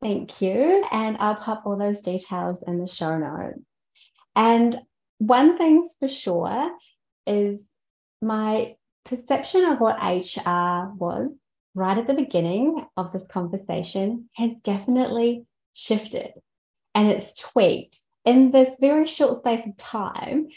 Thank 0.02 0.42
you. 0.42 0.84
And 0.90 1.16
I'll 1.18 1.36
pop 1.36 1.62
all 1.66 1.76
those 1.76 2.02
details 2.02 2.58
in 2.66 2.78
the 2.78 2.88
show 2.88 3.16
notes. 3.16 3.60
And 4.34 4.78
one 5.18 5.56
thing's 5.56 5.94
for 5.98 6.08
sure 6.08 6.70
is 7.26 7.62
my 8.22 8.76
perception 9.04 9.64
of 9.64 9.78
what 9.80 10.02
HR 10.02 10.92
was 10.94 11.30
right 11.74 11.98
at 11.98 12.06
the 12.06 12.14
beginning 12.14 12.84
of 12.96 13.12
this 13.12 13.26
conversation 13.28 14.28
has 14.34 14.50
definitely 14.62 15.44
shifted 15.74 16.32
and 16.94 17.08
it's 17.08 17.34
tweaked 17.34 17.98
in 18.26 18.50
this 18.50 18.74
very 18.80 19.06
short 19.06 19.38
space 19.38 19.64
of 19.66 19.76
time, 19.78 20.48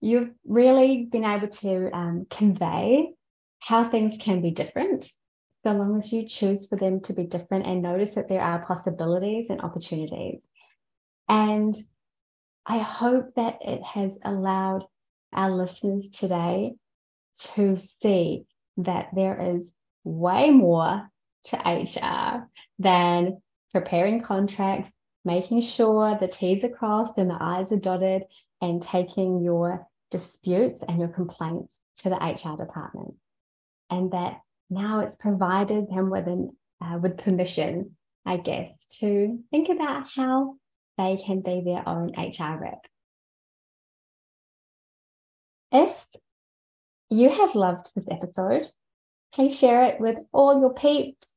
you've 0.00 0.30
really 0.46 1.08
been 1.10 1.24
able 1.24 1.48
to 1.48 1.90
um, 1.96 2.26
convey 2.30 3.14
how 3.58 3.82
things 3.82 4.18
can 4.18 4.42
be 4.42 4.50
different 4.50 5.10
so 5.64 5.72
long 5.72 5.96
as 5.96 6.12
you 6.12 6.28
choose 6.28 6.68
for 6.68 6.76
them 6.76 7.00
to 7.00 7.14
be 7.14 7.24
different 7.24 7.66
and 7.66 7.80
notice 7.82 8.14
that 8.14 8.28
there 8.28 8.42
are 8.42 8.66
possibilities 8.66 9.46
and 9.48 9.62
opportunities. 9.62 10.40
And 11.26 11.74
I 12.66 12.78
hope 12.78 13.34
that 13.36 13.60
it 13.62 13.82
has 13.82 14.12
allowed 14.22 14.84
our 15.32 15.50
listeners 15.50 16.10
today 16.10 16.74
to 17.34 17.76
see 17.76 18.46
that 18.78 19.08
there 19.14 19.56
is 19.56 19.72
way 20.04 20.50
more 20.50 21.08
to 21.44 21.56
HR 21.56 22.48
than 22.78 23.42
preparing 23.72 24.22
contracts, 24.22 24.90
making 25.24 25.60
sure 25.60 26.16
the 26.18 26.28
T's 26.28 26.64
are 26.64 26.68
crossed 26.68 27.18
and 27.18 27.30
the 27.30 27.38
I's 27.40 27.72
are 27.72 27.76
dotted, 27.76 28.24
and 28.60 28.82
taking 28.82 29.42
your 29.42 29.86
disputes 30.10 30.84
and 30.86 30.98
your 30.98 31.08
complaints 31.08 31.80
to 31.98 32.08
the 32.08 32.16
HR 32.16 32.56
department. 32.56 33.14
And 33.90 34.12
that 34.12 34.40
now 34.70 35.00
it's 35.00 35.16
provided 35.16 35.88
them 35.88 36.10
with, 36.10 36.26
an, 36.26 36.56
uh, 36.80 36.98
with 36.98 37.18
permission, 37.18 37.96
I 38.24 38.38
guess, 38.38 38.86
to 39.00 39.40
think 39.50 39.68
about 39.68 40.06
how 40.14 40.56
they 40.96 41.16
can 41.16 41.40
be 41.40 41.62
their 41.64 41.86
own 41.86 42.12
HR 42.16 42.58
rep. 42.60 42.86
If 45.72 46.06
you 47.14 47.28
have 47.30 47.54
loved 47.54 47.90
this 47.94 48.06
episode, 48.10 48.66
please 49.32 49.56
share 49.56 49.84
it 49.84 50.00
with 50.00 50.18
all 50.32 50.60
your 50.60 50.74
peeps 50.74 51.28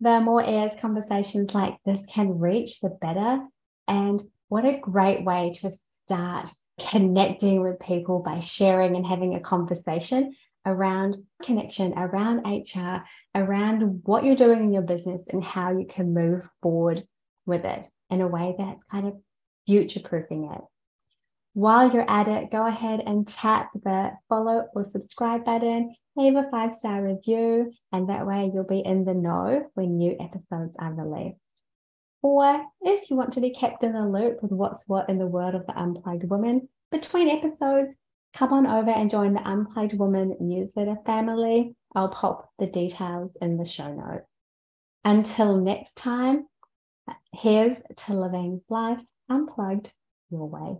the 0.00 0.20
more 0.20 0.42
ears 0.42 0.72
conversations 0.80 1.54
like 1.54 1.78
this 1.84 2.02
can 2.08 2.40
reach, 2.40 2.80
the 2.80 2.88
better. 2.88 3.40
And 3.86 4.20
what 4.48 4.64
a 4.64 4.80
great 4.80 5.24
way 5.24 5.52
to 5.60 5.70
start 6.06 6.48
connecting 6.90 7.62
with 7.62 7.78
people 7.78 8.18
by 8.18 8.40
sharing 8.40 8.96
and 8.96 9.06
having 9.06 9.36
a 9.36 9.40
conversation 9.40 10.34
around 10.66 11.16
connection, 11.42 11.94
around 11.96 12.44
HR, 12.44 13.04
around 13.34 14.02
what 14.04 14.24
you're 14.24 14.34
doing 14.34 14.64
in 14.64 14.72
your 14.72 14.82
business 14.82 15.22
and 15.28 15.42
how 15.42 15.76
you 15.78 15.86
can 15.86 16.12
move 16.12 16.48
forward 16.62 17.04
with 17.46 17.64
it 17.64 17.84
in 18.10 18.20
a 18.20 18.28
way 18.28 18.56
that's 18.58 18.82
kind 18.90 19.06
of 19.06 19.14
future 19.66 20.00
proofing 20.00 20.50
it. 20.52 20.60
While 21.54 21.92
you're 21.92 22.10
at 22.10 22.28
it, 22.28 22.50
go 22.50 22.66
ahead 22.66 23.00
and 23.04 23.28
tap 23.28 23.72
the 23.74 24.12
follow 24.28 24.68
or 24.74 24.84
subscribe 24.84 25.44
button, 25.44 25.94
leave 26.16 26.34
a 26.34 26.48
five 26.50 26.74
star 26.74 27.02
review, 27.02 27.72
and 27.92 28.08
that 28.08 28.26
way 28.26 28.50
you'll 28.52 28.64
be 28.64 28.80
in 28.80 29.04
the 29.04 29.12
know 29.12 29.68
when 29.74 29.98
new 29.98 30.16
episodes 30.18 30.74
are 30.78 30.94
released. 30.94 31.38
Or 32.22 32.64
if 32.80 33.10
you 33.10 33.16
want 33.16 33.34
to 33.34 33.42
be 33.42 33.50
kept 33.50 33.82
in 33.82 33.92
the 33.92 34.06
loop 34.06 34.42
with 34.42 34.52
what's 34.52 34.88
what 34.88 35.10
in 35.10 35.18
the 35.18 35.26
world 35.26 35.54
of 35.54 35.66
the 35.66 35.78
Unplugged 35.78 36.30
Woman, 36.30 36.68
between 36.90 37.28
episodes, 37.28 37.94
come 38.32 38.54
on 38.54 38.66
over 38.66 38.90
and 38.90 39.10
join 39.10 39.34
the 39.34 39.46
Unplugged 39.46 39.98
Woman 39.98 40.36
newsletter 40.40 40.96
family. 41.04 41.76
I'll 41.94 42.08
pop 42.08 42.50
the 42.58 42.66
details 42.66 43.36
in 43.42 43.58
the 43.58 43.66
show 43.66 43.92
notes. 43.92 44.26
Until 45.04 45.60
next 45.60 45.96
time, 45.96 46.46
here's 47.32 47.78
to 47.96 48.14
living 48.14 48.62
life 48.70 49.00
unplugged 49.28 49.92
your 50.30 50.48
way. 50.48 50.78